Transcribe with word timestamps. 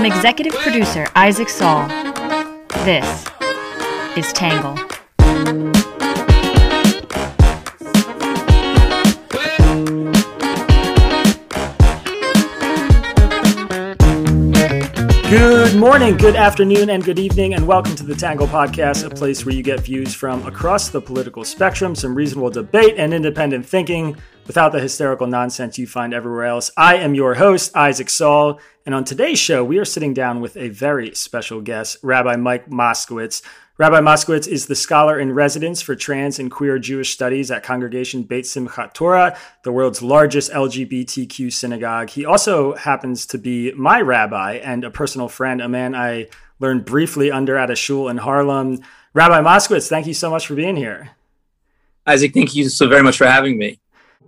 From 0.00 0.10
executive 0.10 0.54
producer 0.54 1.06
Isaac 1.14 1.50
Saul, 1.50 1.86
this 2.86 3.26
is 4.16 4.32
Tangle. 4.32 4.74
Good 15.28 15.76
morning, 15.76 16.16
good 16.16 16.34
afternoon, 16.34 16.88
and 16.88 17.04
good 17.04 17.18
evening, 17.18 17.52
and 17.52 17.66
welcome 17.66 17.94
to 17.96 18.02
the 18.02 18.14
Tangle 18.14 18.46
Podcast, 18.46 19.04
a 19.04 19.14
place 19.14 19.44
where 19.44 19.54
you 19.54 19.62
get 19.62 19.80
views 19.80 20.14
from 20.14 20.46
across 20.46 20.88
the 20.88 21.02
political 21.02 21.44
spectrum, 21.44 21.94
some 21.94 22.14
reasonable 22.14 22.48
debate 22.48 22.94
and 22.96 23.12
independent 23.12 23.66
thinking 23.66 24.16
without 24.46 24.72
the 24.72 24.80
hysterical 24.80 25.26
nonsense 25.26 25.78
you 25.78 25.86
find 25.86 26.12
everywhere 26.12 26.46
else. 26.46 26.70
I 26.76 26.96
am 26.96 27.14
your 27.14 27.34
host, 27.34 27.76
Isaac 27.76 28.10
Saul, 28.10 28.60
and 28.86 28.94
on 28.94 29.04
today's 29.04 29.38
show, 29.38 29.64
we 29.64 29.78
are 29.78 29.84
sitting 29.84 30.14
down 30.14 30.40
with 30.40 30.56
a 30.56 30.68
very 30.68 31.14
special 31.14 31.60
guest, 31.60 31.98
Rabbi 32.02 32.36
Mike 32.36 32.68
Moskowitz. 32.68 33.42
Rabbi 33.80 34.00
Moskowitz 34.00 34.46
is 34.46 34.66
the 34.66 34.74
scholar 34.74 35.18
in 35.18 35.32
residence 35.32 35.80
for 35.80 35.96
trans 35.96 36.38
and 36.38 36.50
queer 36.50 36.78
Jewish 36.78 37.14
studies 37.14 37.50
at 37.50 37.62
Congregation 37.62 38.24
Beit 38.24 38.44
Simchat 38.44 38.92
Torah, 38.92 39.38
the 39.64 39.72
world's 39.72 40.02
largest 40.02 40.52
LGBTQ 40.52 41.50
synagogue. 41.50 42.10
He 42.10 42.26
also 42.26 42.74
happens 42.74 43.24
to 43.26 43.38
be 43.38 43.72
my 43.72 44.02
rabbi 44.02 44.56
and 44.56 44.84
a 44.84 44.90
personal 44.90 45.28
friend, 45.28 45.62
a 45.62 45.68
man 45.68 45.94
I 45.94 46.28
learned 46.58 46.84
briefly 46.84 47.30
under 47.30 47.56
at 47.56 47.70
a 47.70 47.74
shul 47.74 48.10
in 48.10 48.18
Harlem. 48.18 48.80
Rabbi 49.14 49.40
Moskowitz, 49.40 49.88
thank 49.88 50.06
you 50.06 50.12
so 50.12 50.28
much 50.28 50.46
for 50.46 50.54
being 50.54 50.76
here. 50.76 51.12
Isaac, 52.06 52.34
thank 52.34 52.54
you 52.54 52.68
so 52.68 52.86
very 52.86 53.02
much 53.02 53.16
for 53.16 53.26
having 53.26 53.56
me. 53.56 53.79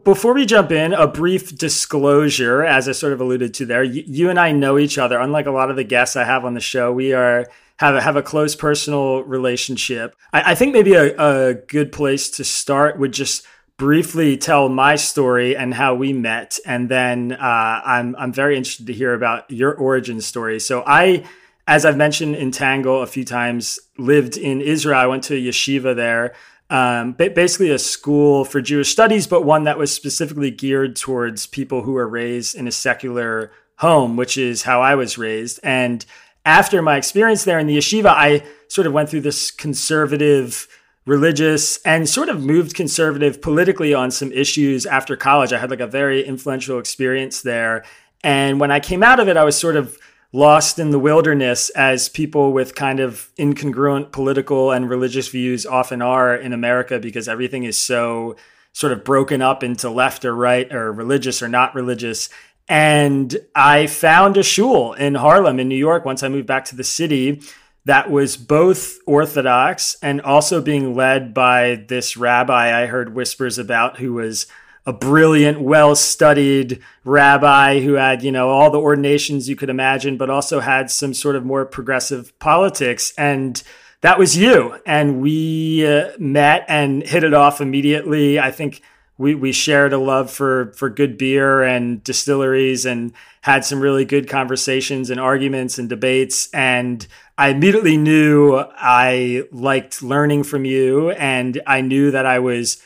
Before 0.05 0.35
we 0.35 0.47
jump 0.47 0.73
in, 0.73 0.93
a 0.93 1.07
brief 1.07 1.57
disclosure, 1.57 2.65
as 2.65 2.89
I 2.89 2.93
sort 2.93 3.13
of 3.13 3.21
alluded 3.21 3.55
to 3.55 3.67
there. 3.67 3.85
You, 3.85 4.03
you 4.05 4.31
and 4.31 4.39
I 4.39 4.51
know 4.51 4.77
each 4.77 4.99
other. 4.99 5.19
Unlike 5.21 5.47
a 5.47 5.53
lot 5.53 5.71
of 5.71 5.77
the 5.77 5.85
guests 5.85 6.17
I 6.17 6.25
have 6.25 6.45
on 6.45 6.55
the 6.55 6.61
show, 6.61 6.93
we 6.93 7.13
are 7.13 7.47
have 7.77 7.95
a, 7.95 8.01
have 8.01 8.17
a 8.17 8.23
close 8.23 8.57
personal 8.57 9.23
relationship. 9.23 10.17
I, 10.33 10.53
I 10.53 10.55
think 10.57 10.73
maybe 10.73 10.95
a, 10.95 11.15
a 11.17 11.55
good 11.55 11.93
place 11.93 12.31
to 12.31 12.45
start 12.45 12.99
would 12.99 13.13
just 13.13 13.47
briefly 13.77 14.37
tell 14.37 14.69
my 14.69 14.97
story 14.97 15.57
and 15.57 15.73
how 15.75 15.95
we 15.95 16.13
met, 16.13 16.59
and 16.67 16.89
then 16.89 17.33
uh, 17.33 17.81
I'm 17.85 18.17
I'm 18.17 18.33
very 18.33 18.57
interested 18.57 18.89
to 18.89 18.93
hear 18.93 19.15
about 19.15 19.49
your 19.53 19.73
origin 19.73 20.21
story. 20.21 20.59
So 20.59 20.83
I, 20.85 21.25
as 21.69 21.85
I've 21.85 21.97
mentioned 21.97 22.35
in 22.35 22.51
Tangle 22.51 23.03
a 23.03 23.07
few 23.07 23.25
times, 23.25 23.79
lived 23.99 24.37
in 24.37 24.61
Israel. 24.61 24.99
I 24.99 25.07
went 25.07 25.23
to 25.25 25.35
yeshiva 25.35 25.95
there. 25.95 26.35
Um, 26.73 27.13
basically, 27.13 27.71
a 27.71 27.79
school 27.79 28.47
for 28.47 28.63
Jewish 28.63 28.91
studies, 28.91 29.27
but 29.27 29.45
one 29.45 29.65
that 29.65 29.77
was 29.77 29.93
specifically 29.93 30.51
geared 30.51 30.97
towards 30.97 31.47
people 31.47 31.83
who 31.83 31.93
were 31.93 32.09
raised 32.09 32.55
in 32.55 32.67
a 32.67 32.73
secular 32.73 33.53
home, 33.77 34.17
which 34.17 34.39
is 34.39 34.63
how 34.63 34.81
I 34.81 34.95
was 34.95 35.19
raised. 35.19 35.61
And 35.63 36.03
after 36.47 36.81
my 36.81 36.97
experience 36.97 37.45
there 37.45 37.59
in 37.59 37.67
the 37.67 37.77
yeshiva, 37.77 38.07
I 38.07 38.43
sort 38.69 38.87
of 38.87 38.95
went 38.95 39.11
through 39.11 39.21
this 39.21 39.51
conservative 39.51 40.67
religious 41.05 41.77
and 41.83 42.09
sort 42.09 42.31
of 42.31 42.43
moved 42.43 42.75
conservative 42.75 43.43
politically 43.43 43.93
on 43.93 44.11
some 44.11 44.33
issues 44.33 44.87
after 44.87 45.15
college. 45.15 45.53
I 45.53 45.59
had 45.59 45.69
like 45.69 45.81
a 45.81 45.87
very 45.87 46.25
influential 46.25 46.79
experience 46.79 47.43
there. 47.43 47.85
And 48.25 48.61
when 48.61 48.71
I 48.71 48.81
came 48.81 49.03
out 49.03 49.21
of 49.21 49.29
it, 49.29 49.37
I 49.37 49.45
was 49.45 49.59
sort 49.59 49.77
of 49.77 49.99
lost 50.33 50.79
in 50.79 50.91
the 50.91 50.99
wilderness 50.99 51.69
as 51.71 52.09
people 52.09 52.53
with 52.53 52.75
kind 52.75 53.01
of 53.01 53.31
incongruent 53.39 54.13
political 54.13 54.71
and 54.71 54.89
religious 54.89 55.29
views 55.29 55.67
often 55.67 56.01
are 56.01 56.35
in 56.35 56.53
America 56.53 56.99
because 56.99 57.29
everything 57.29 57.65
is 57.65 57.77
so 57.77 58.35
sort 58.73 58.93
of 58.93 59.05
broken 59.05 59.43
up 59.43 59.63
into 59.63 59.91
left 59.91 60.25
or 60.25 60.35
right 60.35 60.73
or 60.73 60.91
religious 60.91 61.43
or 61.43 61.49
not 61.49 61.75
religious. 61.75 62.31
And 62.69 63.37
I 63.55 63.87
found 63.87 64.39
a 64.39 64.43
shul 64.43 64.95
in 64.95 65.17
Harlem, 65.17 65.61
in 65.61 65.69
New 65.69 65.77
York, 65.77 66.07
once 66.07 66.23
I 66.23 66.29
moved 66.29 66.47
back 66.47 66.65
to 66.67 66.77
the 66.77 66.85
city 66.85 67.43
that 67.85 68.11
was 68.11 68.37
both 68.37 68.99
Orthodox 69.07 69.97
and 70.03 70.21
also 70.21 70.61
being 70.61 70.95
led 70.95 71.35
by 71.35 71.85
this 71.89 72.17
rabbi 72.17 72.83
I 72.83 72.87
heard 72.87 73.15
whispers 73.15 73.59
about 73.59 73.99
who 73.99 74.15
was 74.15 74.47
a 74.85 74.93
brilliant, 74.93 75.61
well 75.61 75.95
studied 75.95 76.81
rabbi 77.05 77.81
who 77.81 77.95
had, 77.95 78.23
you 78.23 78.33
know, 78.33 78.49
all 78.49 78.71
the 78.71 78.81
ordinations 78.81 79.49
you 79.49 79.57
could 79.57 79.71
imagine, 79.71 80.17
but 80.17 80.31
also 80.31 80.61
had 80.61 80.91
some 80.91 81.15
sort 81.15 81.37
of 81.37 81.45
more 81.45 81.65
progressive 81.65 82.37
politics. 82.39 83.13
And 83.17 83.63
that 84.01 84.19
was 84.19 84.37
you. 84.37 84.77
And 84.85 85.21
we 85.21 85.87
uh, 85.87 86.11
met 86.19 86.65
and 86.69 87.03
hit 87.03 87.23
it 87.23 87.35
off 87.35 87.61
immediately. 87.61 88.41
I 88.41 88.51
think 88.51 88.83
we 89.19 89.35
we 89.35 89.53
shared 89.53 89.93
a 89.93 89.99
love 89.99 90.31
for 90.31 90.73
for 90.77 90.91
good 90.91 91.17
beer 91.17 91.63
and 91.63 92.03
distilleries 92.03 92.85
and 92.85 93.13
had 93.43 93.65
some 93.65 93.81
really 93.81 94.05
good 94.05 94.29
conversations 94.29 95.11
and 95.11 95.21
arguments 95.21 95.79
and 95.79 95.89
debates 95.89 96.53
and 96.53 97.07
I 97.39 97.49
immediately 97.49 97.97
knew 97.97 98.57
I 98.57 99.45
liked 99.53 100.03
learning 100.03 100.45
from 100.45 100.65
you 100.65 101.11
and 101.13 101.61
I 101.67 101.83
knew 101.83 102.11
that 102.11 102.27
I 102.27 102.39
was 102.39 102.83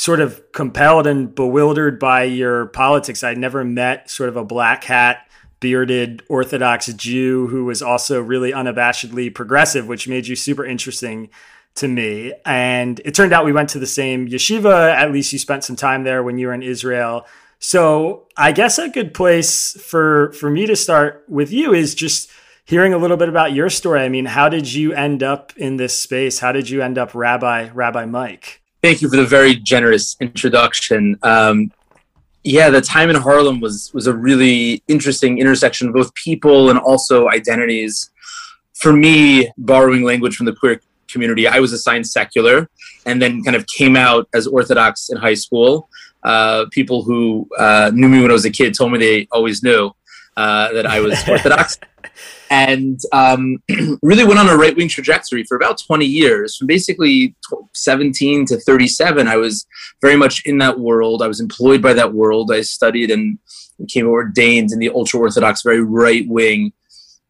sort 0.00 0.18
of 0.18 0.50
compelled 0.52 1.06
and 1.06 1.34
bewildered 1.34 1.98
by 1.98 2.22
your 2.22 2.68
politics. 2.68 3.22
I'd 3.22 3.36
never 3.36 3.62
met 3.64 4.08
sort 4.08 4.30
of 4.30 4.36
a 4.38 4.42
black 4.42 4.84
hat 4.84 5.28
bearded 5.60 6.22
Orthodox 6.26 6.86
Jew 6.94 7.48
who 7.48 7.66
was 7.66 7.82
also 7.82 8.22
really 8.22 8.50
unabashedly 8.50 9.34
progressive, 9.34 9.86
which 9.86 10.08
made 10.08 10.26
you 10.26 10.36
super 10.36 10.64
interesting 10.64 11.28
to 11.74 11.86
me. 11.86 12.32
And 12.46 12.98
it 13.04 13.14
turned 13.14 13.34
out 13.34 13.44
we 13.44 13.52
went 13.52 13.68
to 13.70 13.78
the 13.78 13.86
same 13.86 14.26
yeshiva. 14.26 14.90
At 14.90 15.12
least 15.12 15.34
you 15.34 15.38
spent 15.38 15.64
some 15.64 15.76
time 15.76 16.04
there 16.04 16.22
when 16.22 16.38
you 16.38 16.46
were 16.46 16.54
in 16.54 16.62
Israel. 16.62 17.26
So 17.58 18.26
I 18.38 18.52
guess 18.52 18.78
a 18.78 18.88
good 18.88 19.12
place 19.12 19.78
for 19.82 20.32
for 20.32 20.48
me 20.48 20.64
to 20.64 20.76
start 20.76 21.26
with 21.28 21.52
you 21.52 21.74
is 21.74 21.94
just 21.94 22.30
hearing 22.64 22.94
a 22.94 22.98
little 22.98 23.18
bit 23.18 23.28
about 23.28 23.52
your 23.52 23.68
story. 23.68 24.00
I 24.00 24.08
mean, 24.08 24.24
how 24.24 24.48
did 24.48 24.72
you 24.72 24.94
end 24.94 25.22
up 25.22 25.52
in 25.58 25.76
this 25.76 26.00
space? 26.00 26.38
How 26.38 26.52
did 26.52 26.70
you 26.70 26.80
end 26.80 26.96
up 26.96 27.14
Rabbi 27.14 27.68
Rabbi 27.74 28.06
Mike? 28.06 28.59
Thank 28.82 29.02
you 29.02 29.10
for 29.10 29.16
the 29.16 29.26
very 29.26 29.56
generous 29.56 30.16
introduction. 30.20 31.18
Um, 31.22 31.70
yeah, 32.44 32.70
the 32.70 32.80
time 32.80 33.10
in 33.10 33.16
Harlem 33.16 33.60
was 33.60 33.92
was 33.92 34.06
a 34.06 34.14
really 34.14 34.82
interesting 34.88 35.38
intersection 35.38 35.88
of 35.88 35.94
both 35.94 36.14
people 36.14 36.70
and 36.70 36.78
also 36.78 37.28
identities. 37.28 38.10
For 38.74 38.94
me, 38.94 39.50
borrowing 39.58 40.02
language 40.04 40.36
from 40.36 40.46
the 40.46 40.54
queer 40.54 40.80
community. 41.10 41.46
I 41.46 41.60
was 41.60 41.72
assigned 41.74 42.06
secular 42.06 42.70
and 43.04 43.20
then 43.20 43.42
kind 43.42 43.56
of 43.56 43.66
came 43.66 43.96
out 43.96 44.28
as 44.32 44.46
Orthodox 44.46 45.10
in 45.10 45.18
high 45.18 45.34
school. 45.34 45.90
Uh, 46.22 46.64
people 46.70 47.02
who 47.02 47.46
uh, 47.58 47.90
knew 47.92 48.08
me 48.08 48.22
when 48.22 48.30
I 48.30 48.34
was 48.34 48.46
a 48.46 48.50
kid 48.50 48.74
told 48.74 48.92
me 48.92 48.98
they 48.98 49.28
always 49.30 49.62
knew 49.62 49.90
uh, 50.38 50.72
that 50.72 50.86
I 50.86 51.00
was 51.00 51.22
Orthodox. 51.28 51.78
And 52.50 52.98
um, 53.12 53.58
really 54.02 54.24
went 54.24 54.40
on 54.40 54.48
a 54.48 54.56
right 54.56 54.76
wing 54.76 54.88
trajectory 54.88 55.44
for 55.44 55.56
about 55.56 55.80
20 55.86 56.04
years. 56.04 56.56
From 56.56 56.66
basically 56.66 57.36
17 57.74 58.44
to 58.46 58.58
37, 58.58 59.28
I 59.28 59.36
was 59.36 59.66
very 60.02 60.16
much 60.16 60.42
in 60.44 60.58
that 60.58 60.80
world. 60.80 61.22
I 61.22 61.28
was 61.28 61.40
employed 61.40 61.80
by 61.80 61.92
that 61.94 62.12
world. 62.12 62.52
I 62.52 62.62
studied 62.62 63.10
and 63.10 63.38
became 63.78 64.08
ordained 64.08 64.72
in 64.72 64.80
the 64.80 64.90
ultra 64.90 65.20
Orthodox, 65.20 65.62
very 65.62 65.82
right 65.82 66.28
wing 66.28 66.72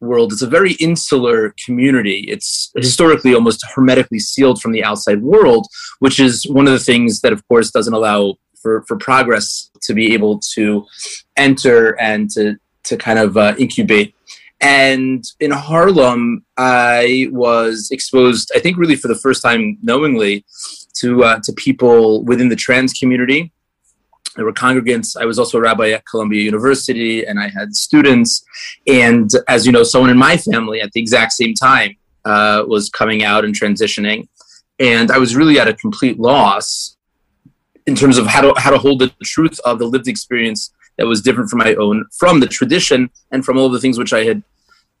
world. 0.01 0.33
It's 0.33 0.41
a 0.41 0.47
very 0.47 0.73
insular 0.73 1.53
community. 1.63 2.25
It's 2.27 2.71
historically 2.75 3.35
almost 3.35 3.63
hermetically 3.75 4.19
sealed 4.19 4.59
from 4.59 4.71
the 4.71 4.83
outside 4.83 5.21
world, 5.21 5.67
which 5.99 6.19
is 6.19 6.45
one 6.49 6.65
of 6.65 6.73
the 6.73 6.79
things 6.79 7.21
that, 7.21 7.31
of 7.31 7.47
course, 7.47 7.71
doesn't 7.71 7.93
allow 7.93 8.35
for, 8.61 8.83
for 8.87 8.97
progress 8.97 9.69
to 9.83 9.93
be 9.93 10.13
able 10.13 10.39
to 10.53 10.85
enter 11.37 11.99
and 11.99 12.29
to, 12.31 12.57
to 12.85 12.97
kind 12.97 13.19
of 13.19 13.37
uh, 13.37 13.53
incubate. 13.57 14.15
And 14.61 15.23
in 15.39 15.51
Harlem, 15.51 16.45
I 16.55 17.29
was 17.31 17.89
exposed, 17.91 18.51
I 18.55 18.59
think, 18.59 18.77
really 18.77 18.95
for 18.95 19.07
the 19.07 19.15
first 19.15 19.41
time 19.41 19.77
knowingly, 19.81 20.45
to 20.95 21.23
uh, 21.23 21.39
to 21.43 21.53
people 21.53 22.23
within 22.25 22.49
the 22.49 22.55
trans 22.55 22.93
community 22.93 23.51
there 24.35 24.45
were 24.45 24.53
congregants. 24.53 25.17
I 25.19 25.25
was 25.25 25.37
also 25.37 25.57
a 25.57 25.61
rabbi 25.61 25.89
at 25.89 26.05
Columbia 26.05 26.41
University, 26.41 27.25
and 27.25 27.39
I 27.39 27.49
had 27.49 27.75
students. 27.75 28.43
And 28.87 29.29
as 29.47 29.65
you 29.65 29.71
know, 29.71 29.83
someone 29.83 30.09
in 30.09 30.17
my 30.17 30.37
family 30.37 30.81
at 30.81 30.91
the 30.93 31.01
exact 31.01 31.33
same 31.33 31.53
time 31.53 31.97
uh, 32.25 32.63
was 32.67 32.89
coming 32.89 33.23
out 33.23 33.43
and 33.43 33.53
transitioning, 33.53 34.27
and 34.79 35.11
I 35.11 35.17
was 35.17 35.35
really 35.35 35.59
at 35.59 35.67
a 35.67 35.73
complete 35.73 36.19
loss 36.19 36.97
in 37.87 37.95
terms 37.95 38.17
of 38.17 38.27
how 38.27 38.41
to 38.41 38.53
how 38.59 38.69
to 38.69 38.77
hold 38.77 38.99
the 38.99 39.11
truth 39.23 39.59
of 39.65 39.79
the 39.79 39.85
lived 39.85 40.07
experience 40.07 40.71
that 40.97 41.07
was 41.07 41.21
different 41.21 41.49
from 41.49 41.59
my 41.59 41.73
own, 41.75 42.05
from 42.17 42.39
the 42.39 42.47
tradition, 42.47 43.09
and 43.31 43.43
from 43.43 43.57
all 43.57 43.69
the 43.69 43.79
things 43.79 43.97
which 43.97 44.13
I 44.13 44.23
had 44.23 44.43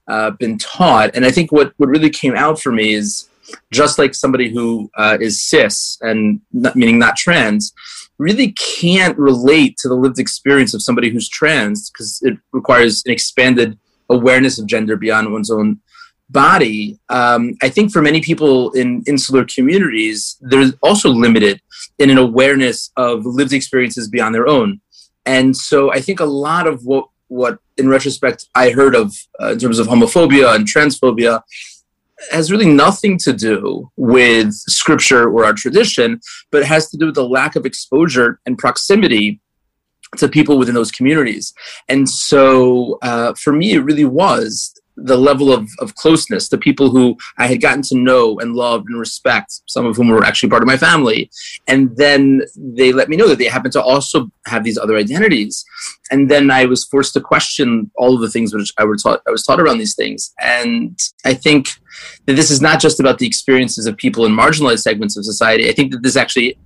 uh, 0.07 0.31
been 0.31 0.57
taught. 0.57 1.11
And 1.15 1.25
I 1.25 1.31
think 1.31 1.51
what 1.51 1.73
what 1.77 1.89
really 1.89 2.09
came 2.09 2.35
out 2.35 2.59
for 2.59 2.71
me 2.71 2.93
is 2.93 3.29
just 3.71 3.97
like 3.97 4.13
somebody 4.13 4.49
who 4.49 4.89
uh, 4.97 5.17
is 5.19 5.41
cis 5.41 5.97
and 6.01 6.41
not, 6.53 6.75
meaning 6.75 6.99
not 6.99 7.17
trans 7.17 7.73
really 8.17 8.51
can't 8.51 9.17
relate 9.17 9.75
to 9.77 9.89
the 9.89 9.95
lived 9.95 10.19
experience 10.19 10.73
of 10.73 10.81
somebody 10.81 11.09
who's 11.09 11.27
trans 11.27 11.89
because 11.89 12.19
it 12.21 12.37
requires 12.51 13.01
an 13.05 13.11
expanded 13.11 13.77
awareness 14.09 14.59
of 14.59 14.67
gender 14.67 14.95
beyond 14.95 15.31
one's 15.31 15.49
own 15.49 15.79
body. 16.29 16.97
Um, 17.09 17.57
I 17.61 17.69
think 17.69 17.91
for 17.91 18.01
many 18.01 18.21
people 18.21 18.71
in 18.71 19.03
insular 19.07 19.45
communities, 19.45 20.37
they're 20.41 20.71
also 20.81 21.09
limited 21.09 21.61
in 21.99 22.09
an 22.09 22.17
awareness 22.17 22.91
of 22.95 23.25
lived 23.25 23.53
experiences 23.53 24.07
beyond 24.07 24.35
their 24.35 24.47
own. 24.47 24.81
And 25.25 25.55
so 25.55 25.91
I 25.91 25.99
think 25.99 26.19
a 26.19 26.25
lot 26.25 26.67
of 26.67 26.85
what 26.85 27.07
what 27.27 27.59
in 27.81 27.89
retrospect 27.89 28.47
I 28.55 28.69
heard 28.69 28.95
of 28.95 29.13
uh, 29.41 29.51
in 29.53 29.59
terms 29.59 29.79
of 29.79 29.87
homophobia 29.87 30.55
and 30.55 30.65
transphobia 30.65 31.41
has 32.29 32.51
really 32.51 32.71
nothing 32.71 33.17
to 33.17 33.33
do 33.33 33.89
with 33.97 34.53
scripture 34.53 35.29
or 35.29 35.43
our 35.43 35.53
tradition, 35.53 36.19
but 36.51 36.63
has 36.63 36.89
to 36.91 36.97
do 36.97 37.07
with 37.07 37.15
the 37.15 37.27
lack 37.27 37.55
of 37.55 37.65
exposure 37.65 38.39
and 38.45 38.57
proximity 38.57 39.41
to 40.17 40.27
people 40.27 40.57
within 40.57 40.75
those 40.75 40.91
communities. 40.91 41.53
And 41.87 42.07
so 42.07 42.99
uh, 43.01 43.33
for 43.33 43.53
me, 43.53 43.73
it 43.73 43.79
really 43.79 44.05
was 44.05 44.73
the 44.97 45.17
level 45.17 45.51
of, 45.51 45.69
of 45.79 45.95
closeness 45.95 46.49
the 46.49 46.57
people 46.57 46.89
who 46.89 47.17
I 47.37 47.47
had 47.47 47.61
gotten 47.61 47.81
to 47.83 47.97
know 47.97 48.39
and 48.39 48.53
love 48.53 48.83
and 48.87 48.99
respect, 48.99 49.61
some 49.67 49.85
of 49.85 49.95
whom 49.95 50.09
were 50.09 50.23
actually 50.23 50.49
part 50.49 50.61
of 50.61 50.67
my 50.67 50.77
family. 50.77 51.29
And 51.67 51.95
then 51.97 52.41
they 52.55 52.91
let 52.91 53.09
me 53.09 53.17
know 53.17 53.27
that 53.27 53.37
they 53.37 53.45
happen 53.45 53.71
to 53.71 53.81
also 53.81 54.31
have 54.47 54.63
these 54.63 54.77
other 54.77 54.97
identities. 54.97 55.63
And 56.11 56.29
then 56.29 56.51
I 56.51 56.65
was 56.65 56.85
forced 56.85 57.13
to 57.13 57.21
question 57.21 57.89
all 57.95 58.15
of 58.15 58.21
the 58.21 58.29
things 58.29 58.53
which 58.53 58.73
I, 58.77 58.83
were 58.83 58.97
taught, 58.97 59.21
I 59.27 59.31
was 59.31 59.43
taught 59.43 59.59
around 59.59 59.77
these 59.77 59.95
things. 59.95 60.33
And 60.39 60.99
I 61.25 61.33
think 61.33 61.69
that 62.25 62.33
this 62.33 62.51
is 62.51 62.61
not 62.61 62.79
just 62.79 62.99
about 62.99 63.17
the 63.17 63.27
experiences 63.27 63.85
of 63.85 63.97
people 63.97 64.25
in 64.25 64.33
marginalized 64.35 64.79
segments 64.79 65.17
of 65.17 65.25
society. 65.25 65.69
I 65.69 65.73
think 65.73 65.91
that 65.91 66.03
this 66.03 66.15
actually 66.15 66.57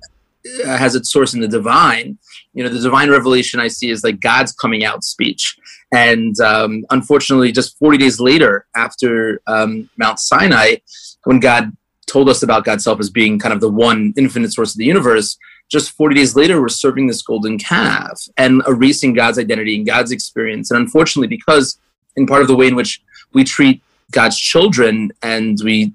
uh, 0.63 0.77
has 0.77 0.95
its 0.95 1.11
source 1.11 1.33
in 1.33 1.41
the 1.41 1.47
divine. 1.47 2.17
You 2.53 2.63
know, 2.63 2.69
the 2.69 2.79
divine 2.79 3.09
revelation 3.09 3.59
I 3.59 3.67
see 3.67 3.89
is 3.89 4.03
like 4.03 4.19
God's 4.19 4.51
coming 4.51 4.85
out 4.85 5.03
speech. 5.03 5.57
And 5.95 6.37
um, 6.41 6.85
unfortunately, 6.89 7.53
just 7.53 7.79
40 7.79 7.97
days 7.97 8.19
later, 8.19 8.65
after 8.75 9.41
um, 9.47 9.89
Mount 9.95 10.19
Sinai, 10.19 10.75
when 11.23 11.39
God 11.39 11.71
told 12.05 12.27
us 12.27 12.43
about 12.43 12.65
God's 12.65 12.83
self 12.83 12.99
as 12.99 13.09
being 13.09 13.39
kind 13.39 13.53
of 13.53 13.61
the 13.61 13.69
one 13.69 14.13
infinite 14.17 14.51
source 14.51 14.73
of 14.73 14.77
the 14.77 14.83
universe, 14.83 15.37
just 15.69 15.91
40 15.91 16.15
days 16.15 16.35
later, 16.35 16.59
we're 16.59 16.67
serving 16.67 17.07
this 17.07 17.21
golden 17.21 17.57
calf 17.57 18.27
and 18.35 18.61
erasing 18.67 19.13
God's 19.13 19.39
identity 19.39 19.77
and 19.77 19.85
God's 19.85 20.11
experience. 20.11 20.69
And 20.69 20.81
unfortunately, 20.81 21.29
because 21.29 21.79
in 22.17 22.27
part 22.27 22.41
of 22.41 22.49
the 22.49 22.57
way 22.57 22.67
in 22.67 22.75
which 22.75 23.01
we 23.31 23.45
treat 23.45 23.81
God's 24.11 24.37
children 24.37 25.13
and 25.23 25.57
we 25.63 25.93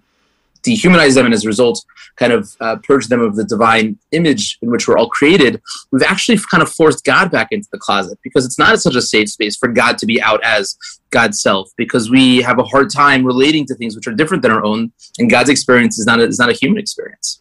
dehumanize 0.62 1.14
them 1.14 1.24
and 1.24 1.34
as 1.34 1.44
a 1.44 1.48
result 1.48 1.84
kind 2.16 2.32
of 2.32 2.54
uh, 2.60 2.76
purge 2.82 3.06
them 3.06 3.20
of 3.20 3.36
the 3.36 3.44
divine 3.44 3.98
image 4.12 4.58
in 4.62 4.70
which 4.70 4.86
we're 4.86 4.98
all 4.98 5.08
created 5.08 5.60
we've 5.90 6.02
actually 6.02 6.38
kind 6.50 6.62
of 6.62 6.70
forced 6.70 7.04
god 7.04 7.30
back 7.30 7.48
into 7.50 7.68
the 7.72 7.78
closet 7.78 8.18
because 8.22 8.44
it's 8.44 8.58
not 8.58 8.78
such 8.80 8.94
a 8.94 9.02
safe 9.02 9.28
space 9.28 9.56
for 9.56 9.68
god 9.68 9.96
to 9.96 10.06
be 10.06 10.20
out 10.22 10.42
as 10.44 10.76
god's 11.10 11.40
self 11.40 11.70
because 11.76 12.10
we 12.10 12.42
have 12.42 12.58
a 12.58 12.64
hard 12.64 12.90
time 12.90 13.24
relating 13.24 13.66
to 13.66 13.74
things 13.74 13.96
which 13.96 14.06
are 14.06 14.12
different 14.12 14.42
than 14.42 14.50
our 14.50 14.64
own 14.64 14.92
and 15.18 15.30
god's 15.30 15.48
experience 15.48 15.98
is 15.98 16.06
not 16.06 16.20
a, 16.20 16.24
is 16.24 16.38
not 16.38 16.48
a 16.48 16.52
human 16.52 16.78
experience. 16.78 17.40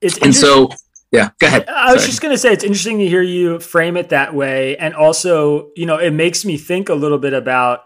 It's 0.00 0.18
and 0.18 0.34
so 0.34 0.70
yeah 1.10 1.30
go 1.38 1.46
ahead. 1.46 1.68
I 1.68 1.92
was 1.92 2.02
Sorry. 2.02 2.10
just 2.10 2.22
going 2.22 2.32
to 2.32 2.38
say 2.38 2.52
it's 2.52 2.64
interesting 2.64 2.98
to 2.98 3.08
hear 3.08 3.22
you 3.22 3.58
frame 3.60 3.96
it 3.96 4.10
that 4.10 4.34
way 4.34 4.76
and 4.76 4.94
also 4.94 5.70
you 5.76 5.86
know 5.86 5.98
it 5.98 6.12
makes 6.12 6.44
me 6.44 6.56
think 6.56 6.88
a 6.88 6.94
little 6.94 7.18
bit 7.18 7.32
about 7.32 7.84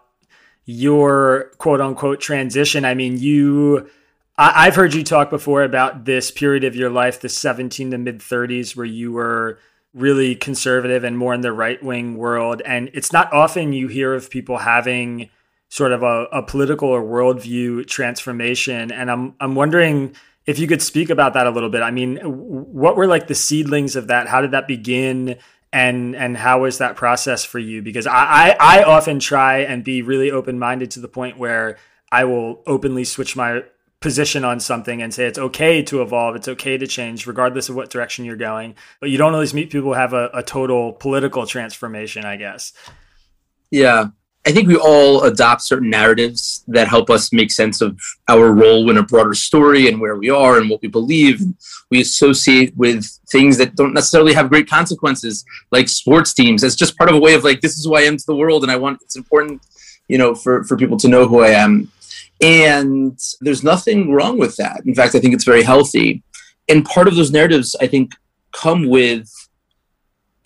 your 0.65 1.53
quote 1.59 1.81
unquote 1.81 2.21
transition. 2.21 2.85
I 2.85 2.95
mean 2.95 3.19
you 3.19 3.89
I, 4.37 4.65
have 4.65 4.75
heard 4.75 4.95
you 4.95 5.05
talk 5.05 5.31
before 5.31 5.63
about 5.63 6.07
this 6.07 6.31
period 6.31 6.65
of 6.65 6.75
your 6.75 6.91
life, 6.91 7.21
the 7.21 7.29
17 7.29 7.93
to 7.93 7.99
mid 7.99 8.19
30s, 8.19 8.75
where 8.75 8.87
you 8.87 9.13
were 9.13 9.59
really 9.93 10.35
conservative 10.35 11.05
and 11.05 11.17
more 11.17 11.35
in 11.35 11.41
the 11.41 11.53
right 11.53 11.81
wing 11.83 12.17
world. 12.17 12.61
And 12.65 12.91
it's 12.95 13.13
not 13.13 13.33
often 13.33 13.73
you 13.73 13.87
hear 13.87 14.13
of 14.13 14.31
people 14.31 14.59
having 14.59 15.31
sort 15.69 15.93
of 15.93 16.03
a, 16.03 16.25
a 16.33 16.43
political 16.43 16.89
or 16.89 17.03
worldview 17.03 17.87
transformation. 17.87 18.91
And 18.91 19.11
I'm 19.11 19.35
I'm 19.41 19.55
wondering 19.55 20.15
if 20.47 20.59
you 20.59 20.67
could 20.67 20.83
speak 20.83 21.11
about 21.11 21.35
that 21.35 21.47
a 21.47 21.51
little 21.51 21.71
bit. 21.71 21.83
I 21.83 21.93
mean, 21.93 22.17
what 22.19 22.97
were 22.97 23.07
like 23.07 23.29
the 23.29 23.35
seedlings 23.35 23.95
of 23.95 24.09
that? 24.09 24.27
How 24.27 24.41
did 24.41 24.51
that 24.51 24.67
begin? 24.67 25.37
And 25.73 26.15
and 26.17 26.37
how 26.37 26.63
was 26.63 26.79
that 26.79 26.97
process 26.97 27.45
for 27.45 27.61
you? 27.61 27.83
Because 27.83 28.07
I, 28.07 28.57
I, 28.61 28.81
I 28.81 28.83
often 28.83 29.21
try 29.21 29.59
and 29.59 29.85
be 29.85 30.03
really 30.03 30.31
open 30.31 30.59
minded 30.59 30.91
to 30.93 31.01
the 31.01 31.09
point 31.09 31.39
where 31.39 31.79
I 32.11 32.25
will 32.25 32.63
openly 32.67 33.05
switch 33.05 33.35
my 33.35 33.63
position 34.05 34.45
on 34.45 34.61
something 34.61 35.01
and 35.01 35.15
say 35.15 35.25
it's 35.25 35.39
okay 35.39 35.83
to 35.83 36.03
evolve, 36.03 36.37
it's 36.37 36.47
okay 36.47 36.77
to 36.77 36.87
change, 36.87 37.27
regardless 37.27 37.71
of 37.71 37.75
what 37.75 37.89
direction 37.89 38.27
you're 38.27 38.37
going. 38.37 38.75
But 39.01 39.09
you 39.09 39.17
don't 39.17 39.33
always 39.33 39.55
meet 39.55 39.71
people 39.71 39.89
who 39.89 39.95
have 39.95 40.13
a, 40.13 40.29
a 40.35 40.43
total 40.43 40.93
political 40.93 41.47
transformation, 41.47 42.23
I 42.27 42.37
guess. 42.37 42.75
Yeah. 43.71 44.09
I 44.47 44.53
think 44.53 44.69
we 44.69 44.77
all 44.77 45.23
adopt 45.25 45.63
certain 45.63 45.89
narratives 45.89 46.65
that 46.69 46.87
help 46.87 47.09
us 47.09 47.33
make 47.33 47.51
sense 47.51 47.81
of 47.81 47.99
our 48.29 48.53
role 48.53 48.91
in 48.91 48.99
a 48.99 49.03
broader 49.03 49.33
story 49.33 49.89
and 49.89 49.99
where 50.03 50.17
we 50.17 50.29
are 50.29 50.59
and 50.59 50.69
what 50.69 50.83
we 50.83 50.89
believe. 50.89 51.41
We 51.91 52.03
associate 52.03 52.77
with 52.77 53.07
things 53.31 53.57
that 53.57 53.75
don't 53.75 53.95
necessarily 53.95 54.35
have 54.35 54.51
great 54.51 54.69
consequences, 54.69 55.47
like 55.73 55.89
sports 55.89 56.35
teams. 56.35 56.63
It's 56.63 56.77
just 56.77 56.99
part 56.99 57.09
of 57.09 57.17
a 57.17 57.21
way 57.21 57.33
of 57.33 57.43
like, 57.43 57.63
this 57.63 57.79
is 57.79 57.87
who 57.87 57.95
I 57.95 58.03
am 58.03 58.19
to 58.19 58.27
the 58.27 58.37
world, 58.37 58.65
and 58.65 58.71
I 58.71 58.77
want 58.77 59.01
it's 59.01 59.17
important, 59.17 59.63
you 60.09 60.19
know, 60.19 60.35
for, 60.35 60.63
for 60.65 60.77
people 60.77 60.99
to 60.99 61.09
know 61.09 61.27
who 61.27 61.41
I 61.41 61.53
am. 61.53 61.91
And 62.41 63.19
there's 63.41 63.63
nothing 63.63 64.13
wrong 64.13 64.39
with 64.39 64.57
that. 64.57 64.83
In 64.85 64.95
fact, 64.95 65.15
I 65.15 65.21
think 65.21 65.35
it's 65.35 65.45
very 65.45 65.63
healthy. 65.63 66.23
And 66.69 66.85
part 66.85 67.09
of 67.09 67.17
those 67.17 67.31
narratives, 67.31 67.77
I 67.81 67.87
think, 67.87 68.13
come 68.53 68.89
with 68.89 69.31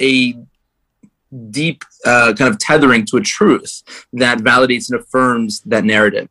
a 0.01 0.35
deep 1.51 1.85
uh, 2.05 2.33
kind 2.37 2.51
of 2.53 2.59
tethering 2.59 3.05
to 3.07 3.17
a 3.17 3.21
truth 3.21 3.83
that 4.13 4.39
validates 4.39 4.91
and 4.91 5.01
affirms 5.01 5.61
that 5.63 5.85
narrative. 5.85 6.29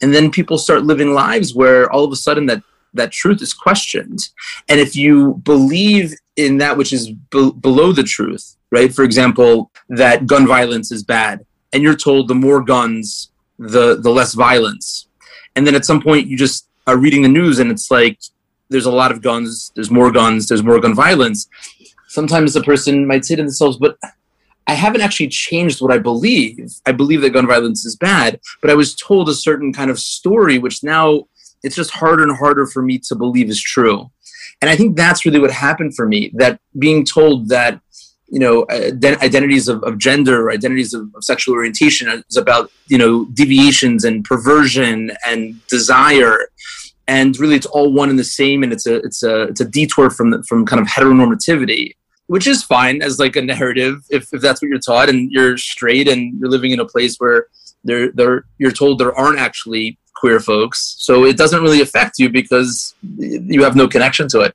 And 0.00 0.14
then 0.14 0.30
people 0.30 0.58
start 0.58 0.84
living 0.84 1.12
lives 1.12 1.54
where 1.54 1.90
all 1.90 2.04
of 2.04 2.12
a 2.12 2.16
sudden 2.16 2.46
that 2.46 2.62
that 2.94 3.12
truth 3.12 3.42
is 3.42 3.52
questioned. 3.52 4.20
And 4.68 4.80
if 4.80 4.96
you 4.96 5.34
believe 5.44 6.14
in 6.36 6.58
that 6.58 6.76
which 6.76 6.92
is 6.92 7.10
be- 7.30 7.52
below 7.52 7.92
the 7.92 8.02
truth, 8.02 8.56
right? 8.70 8.92
For 8.92 9.04
example, 9.04 9.70
that 9.88 10.26
gun 10.26 10.46
violence 10.46 10.90
is 10.90 11.02
bad, 11.02 11.44
and 11.72 11.82
you're 11.82 11.96
told 11.96 12.28
the 12.28 12.34
more 12.34 12.62
guns, 12.62 13.30
the 13.58 13.96
the 13.96 14.10
less 14.10 14.34
violence. 14.34 15.08
And 15.56 15.66
then 15.66 15.74
at 15.74 15.84
some 15.84 16.00
point 16.00 16.26
you 16.26 16.36
just 16.36 16.68
are 16.86 16.96
reading 16.96 17.22
the 17.22 17.28
news 17.28 17.58
and 17.58 17.70
it's 17.70 17.90
like 17.90 18.18
there's 18.70 18.86
a 18.86 18.92
lot 18.92 19.10
of 19.10 19.22
guns 19.22 19.72
there's 19.74 19.90
more 19.90 20.10
guns 20.10 20.48
there's 20.48 20.62
more 20.62 20.80
gun 20.80 20.94
violence. 20.94 21.48
Sometimes 22.06 22.56
a 22.56 22.62
person 22.62 23.06
might 23.06 23.24
say 23.24 23.36
to 23.36 23.42
themselves 23.42 23.76
but 23.76 23.98
i 24.66 24.74
haven't 24.74 25.00
actually 25.00 25.28
changed 25.28 25.80
what 25.80 25.92
i 25.92 25.98
believe. 25.98 26.70
I 26.86 26.92
believe 26.92 27.20
that 27.22 27.30
gun 27.30 27.46
violence 27.46 27.84
is 27.84 27.96
bad 27.96 28.40
but 28.62 28.70
i 28.70 28.74
was 28.74 28.94
told 28.94 29.28
a 29.28 29.34
certain 29.34 29.72
kind 29.72 29.90
of 29.90 29.98
story 29.98 30.58
which 30.58 30.82
now 30.82 31.24
it's 31.64 31.76
just 31.76 31.90
harder 31.90 32.22
and 32.22 32.36
harder 32.36 32.66
for 32.66 32.82
me 32.82 32.98
to 33.00 33.16
believe 33.16 33.50
is 33.50 33.60
true. 33.60 34.10
And 34.62 34.70
i 34.70 34.76
think 34.76 34.96
that's 34.96 35.26
really 35.26 35.40
what 35.40 35.50
happened 35.50 35.96
for 35.96 36.06
me 36.06 36.30
that 36.34 36.60
being 36.78 37.04
told 37.04 37.48
that 37.48 37.80
you 38.28 38.38
know 38.38 38.62
uh, 38.64 38.90
identities 39.22 39.68
of, 39.68 39.82
of 39.84 39.98
gender 39.98 40.50
identities 40.50 40.92
of, 40.94 41.02
of, 41.14 41.24
sexual 41.24 41.54
orientation 41.54 42.22
is 42.28 42.36
about 42.36 42.70
you 42.86 42.98
know 42.98 43.24
deviations 43.26 44.04
and 44.04 44.24
perversion 44.24 45.12
and 45.26 45.66
desire. 45.68 46.48
And 47.06 47.38
really 47.40 47.56
it's 47.56 47.64
all 47.64 47.90
one 47.90 48.10
and 48.10 48.18
the 48.18 48.24
same 48.24 48.62
and 48.62 48.70
it's 48.72 48.86
a 48.86 48.96
it's 48.96 49.22
a 49.22 49.44
it's 49.44 49.60
a 49.60 49.64
detour 49.64 50.10
from 50.10 50.30
the, 50.30 50.42
from 50.44 50.66
kind 50.66 50.80
of 50.80 50.86
heteronormativity 50.86 51.94
which 52.26 52.46
is 52.46 52.62
fine 52.62 53.00
as 53.00 53.18
like 53.18 53.36
a 53.36 53.40
narrative 53.40 54.04
if, 54.10 54.32
if 54.34 54.42
that's 54.42 54.60
what 54.60 54.68
you're 54.68 54.78
taught 54.78 55.08
and 55.08 55.32
you're 55.32 55.56
straight 55.56 56.06
and 56.06 56.38
you're 56.38 56.50
living 56.50 56.72
in 56.72 56.80
a 56.80 56.84
place 56.84 57.16
where 57.16 57.46
there 57.82 58.12
there 58.12 58.44
you're 58.58 58.70
told 58.70 58.98
there 58.98 59.14
aren't 59.14 59.38
actually 59.38 59.98
queer 60.14 60.40
folks. 60.40 60.96
So 60.98 61.24
it 61.24 61.36
doesn't 61.36 61.62
really 61.62 61.80
affect 61.80 62.18
you 62.18 62.28
because 62.28 62.94
you 63.18 63.62
have 63.62 63.76
no 63.76 63.88
connection 63.88 64.28
to 64.28 64.40
it 64.40 64.54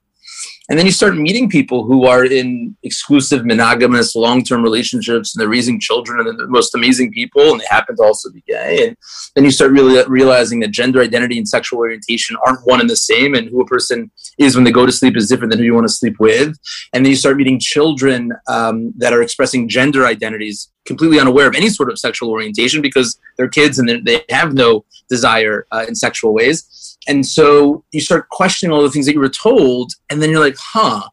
and 0.70 0.80
then 0.80 0.86
you 0.86 0.94
start 0.94 1.18
meeting 1.18 1.50
people 1.50 1.84
who 1.84 2.06
are 2.06 2.24
in 2.24 2.78
exclusive 2.84 3.46
monogamous 3.46 4.16
long-term 4.16 4.64
relationships 4.64 5.36
and 5.36 5.42
they're 5.42 5.50
raising 5.50 5.78
children 5.78 6.20
and 6.20 6.28
they're 6.28 6.46
the 6.46 6.52
most 6.52 6.74
amazing 6.74 7.12
people 7.12 7.52
and 7.52 7.60
they 7.60 7.66
happen 7.70 7.98
to 7.98 8.04
also 8.04 8.32
be 8.32 8.42
gay. 8.48 8.88
And 8.88 8.98
then 9.36 9.44
you 9.44 9.52
start 9.52 9.72
really 9.72 10.02
realizing 10.08 10.62
that 10.62 10.72
gender 10.72 11.02
identity 11.02 11.38
and 11.38 11.48
sexual 11.48 11.80
orientation 11.80 12.38
aren't 12.46 12.66
one 12.66 12.80
and 12.80 12.90
the 12.90 12.96
same 12.96 13.36
and 13.36 13.50
who 13.50 13.62
a 13.62 13.66
person 13.66 14.10
is 14.38 14.56
when 14.56 14.64
they 14.64 14.72
go 14.72 14.86
to 14.86 14.92
sleep 14.92 15.18
is 15.18 15.28
different 15.28 15.52
than 15.52 15.60
who 15.60 15.66
you 15.66 15.74
want 15.74 15.88
to 15.88 15.94
sleep 15.94 16.16
with. 16.20 16.58
And 16.94 17.06
then 17.06 17.10
you 17.10 17.18
start 17.18 17.36
meeting 17.36 17.60
children 17.60 18.32
um, 18.48 18.94
that 18.98 19.12
are 19.12 19.22
expressing 19.22 19.68
gender 19.68 20.06
identities 20.06 20.72
completely 20.86 21.20
unaware 21.20 21.48
of 21.48 21.56
any 21.56 21.70
sort 21.70 21.90
of 21.90 22.00
sexual 22.00 22.30
orientation 22.30 22.82
because 22.82 23.20
they're 23.38 23.50
kids 23.50 23.80
and 23.80 24.06
they 24.06 24.22
have 24.30 24.54
no 24.54 24.86
desire 25.10 25.66
uh, 25.72 25.86
in 25.88 25.96
sexual 25.96 26.34
ways 26.34 26.83
and 27.08 27.26
so 27.26 27.84
you 27.92 28.00
start 28.00 28.30
questioning 28.30 28.74
all 28.74 28.82
the 28.82 28.90
things 28.90 29.06
that 29.06 29.14
you 29.14 29.20
were 29.20 29.30
told, 29.30 29.94
and 30.10 30.22
then 30.22 30.30
you're 30.30 30.40
like, 30.40 30.58
huh, 30.58 31.04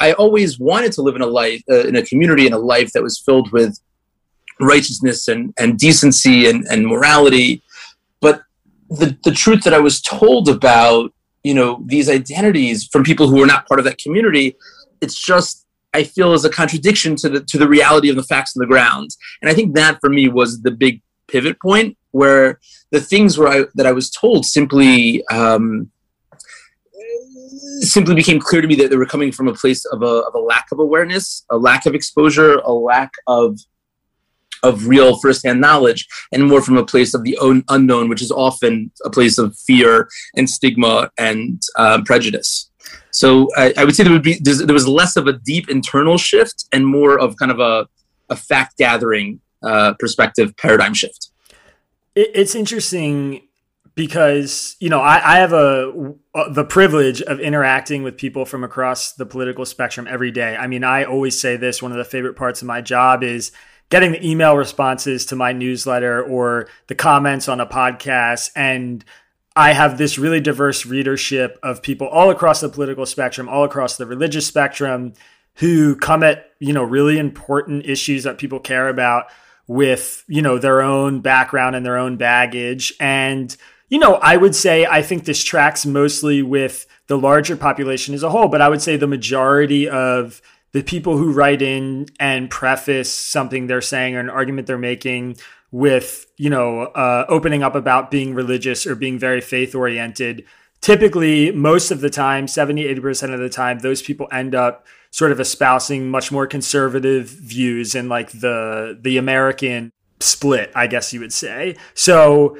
I 0.00 0.12
always 0.12 0.58
wanted 0.58 0.92
to 0.92 1.02
live 1.02 1.16
in 1.16 1.22
a 1.22 1.26
life, 1.26 1.62
uh, 1.70 1.86
in 1.86 1.96
a 1.96 2.02
community, 2.02 2.46
in 2.46 2.52
a 2.52 2.58
life 2.58 2.92
that 2.92 3.02
was 3.02 3.18
filled 3.18 3.52
with 3.52 3.78
righteousness 4.60 5.28
and, 5.28 5.54
and 5.58 5.78
decency 5.78 6.48
and, 6.48 6.64
and 6.70 6.86
morality. 6.86 7.62
But 8.20 8.42
the, 8.90 9.16
the 9.24 9.30
truth 9.30 9.62
that 9.64 9.74
I 9.74 9.78
was 9.78 10.00
told 10.00 10.48
about, 10.48 11.12
you 11.42 11.54
know, 11.54 11.82
these 11.86 12.08
identities 12.08 12.86
from 12.86 13.04
people 13.04 13.28
who 13.28 13.38
were 13.38 13.46
not 13.46 13.66
part 13.66 13.80
of 13.80 13.84
that 13.84 13.98
community, 13.98 14.56
it's 15.00 15.18
just 15.18 15.66
I 15.94 16.04
feel 16.04 16.32
is 16.32 16.44
a 16.44 16.50
contradiction 16.50 17.16
to 17.16 17.28
the 17.28 17.40
to 17.40 17.58
the 17.58 17.68
reality 17.68 18.08
of 18.08 18.16
the 18.16 18.22
facts 18.22 18.56
on 18.56 18.60
the 18.60 18.66
ground. 18.66 19.10
And 19.40 19.50
I 19.50 19.54
think 19.54 19.74
that 19.74 19.98
for 20.00 20.08
me 20.08 20.28
was 20.28 20.62
the 20.62 20.70
big 20.70 21.02
pivot 21.32 21.60
point 21.60 21.96
where 22.10 22.60
the 22.90 23.00
things 23.00 23.38
where 23.38 23.48
I, 23.48 23.64
that 23.74 23.86
I 23.86 23.92
was 23.92 24.10
told 24.10 24.44
simply 24.46 25.24
um, 25.28 25.90
simply 27.80 28.14
became 28.14 28.38
clear 28.38 28.62
to 28.62 28.68
me 28.68 28.74
that 28.76 28.90
they 28.90 28.96
were 28.96 29.06
coming 29.06 29.32
from 29.32 29.48
a 29.48 29.54
place 29.54 29.84
of 29.86 30.02
a, 30.02 30.06
of 30.28 30.34
a 30.34 30.38
lack 30.38 30.66
of 30.72 30.78
awareness, 30.78 31.44
a 31.50 31.56
lack 31.56 31.86
of 31.86 31.94
exposure, 31.94 32.56
a 32.58 32.72
lack 32.72 33.12
of 33.26 33.58
of 34.64 34.86
real 34.86 35.18
firsthand 35.18 35.60
knowledge 35.60 36.06
and 36.30 36.46
more 36.46 36.62
from 36.62 36.76
a 36.76 36.86
place 36.86 37.14
of 37.14 37.24
the 37.24 37.36
unknown, 37.68 38.08
which 38.08 38.22
is 38.22 38.30
often 38.30 38.92
a 39.04 39.10
place 39.10 39.36
of 39.36 39.58
fear 39.58 40.08
and 40.36 40.48
stigma 40.48 41.10
and 41.18 41.60
uh, 41.76 42.00
prejudice. 42.04 42.70
So 43.10 43.48
I, 43.56 43.74
I, 43.76 43.84
would 43.84 43.96
say 43.96 44.04
there 44.04 44.12
would 44.12 44.22
be 44.22 44.38
there 44.40 44.72
was 44.72 44.86
less 44.86 45.16
of 45.16 45.26
a 45.26 45.32
deep 45.32 45.68
internal 45.68 46.16
shift 46.16 46.66
and 46.72 46.86
more 46.86 47.18
of 47.18 47.36
kind 47.36 47.50
of 47.50 47.58
a, 47.58 47.88
a 48.30 48.36
fact 48.36 48.78
gathering 48.78 49.40
uh, 49.62 49.94
perspective 49.98 50.56
paradigm 50.56 50.94
shift. 50.94 51.30
It's 52.14 52.54
interesting 52.54 53.42
because 53.94 54.76
you 54.80 54.88
know 54.88 55.00
I, 55.00 55.34
I 55.34 55.36
have 55.36 55.52
a, 55.52 56.14
a, 56.34 56.52
the 56.52 56.64
privilege 56.64 57.22
of 57.22 57.40
interacting 57.40 58.02
with 58.02 58.16
people 58.16 58.44
from 58.44 58.64
across 58.64 59.12
the 59.12 59.26
political 59.26 59.64
spectrum 59.64 60.06
every 60.08 60.30
day. 60.30 60.56
I 60.56 60.66
mean, 60.66 60.84
I 60.84 61.04
always 61.04 61.40
say 61.40 61.56
this: 61.56 61.82
one 61.82 61.92
of 61.92 61.98
the 61.98 62.04
favorite 62.04 62.34
parts 62.34 62.60
of 62.62 62.68
my 62.68 62.80
job 62.80 63.22
is 63.22 63.52
getting 63.88 64.12
the 64.12 64.26
email 64.26 64.56
responses 64.56 65.26
to 65.26 65.36
my 65.36 65.52
newsletter 65.52 66.22
or 66.22 66.68
the 66.86 66.94
comments 66.94 67.48
on 67.48 67.60
a 67.60 67.66
podcast 67.66 68.50
and 68.56 69.04
I 69.54 69.72
have 69.72 69.98
this 69.98 70.18
really 70.18 70.40
diverse 70.40 70.86
readership 70.86 71.58
of 71.62 71.82
people 71.82 72.06
all 72.06 72.30
across 72.30 72.60
the 72.60 72.70
political 72.70 73.04
spectrum, 73.04 73.48
all 73.48 73.64
across 73.64 73.96
the 73.96 74.06
religious 74.06 74.46
spectrum, 74.46 75.12
who 75.56 75.94
come 75.96 76.22
at 76.22 76.52
you 76.58 76.72
know 76.72 76.82
really 76.82 77.18
important 77.18 77.84
issues 77.84 78.24
that 78.24 78.38
people 78.38 78.58
care 78.58 78.88
about 78.88 79.26
with 79.72 80.24
you 80.28 80.42
know 80.42 80.58
their 80.58 80.82
own 80.82 81.20
background 81.20 81.76
and 81.76 81.84
their 81.84 81.96
own 81.98 82.16
baggage. 82.16 82.92
And 83.00 83.56
you 83.92 83.98
know 83.98 84.14
i 84.22 84.38
would 84.38 84.54
say 84.54 84.86
i 84.86 85.02
think 85.02 85.26
this 85.26 85.44
tracks 85.44 85.84
mostly 85.84 86.40
with 86.40 86.86
the 87.08 87.18
larger 87.18 87.56
population 87.56 88.14
as 88.14 88.22
a 88.22 88.30
whole 88.30 88.48
but 88.48 88.62
i 88.62 88.68
would 88.68 88.80
say 88.80 88.96
the 88.96 89.06
majority 89.06 89.86
of 89.86 90.40
the 90.72 90.82
people 90.82 91.18
who 91.18 91.30
write 91.30 91.60
in 91.60 92.06
and 92.18 92.48
preface 92.50 93.12
something 93.12 93.66
they're 93.66 93.82
saying 93.82 94.16
or 94.16 94.20
an 94.20 94.30
argument 94.30 94.66
they're 94.66 94.78
making 94.78 95.36
with 95.70 96.26
you 96.38 96.48
know 96.48 96.80
uh, 96.80 97.26
opening 97.28 97.62
up 97.62 97.74
about 97.74 98.10
being 98.10 98.34
religious 98.34 98.86
or 98.86 98.94
being 98.94 99.18
very 99.18 99.42
faith 99.42 99.74
oriented 99.74 100.42
typically 100.80 101.52
most 101.52 101.90
of 101.90 102.00
the 102.00 102.10
time 102.10 102.48
70 102.48 102.84
80% 102.94 103.34
of 103.34 103.40
the 103.40 103.50
time 103.50 103.80
those 103.80 104.00
people 104.00 104.26
end 104.32 104.54
up 104.54 104.86
sort 105.12 105.30
of 105.30 105.38
espousing 105.38 106.10
much 106.10 106.32
more 106.32 106.46
conservative 106.46 107.28
views 107.28 107.94
and 107.94 108.08
like 108.08 108.32
the 108.32 108.98
the 109.00 109.16
american 109.16 109.92
split 110.18 110.72
i 110.74 110.88
guess 110.88 111.12
you 111.12 111.20
would 111.20 111.32
say 111.32 111.76
so 111.94 112.58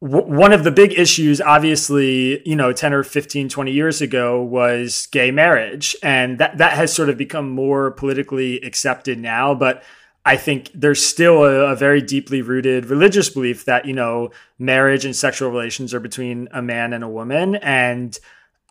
one 0.00 0.52
of 0.52 0.62
the 0.62 0.70
big 0.70 0.92
issues 0.96 1.40
obviously 1.40 2.46
you 2.46 2.54
know 2.54 2.72
10 2.72 2.92
or 2.92 3.02
15 3.02 3.48
20 3.48 3.72
years 3.72 4.00
ago 4.00 4.42
was 4.42 5.06
gay 5.06 5.30
marriage 5.30 5.96
and 6.02 6.38
that 6.38 6.58
that 6.58 6.74
has 6.74 6.92
sort 6.92 7.08
of 7.08 7.16
become 7.16 7.48
more 7.48 7.90
politically 7.92 8.60
accepted 8.60 9.18
now 9.18 9.54
but 9.54 9.82
I 10.28 10.36
think 10.36 10.70
there's 10.74 11.02
still 11.02 11.44
a, 11.44 11.72
a, 11.72 11.74
very 11.74 12.02
deeply 12.02 12.42
rooted 12.42 12.84
religious 12.86 13.30
belief 13.30 13.64
that, 13.64 13.86
you 13.86 13.94
know, 13.94 14.30
marriage 14.58 15.06
and 15.06 15.16
sexual 15.16 15.50
relations 15.50 15.94
are 15.94 16.00
between 16.00 16.48
a 16.52 16.60
man 16.60 16.92
and 16.92 17.02
a 17.02 17.08
woman. 17.08 17.56
And 17.56 18.18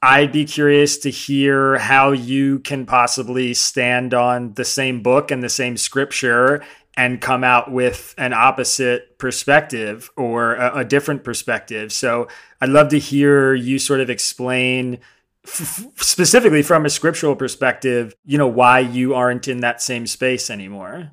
I'd 0.01 0.31
be 0.31 0.45
curious 0.45 0.97
to 0.99 1.09
hear 1.09 1.77
how 1.77 2.11
you 2.11 2.59
can 2.59 2.85
possibly 2.85 3.53
stand 3.53 4.13
on 4.13 4.53
the 4.53 4.65
same 4.65 5.01
book 5.01 5.31
and 5.31 5.41
the 5.41 5.49
same 5.49 5.75
scripture 5.75 6.63
and 6.95 7.21
come 7.21 7.43
out 7.43 7.71
with 7.71 8.13
an 8.17 8.33
opposite 8.33 9.17
perspective 9.17 10.09
or 10.15 10.55
a, 10.55 10.79
a 10.79 10.85
different 10.85 11.23
perspective. 11.23 11.91
So 11.91 12.27
I'd 12.61 12.69
love 12.69 12.89
to 12.89 12.99
hear 12.99 13.53
you 13.53 13.79
sort 13.79 13.99
of 13.99 14.09
explain 14.09 14.99
f- 15.45 15.85
specifically 15.95 16.63
from 16.63 16.85
a 16.85 16.89
scriptural 16.89 17.35
perspective, 17.35 18.15
you 18.25 18.37
know, 18.37 18.47
why 18.47 18.79
you 18.79 19.13
aren't 19.13 19.47
in 19.47 19.61
that 19.61 19.81
same 19.81 20.07
space 20.07 20.49
anymore. 20.49 21.11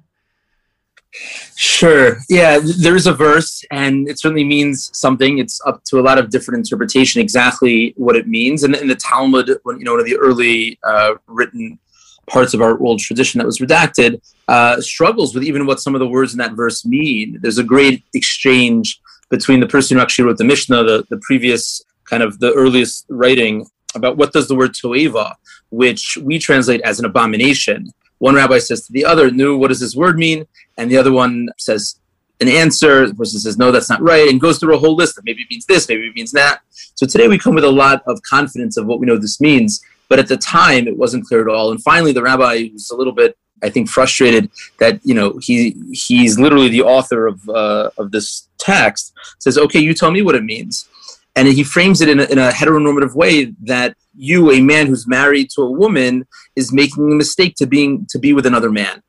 Sure. 1.57 2.19
Yeah, 2.29 2.61
there 2.79 2.97
is 2.97 3.07
a 3.07 3.13
verse, 3.13 3.65
and 3.71 4.09
it 4.09 4.19
certainly 4.19 4.45
means 4.45 4.91
something. 4.99 5.39
It's 5.39 5.61
up 5.65 5.85
to 5.85 6.01
a 6.01 6.03
lot 6.03 6.19
of 6.19 6.31
different 6.31 6.59
interpretation 6.59 7.21
exactly 7.21 7.95
what 7.97 8.17
it 8.17 8.27
means. 8.27 8.65
And 8.65 8.75
in 8.75 8.89
the 8.89 8.97
Talmud, 8.97 9.51
when 9.63 9.79
you 9.79 9.85
know 9.85 9.93
one 9.93 10.01
of 10.01 10.07
the 10.07 10.17
early 10.17 10.79
uh, 10.83 11.15
written 11.27 11.79
parts 12.27 12.55
of 12.55 12.61
our 12.61 12.81
old 12.81 13.01
tradition 13.01 13.39
that 13.39 13.47
was 13.47 13.59
redacted, 13.59 14.21
uh, 14.49 14.81
struggles 14.81 15.35
with 15.35 15.45
even 15.45 15.67
what 15.67 15.81
some 15.81 15.95
of 15.95 16.01
the 16.01 16.09
words 16.09 16.33
in 16.33 16.39
that 16.39 16.53
verse 16.53 16.85
mean. 16.85 17.39
There's 17.41 17.59
a 17.59 17.65
great 17.65 18.03
exchange 18.15 19.01
between 19.31 19.61
the 19.61 19.67
person 19.67 19.97
who 19.97 20.03
actually 20.03 20.25
wrote 20.25 20.39
the 20.39 20.45
Mishnah, 20.45 20.85
the, 20.85 21.07
the 21.11 21.21
previous 21.23 21.83
kind 22.05 22.23
of 22.23 22.39
the 22.41 22.53
earliest 22.53 23.07
writing 23.09 23.67
about 23.95 24.17
what 24.17 24.33
does 24.33 24.49
the 24.49 24.55
word 24.55 24.73
toeva, 24.73 25.35
which 25.71 26.19
we 26.23 26.39
translate 26.39 26.81
as 26.83 26.99
an 26.99 27.05
abomination 27.05 27.93
one 28.25 28.35
rabbi 28.35 28.59
says 28.59 28.87
to 28.87 28.93
the 28.93 29.05
other, 29.05 29.31
"Nu, 29.31 29.49
what 29.59 29.69
does 29.69 29.81
this 29.81 29.95
word 29.95 30.17
mean?" 30.27 30.47
And 30.79 30.91
the 30.91 30.97
other 30.97 31.13
one 31.13 31.35
says 31.59 31.83
an 32.41 32.49
answer. 32.49 33.07
The 33.07 33.15
person 33.23 33.39
says, 33.39 33.59
"No, 33.59 33.69
that's 33.71 33.91
not 33.91 34.01
right," 34.13 34.29
and 34.31 34.41
goes 34.41 34.57
through 34.59 34.75
a 34.75 34.83
whole 34.85 34.97
list 35.03 35.19
of 35.19 35.25
maybe 35.25 35.43
it 35.43 35.51
means 35.51 35.67
this, 35.67 35.89
maybe 35.91 36.07
it 36.11 36.17
means 36.21 36.33
that. 36.33 36.61
So 36.95 37.05
today 37.07 37.29
we 37.29 37.39
come 37.45 37.55
with 37.55 37.73
a 37.73 37.79
lot 37.85 38.03
of 38.07 38.23
confidence 38.23 38.75
of 38.79 38.87
what 38.87 38.99
we 38.99 39.07
know 39.07 39.19
this 39.19 39.41
means, 39.49 39.71
but 40.09 40.19
at 40.19 40.29
the 40.33 40.39
time 40.39 40.89
it 40.89 40.97
wasn't 40.97 41.27
clear 41.27 41.43
at 41.47 41.55
all. 41.55 41.71
And 41.73 41.83
finally, 41.83 42.13
the 42.13 42.23
rabbi 42.31 42.55
was 42.73 42.91
a 42.91 42.97
little 42.97 43.17
bit, 43.23 43.37
I 43.63 43.69
think, 43.69 43.91
frustrated 43.91 44.45
that 44.83 44.95
you 45.05 45.15
know 45.19 45.29
he 45.47 45.57
he's 46.07 46.35
literally 46.45 46.71
the 46.77 46.85
author 46.97 47.21
of 47.33 47.37
uh, 47.63 47.91
of 48.01 48.07
this 48.15 48.49
text. 48.71 49.13
Says, 49.45 49.59
"Okay, 49.65 49.81
you 49.87 49.93
tell 49.93 50.13
me 50.17 50.23
what 50.27 50.35
it 50.41 50.45
means." 50.55 50.75
And 51.37 51.49
he 51.49 51.65
frames 51.65 52.01
it 52.01 52.09
in 52.09 52.21
a, 52.21 52.25
in 52.25 52.39
a 52.39 52.51
heteronormative 52.51 53.15
way 53.15 53.53
that 53.63 53.97
you, 54.17 54.51
a 54.51 54.61
man 54.61 54.87
who's 54.87 55.07
married 55.07 55.51
to 55.51 55.63
a 55.63 55.71
woman, 55.71 56.27
is 56.55 56.73
making 56.73 57.11
a 57.11 57.15
mistake 57.15 57.57
to 57.57 57.67
being 57.67 58.07
to 58.11 58.19
be 58.19 58.33
with 58.33 58.47
another 58.47 58.71
man. 58.71 59.03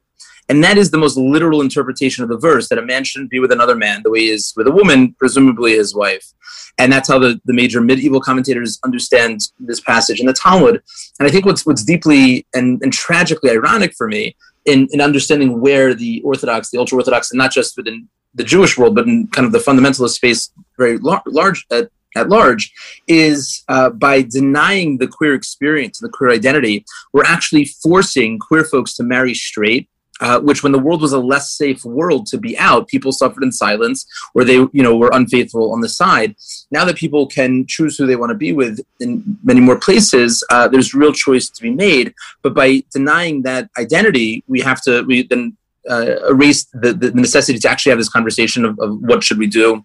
And 0.47 0.63
that 0.63 0.77
is 0.77 0.91
the 0.91 0.97
most 0.97 1.17
literal 1.17 1.61
interpretation 1.61 2.23
of 2.23 2.29
the 2.29 2.37
verse 2.37 2.69
that 2.69 2.77
a 2.77 2.85
man 2.85 3.03
shouldn't 3.03 3.31
be 3.31 3.39
with 3.39 3.51
another 3.51 3.75
man 3.75 4.01
the 4.03 4.11
way 4.11 4.21
he 4.21 4.29
is 4.29 4.53
with 4.55 4.67
a 4.67 4.71
woman, 4.71 5.13
presumably 5.17 5.73
his 5.73 5.95
wife. 5.95 6.33
And 6.77 6.91
that's 6.91 7.07
how 7.07 7.17
the, 7.17 7.39
the 7.45 7.53
major 7.53 7.81
medieval 7.81 8.19
commentators 8.19 8.79
understand 8.83 9.41
this 9.59 9.79
passage 9.79 10.19
in 10.19 10.25
the 10.25 10.33
Talmud. 10.33 10.81
And 11.19 11.27
I 11.27 11.31
think 11.31 11.45
what's 11.45 11.65
what's 11.65 11.83
deeply 11.83 12.45
and, 12.53 12.81
and 12.83 12.93
tragically 12.93 13.49
ironic 13.51 13.93
for 13.93 14.07
me 14.07 14.35
in, 14.65 14.87
in 14.91 15.01
understanding 15.01 15.61
where 15.61 15.93
the 15.93 16.21
Orthodox, 16.23 16.69
the 16.69 16.77
ultra 16.77 16.97
Orthodox, 16.97 17.31
and 17.31 17.37
not 17.37 17.51
just 17.51 17.77
within 17.77 18.07
the 18.35 18.43
Jewish 18.43 18.77
world, 18.77 18.93
but 18.93 19.07
in 19.07 19.27
kind 19.27 19.45
of 19.45 19.51
the 19.51 19.59
fundamentalist 19.59 20.09
space, 20.09 20.51
very 20.77 20.97
lar- 20.97 21.23
large, 21.25 21.65
uh, 21.71 21.83
at 22.15 22.29
large 22.29 22.73
is 23.07 23.63
uh, 23.67 23.89
by 23.89 24.21
denying 24.21 24.97
the 24.97 25.07
queer 25.07 25.33
experience 25.33 26.01
and 26.01 26.07
the 26.07 26.17
queer 26.17 26.31
identity, 26.31 26.85
we're 27.13 27.25
actually 27.25 27.65
forcing 27.65 28.39
queer 28.39 28.63
folks 28.63 28.95
to 28.95 29.03
marry 29.03 29.33
straight. 29.33 29.89
Uh, 30.21 30.39
which, 30.39 30.63
when 30.63 30.71
the 30.71 30.79
world 30.79 31.01
was 31.01 31.11
a 31.11 31.19
less 31.19 31.51
safe 31.51 31.83
world 31.83 32.25
to 32.25 32.37
be 32.37 32.57
out, 32.57 32.87
people 32.87 33.11
suffered 33.11 33.43
in 33.43 33.51
silence, 33.51 34.05
or 34.33 34.45
they, 34.45 34.53
you 34.53 34.81
know, 34.81 34.95
were 34.95 35.09
unfaithful 35.11 35.73
on 35.73 35.81
the 35.81 35.89
side. 35.89 36.33
Now 36.71 36.85
that 36.85 36.95
people 36.95 37.27
can 37.27 37.67
choose 37.67 37.97
who 37.97 38.07
they 38.07 38.15
want 38.15 38.29
to 38.29 38.33
be 38.37 38.53
with 38.53 38.79
in 39.01 39.37
many 39.43 39.59
more 39.59 39.77
places, 39.77 40.41
uh, 40.49 40.69
there's 40.69 40.93
real 40.93 41.11
choice 41.11 41.49
to 41.49 41.61
be 41.61 41.69
made. 41.69 42.13
But 42.43 42.53
by 42.53 42.81
denying 42.93 43.41
that 43.41 43.69
identity, 43.77 44.45
we 44.47 44.61
have 44.61 44.81
to 44.83 45.01
we 45.01 45.23
then 45.23 45.57
uh, 45.89 46.29
erase 46.29 46.63
the, 46.71 46.93
the 46.93 47.11
necessity 47.11 47.59
to 47.59 47.69
actually 47.69 47.89
have 47.89 47.99
this 47.99 48.07
conversation 48.07 48.63
of, 48.63 48.79
of 48.79 48.97
what 49.01 49.21
should 49.21 49.37
we 49.37 49.47
do 49.47 49.83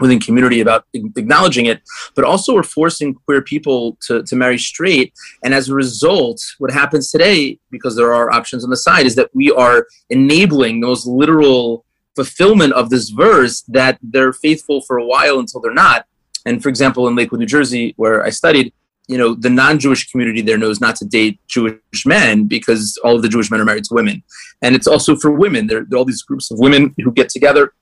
within 0.00 0.20
community 0.20 0.60
about 0.60 0.84
acknowledging 0.94 1.66
it, 1.66 1.82
but 2.14 2.24
also 2.24 2.54
we're 2.54 2.62
forcing 2.62 3.14
queer 3.14 3.42
people 3.42 3.96
to, 4.06 4.22
to 4.24 4.36
marry 4.36 4.58
straight. 4.58 5.12
And 5.42 5.54
as 5.54 5.68
a 5.68 5.74
result, 5.74 6.40
what 6.58 6.72
happens 6.72 7.10
today, 7.10 7.58
because 7.70 7.96
there 7.96 8.12
are 8.12 8.32
options 8.32 8.64
on 8.64 8.70
the 8.70 8.76
side, 8.76 9.06
is 9.06 9.14
that 9.14 9.30
we 9.34 9.50
are 9.52 9.86
enabling 10.10 10.80
those 10.80 11.06
literal 11.06 11.84
fulfillment 12.16 12.72
of 12.74 12.90
this 12.90 13.10
verse 13.10 13.62
that 13.68 13.98
they're 14.02 14.32
faithful 14.32 14.80
for 14.82 14.98
a 14.98 15.04
while 15.04 15.38
until 15.38 15.60
they're 15.60 15.72
not. 15.72 16.06
And 16.46 16.62
for 16.62 16.68
example, 16.68 17.08
in 17.08 17.16
Lakewood, 17.16 17.40
New 17.40 17.46
Jersey, 17.46 17.94
where 17.96 18.24
I 18.24 18.30
studied, 18.30 18.72
you 19.08 19.18
know, 19.18 19.34
the 19.34 19.50
non-Jewish 19.50 20.10
community 20.10 20.40
there 20.40 20.58
knows 20.58 20.80
not 20.80 20.96
to 20.96 21.04
date 21.04 21.40
Jewish 21.48 22.06
men 22.06 22.46
because 22.46 22.98
all 23.04 23.16
of 23.16 23.22
the 23.22 23.28
Jewish 23.28 23.50
men 23.50 23.60
are 23.60 23.64
married 23.64 23.84
to 23.84 23.94
women. 23.94 24.22
And 24.62 24.74
it's 24.74 24.86
also 24.86 25.16
for 25.16 25.30
women. 25.30 25.66
There, 25.66 25.84
there 25.84 25.96
are 25.96 25.98
all 25.98 26.04
these 26.04 26.22
groups 26.22 26.50
of 26.50 26.58
women 26.58 26.94
who 26.98 27.12
get 27.12 27.28
together 27.28 27.72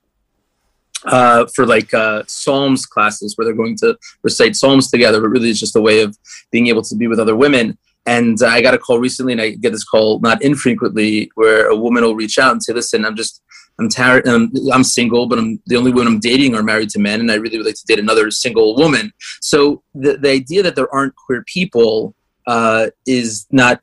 uh, 1.05 1.47
for 1.55 1.67
like 1.67 1.93
uh, 1.95 2.23
Psalms 2.27 2.87
classes 2.87 3.37
where 3.37 3.45
they're 3.45 3.55
going 3.55 3.77
to 3.79 3.97
recite 4.23 4.57
Psalms 4.57 4.91
together, 4.91 5.21
but 5.21 5.29
really 5.29 5.51
it's 5.51 5.61
just 5.61 5.77
a 5.77 5.81
way 5.81 6.03
of 6.03 6.17
being 6.51 6.69
able 6.69 6.83
to 6.83 6.97
be 6.97 7.07
with 7.07 7.21
other 7.21 7.37
women. 7.37 7.79
And 8.07 8.41
uh, 8.43 8.49
I 8.49 8.63
got 8.63 8.75
a 8.75 8.79
call 8.79 8.99
recently, 8.99 9.33
and 9.33 9.41
I 9.41 9.51
get 9.51 9.73
this 9.73 9.85
call 9.85 10.19
not 10.21 10.43
infrequently, 10.43 11.31
where 11.37 11.69
a 11.69 11.77
woman 11.77 12.03
will 12.03 12.17
reach 12.17 12.39
out 12.39 12.53
and 12.53 12.63
say, 12.63 12.73
"Listen, 12.73 13.05
I'm 13.05 13.15
just, 13.15 13.43
I'm 13.79 13.89
tired. 13.89 14.27
I'm, 14.27 14.53
I'm 14.73 14.83
single, 14.83 15.29
but 15.29 15.39
I'm 15.39 15.61
the 15.67 15.77
only 15.77 15.93
women 15.93 16.15
I'm 16.15 16.21
dating 16.21 16.57
are 16.57 16.65
married 16.65 16.91
to 16.91 16.99
men, 16.99 17.21
and 17.21 17.31
I 17.31 17.37
really 17.37 17.59
would 17.59 17.67
like 17.67 17.77
to 17.77 17.87
date 17.87 18.01
another 18.01 18.31
single 18.33 18.75
woman." 18.75 19.13
So 19.41 19.85
the 19.95 20.17
the 20.17 20.31
idea 20.31 20.65
that 20.65 20.75
there 20.75 20.93
aren't 20.93 21.15
queer 21.15 21.45
people 21.47 22.17
uh, 22.49 22.89
is 23.07 23.47
not 23.53 23.81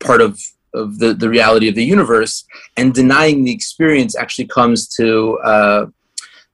part 0.00 0.20
of 0.20 0.38
of 0.74 0.98
the, 0.98 1.14
the 1.14 1.30
reality 1.30 1.68
of 1.68 1.74
the 1.74 1.84
universe, 1.84 2.44
and 2.76 2.92
denying 2.92 3.44
the 3.44 3.52
experience 3.52 4.14
actually 4.14 4.48
comes 4.48 4.86
to 4.96 5.38
uh, 5.38 5.86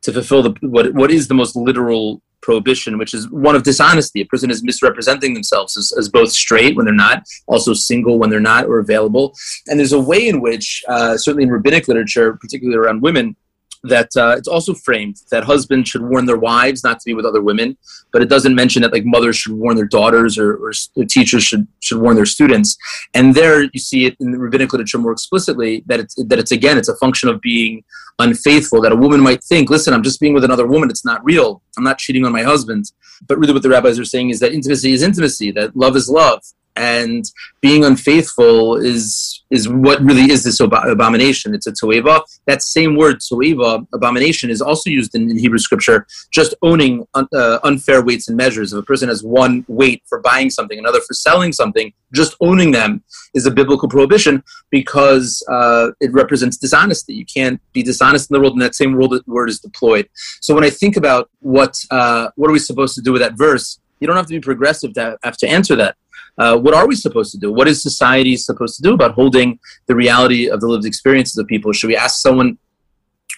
to 0.03 0.13
fulfill 0.13 0.43
the 0.43 0.55
what 0.63 0.93
what 0.95 1.11
is 1.11 1.29
the 1.29 1.35
most 1.35 1.57
literal 1.57 2.23
prohibition, 2.43 2.99
which 2.99 3.15
is 3.15 3.31
one 3.31 3.55
of 3.55 3.63
dishonesty. 3.63 4.21
A 4.21 4.27
person 4.27 4.51
is 4.51 4.63
misrepresenting 4.63 5.33
themselves 5.33 5.77
as, 5.77 5.93
as 5.97 6.09
both 6.09 6.33
straight 6.33 6.77
when 6.77 6.85
they're 6.85 6.95
not, 6.95 7.23
also 7.47 7.73
single 7.73 8.19
when 8.19 8.31
they're 8.31 8.41
not, 8.41 8.67
or 8.67 8.81
available. 8.81 9.33
And 9.69 9.79
there's 9.79 9.93
a 9.93 10.01
way 10.01 10.29
in 10.29 10.41
which, 10.41 10.83
uh, 10.89 11.17
certainly 11.17 11.45
in 11.45 11.51
rabbinic 11.51 11.89
literature, 11.89 12.37
particularly 12.41 12.77
around 12.77 13.01
women, 13.01 13.37
that 13.85 14.09
uh, 14.17 14.35
it's 14.37 14.49
also 14.49 14.75
framed 14.75 15.17
that 15.31 15.45
husbands 15.45 15.89
should 15.89 16.03
warn 16.03 16.27
their 16.27 16.39
wives 16.39 16.85
not 16.85 17.01
to 17.01 17.05
be 17.05 17.15
with 17.15 17.27
other 17.27 17.43
women, 17.43 17.77
but 18.13 18.23
it 18.23 18.29
doesn't 18.29 18.55
mention 18.55 18.83
that 18.83 18.93
like 18.93 19.05
mothers 19.05 19.37
should 19.37 19.53
warn 19.53 19.77
their 19.77 19.87
daughters 19.87 20.39
or, 20.39 20.55
or 20.55 20.73
teachers 21.09 21.43
should 21.43 21.67
should 21.81 22.01
warn 22.01 22.17
their 22.17 22.27
students. 22.27 22.77
And 23.15 23.35
there 23.35 23.65
you 23.65 23.81
see 23.81 24.07
it 24.07 24.17
in 24.21 24.31
the 24.31 24.39
rabbinic 24.39 24.73
literature 24.73 24.99
more 24.99 25.13
explicitly 25.13 25.83
that 25.87 26.01
it's 26.01 26.15
that 26.15 26.39
it's 26.39 26.53
again 26.53 26.79
it's 26.79 26.89
a 26.89 26.97
function 26.97 27.29
of 27.29 27.41
being 27.41 27.83
unfaithful. 28.19 28.81
That 28.81 28.93
a 28.93 28.97
woman 28.97 29.21
might 29.21 29.43
think, 29.43 29.71
listen, 29.71 29.93
I'm 29.95 30.03
just 30.03 30.21
being 30.21 30.35
with 30.35 30.45
another 30.45 30.67
woman. 30.67 30.91
It's 30.91 31.05
not 31.05 31.25
real. 31.25 31.63
I'm 31.77 31.85
not 31.85 31.99
cheating 31.99 32.25
on 32.25 32.33
my 32.33 32.43
husband. 32.43 32.93
But 33.27 33.39
really, 33.39 33.53
what 33.53 33.63
the 33.63 33.71
rabbis 33.71 33.99
are 33.99 34.05
saying 34.05 34.31
is 34.31 34.41
that 34.41 34.53
intimacy 34.53 34.93
is 34.93 35.03
intimacy. 35.03 35.51
That 35.51 35.77
love 35.77 35.97
is 35.97 36.09
love 36.09 36.43
and 36.77 37.25
being 37.61 37.85
unfaithful 37.85 38.77
is 38.77 39.43
is 39.51 39.69
what 39.69 40.01
really 40.03 40.31
is 40.31 40.45
this 40.45 40.59
abomination. 40.61 41.55
It's 41.55 41.67
a 41.67 41.73
toeva. 41.73 42.23
That 42.47 42.63
same 42.63 42.97
word 42.97 43.21
toeva, 43.21 43.87
abomination, 43.93 44.49
is 44.49 44.63
also 44.63 44.89
used 44.89 45.15
in, 45.15 45.31
in 45.31 45.39
Hebrew 45.39 45.59
scripture. 45.59 46.07
Just 46.31 46.55
owning 46.63 47.07
un, 47.15 47.29
uh, 47.35 47.59
unfair 47.63 48.03
weights 48.03 48.29
and 48.29 48.37
measures. 48.37 48.73
If 48.73 48.79
a 48.79 48.83
person 48.83 49.09
has 49.11 49.23
one 49.23 49.65
weight 49.69 50.03
for 50.09 50.21
buying 50.21 50.49
something, 50.49 50.79
another 50.79 51.01
for 51.01 51.13
selling 51.13 51.53
something, 51.53 51.93
just 52.15 52.35
owning 52.41 52.71
them 52.71 53.05
is 53.35 53.45
a 53.45 53.51
biblical 53.51 53.89
prohibition 53.89 54.43
because 54.71 55.45
uh, 55.51 55.91
it 56.01 56.13
represents 56.13 56.57
dishonesty. 56.57 57.15
You 57.15 57.27
can't 57.27 57.61
be 57.75 57.83
dishonest 57.83 58.31
in 58.31 58.35
the 58.35 58.41
world, 58.41 58.55
and 58.55 58.63
that 58.63 58.75
same 58.75 58.95
word, 58.95 59.21
word 59.27 59.51
is 59.51 59.61
deployed. 59.61 60.09
So 60.41 60.55
when 60.55 60.65
I 60.65 60.71
think 60.71 60.97
about 60.97 61.29
what 61.41 61.77
uh, 61.91 62.29
what 62.37 62.49
are 62.49 62.53
we 62.53 62.59
supposed 62.59 62.95
to 62.95 63.03
do 63.03 63.13
with 63.13 63.21
that 63.21 63.35
verse, 63.37 63.79
you 64.01 64.07
don't 64.07 64.17
have 64.17 64.27
to 64.27 64.35
be 64.35 64.41
progressive 64.41 64.95
to 64.95 65.19
have 65.23 65.37
to 65.37 65.49
answer 65.49 65.77
that 65.77 65.97
uh, 66.39 66.57
what 66.59 66.75
are 66.75 66.87
we 66.87 66.95
supposed 66.95 67.33
to 67.33 67.39
do? 67.39 67.53
What 67.53 67.69
is 67.69 67.83
society 67.83 68.37
supposed 68.37 68.77
to 68.77 68.83
do 68.83 68.95
about 68.95 69.13
holding 69.13 69.59
the 69.87 69.95
reality 69.95 70.49
of 70.49 70.61
the 70.61 70.67
lived 70.67 70.85
experiences 70.85 71.37
of 71.39 71.47
people? 71.47 71.73
Should 71.73 71.89
we 71.89 71.97
ask 71.97 72.21
someone 72.21 72.59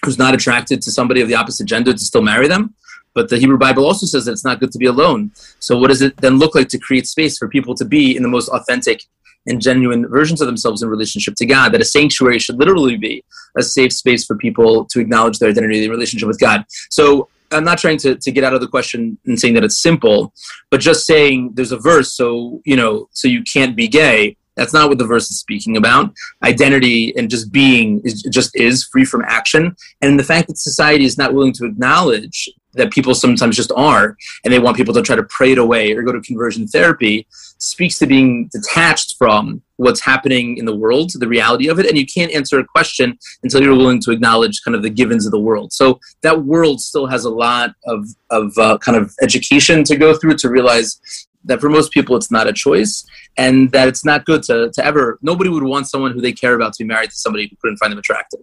who's 0.03 0.17
not 0.17 0.33
attracted 0.33 0.81
to 0.83 0.91
somebody 0.91 1.21
of 1.21 1.27
the 1.27 1.35
opposite 1.35 1.65
gender 1.65 1.93
to 1.93 1.99
still 1.99 2.21
marry 2.21 2.47
them? 2.47 2.73
But 3.13 3.29
the 3.29 3.37
Hebrew 3.37 3.57
Bible 3.57 3.85
also 3.85 4.05
says 4.05 4.25
that 4.25 4.33
it's 4.33 4.43
not 4.43 4.59
good 4.59 4.71
to 4.73 4.77
be 4.77 4.85
alone. 4.85 5.31
So, 5.59 5.77
what 5.77 5.87
does 5.87 6.01
it 6.01 6.17
then 6.17 6.37
look 6.37 6.53
like 6.53 6.67
to 6.69 6.77
create 6.77 7.07
space 7.07 7.37
for 7.37 7.47
people 7.47 7.73
to 7.75 7.85
be 7.85 8.15
in 8.15 8.21
the 8.21 8.29
most 8.29 8.49
authentic 8.49 9.03
and 9.47 9.61
genuine 9.61 10.07
versions 10.07 10.41
of 10.41 10.47
themselves 10.47 10.83
in 10.83 10.89
relationship 10.89 11.35
to 11.35 11.45
God? 11.45 11.71
That 11.71 11.81
a 11.81 11.85
sanctuary 11.85 12.39
should 12.39 12.59
literally 12.59 12.97
be 12.97 13.23
a 13.57 13.63
safe 13.63 13.93
space 13.93 14.25
for 14.25 14.35
people 14.35 14.83
to 14.85 14.99
acknowledge 14.99 15.39
their 15.39 15.49
identity 15.49 15.85
in 15.85 15.89
relationship 15.89 16.27
with 16.27 16.39
God. 16.39 16.65
So, 16.89 17.29
I'm 17.55 17.63
not 17.63 17.77
trying 17.77 17.97
to, 17.99 18.15
to 18.15 18.31
get 18.31 18.43
out 18.43 18.53
of 18.53 18.61
the 18.61 18.67
question 18.67 19.17
and 19.25 19.39
saying 19.39 19.53
that 19.55 19.63
it's 19.63 19.81
simple, 19.81 20.33
but 20.69 20.79
just 20.79 21.05
saying 21.05 21.51
there's 21.53 21.71
a 21.71 21.79
verse, 21.79 22.13
so 22.13 22.61
you 22.65 22.75
know, 22.75 23.07
so 23.11 23.27
you 23.27 23.43
can't 23.43 23.75
be 23.75 23.87
gay. 23.87 24.37
That's 24.55 24.73
not 24.73 24.87
what 24.87 24.97
the 24.97 25.05
verse 25.05 25.29
is 25.29 25.39
speaking 25.39 25.75
about. 25.75 26.13
Identity 26.43 27.13
and 27.17 27.29
just 27.29 27.51
being 27.51 28.01
is 28.05 28.21
just 28.23 28.55
is 28.55 28.85
free 28.85 29.05
from 29.05 29.23
action, 29.25 29.75
and 30.01 30.19
the 30.19 30.23
fact 30.23 30.47
that 30.47 30.57
society 30.57 31.05
is 31.05 31.17
not 31.17 31.33
willing 31.33 31.53
to 31.53 31.65
acknowledge 31.65 32.49
that 32.75 32.91
people 32.91 33.15
sometimes 33.15 33.55
just 33.55 33.71
are, 33.75 34.17
and 34.43 34.53
they 34.53 34.59
want 34.59 34.77
people 34.77 34.93
to 34.93 35.01
try 35.01 35.15
to 35.15 35.23
pray 35.23 35.53
it 35.53 35.57
away 35.57 35.93
or 35.93 36.03
go 36.03 36.11
to 36.11 36.21
conversion 36.21 36.67
therapy, 36.67 37.27
speaks 37.57 37.97
to 37.99 38.05
being 38.05 38.49
detached 38.51 39.15
from 39.17 39.61
what's 39.77 39.99
happening 40.01 40.57
in 40.57 40.65
the 40.65 40.75
world, 40.75 41.11
the 41.15 41.27
reality 41.27 41.67
of 41.67 41.79
it, 41.79 41.85
and 41.85 41.97
you 41.97 42.05
can't 42.05 42.31
answer 42.31 42.59
a 42.59 42.65
question 42.65 43.17
until 43.43 43.61
you're 43.61 43.75
willing 43.75 44.01
to 44.01 44.11
acknowledge 44.11 44.61
kind 44.63 44.75
of 44.75 44.83
the 44.83 44.89
givens 44.89 45.25
of 45.25 45.31
the 45.31 45.39
world. 45.39 45.73
So 45.73 45.99
that 46.21 46.45
world 46.45 46.81
still 46.81 47.07
has 47.07 47.25
a 47.25 47.29
lot 47.29 47.71
of 47.85 48.07
of 48.29 48.57
uh, 48.57 48.77
kind 48.79 48.97
of 48.97 49.13
education 49.21 49.83
to 49.85 49.95
go 49.95 50.15
through 50.15 50.37
to 50.37 50.49
realize 50.49 50.99
that 51.45 51.61
for 51.61 51.69
most 51.69 51.91
people 51.91 52.15
it's 52.15 52.31
not 52.31 52.47
a 52.47 52.53
choice 52.53 53.05
and 53.37 53.71
that 53.71 53.87
it's 53.87 54.03
not 54.03 54.25
good 54.25 54.43
to, 54.43 54.71
to 54.73 54.85
ever 54.85 55.19
nobody 55.21 55.49
would 55.49 55.63
want 55.63 55.87
someone 55.87 56.11
who 56.11 56.21
they 56.21 56.33
care 56.33 56.55
about 56.55 56.73
to 56.73 56.83
be 56.83 56.87
married 56.87 57.09
to 57.11 57.15
somebody 57.15 57.47
who 57.47 57.55
couldn't 57.57 57.77
find 57.77 57.91
them 57.91 57.99
attractive 57.99 58.39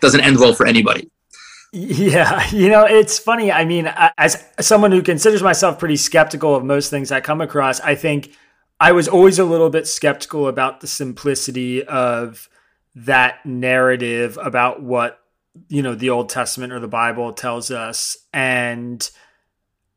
doesn't 0.00 0.20
end 0.20 0.38
well 0.38 0.54
for 0.54 0.66
anybody 0.66 1.10
yeah, 1.72 2.48
you 2.52 2.68
know, 2.68 2.84
it's 2.84 3.18
funny. 3.18 3.52
I 3.52 3.64
mean, 3.64 3.92
as 4.16 4.44
someone 4.60 4.92
who 4.92 5.02
considers 5.02 5.42
myself 5.42 5.78
pretty 5.78 5.96
skeptical 5.96 6.54
of 6.54 6.64
most 6.64 6.90
things 6.90 7.12
I 7.12 7.20
come 7.20 7.40
across, 7.40 7.80
I 7.80 7.94
think 7.94 8.36
I 8.80 8.92
was 8.92 9.08
always 9.08 9.38
a 9.38 9.44
little 9.44 9.70
bit 9.70 9.86
skeptical 9.86 10.48
about 10.48 10.80
the 10.80 10.86
simplicity 10.86 11.84
of 11.84 12.48
that 12.94 13.44
narrative 13.44 14.38
about 14.40 14.82
what, 14.82 15.20
you 15.68 15.82
know, 15.82 15.94
the 15.94 16.10
Old 16.10 16.28
Testament 16.28 16.72
or 16.72 16.80
the 16.80 16.88
Bible 16.88 17.32
tells 17.32 17.70
us. 17.70 18.16
And 18.32 19.08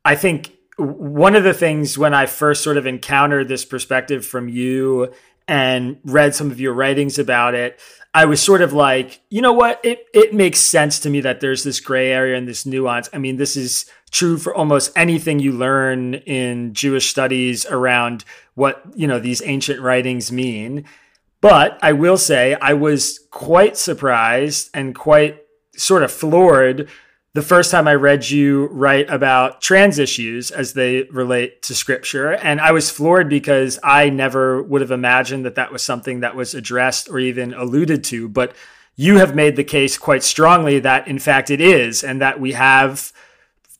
I 0.03 0.15
think 0.15 0.51
one 0.77 1.35
of 1.35 1.43
the 1.43 1.53
things 1.53 1.97
when 1.97 2.13
I 2.13 2.25
first 2.25 2.63
sort 2.63 2.77
of 2.77 2.87
encountered 2.87 3.47
this 3.47 3.65
perspective 3.65 4.25
from 4.25 4.49
you 4.49 5.13
and 5.47 5.97
read 6.03 6.33
some 6.33 6.49
of 6.49 6.59
your 6.59 6.73
writings 6.73 7.19
about 7.19 7.53
it, 7.53 7.79
I 8.13 8.25
was 8.25 8.41
sort 8.41 8.61
of 8.61 8.73
like, 8.73 9.21
you 9.29 9.41
know 9.41 9.53
what? 9.53 9.79
It 9.83 10.05
it 10.13 10.33
makes 10.33 10.59
sense 10.59 10.99
to 10.99 11.09
me 11.09 11.21
that 11.21 11.39
there's 11.39 11.63
this 11.63 11.79
gray 11.79 12.11
area 12.11 12.37
and 12.37 12.47
this 12.47 12.65
nuance. 12.65 13.09
I 13.13 13.17
mean, 13.17 13.37
this 13.37 13.55
is 13.55 13.85
true 14.11 14.37
for 14.37 14.53
almost 14.53 14.91
anything 14.95 15.39
you 15.39 15.53
learn 15.53 16.15
in 16.15 16.73
Jewish 16.73 17.09
studies 17.09 17.65
around 17.65 18.25
what, 18.55 18.83
you 18.95 19.07
know, 19.07 19.19
these 19.19 19.41
ancient 19.43 19.79
writings 19.79 20.31
mean. 20.31 20.83
But 21.39 21.79
I 21.81 21.93
will 21.93 22.17
say 22.17 22.55
I 22.55 22.73
was 22.73 23.19
quite 23.31 23.77
surprised 23.77 24.69
and 24.73 24.93
quite 24.93 25.43
sort 25.75 26.03
of 26.03 26.11
floored 26.11 26.89
the 27.33 27.41
first 27.41 27.71
time 27.71 27.87
I 27.87 27.95
read 27.95 28.29
you 28.29 28.67
write 28.67 29.09
about 29.09 29.61
trans 29.61 29.99
issues 29.99 30.51
as 30.51 30.73
they 30.73 31.03
relate 31.03 31.61
to 31.63 31.75
scripture. 31.75 32.33
And 32.33 32.59
I 32.59 32.71
was 32.71 32.89
floored 32.89 33.29
because 33.29 33.79
I 33.83 34.09
never 34.09 34.61
would 34.61 34.81
have 34.81 34.91
imagined 34.91 35.45
that 35.45 35.55
that 35.55 35.71
was 35.71 35.81
something 35.81 36.19
that 36.19 36.35
was 36.35 36.53
addressed 36.53 37.07
or 37.09 37.19
even 37.19 37.53
alluded 37.53 38.03
to. 38.05 38.27
But 38.27 38.53
you 38.97 39.19
have 39.19 39.33
made 39.33 39.55
the 39.55 39.63
case 39.63 39.97
quite 39.97 40.23
strongly 40.23 40.79
that, 40.79 41.07
in 41.07 41.19
fact, 41.19 41.49
it 41.49 41.61
is, 41.61 42.03
and 42.03 42.21
that 42.21 42.39
we 42.39 42.51
have 42.51 43.13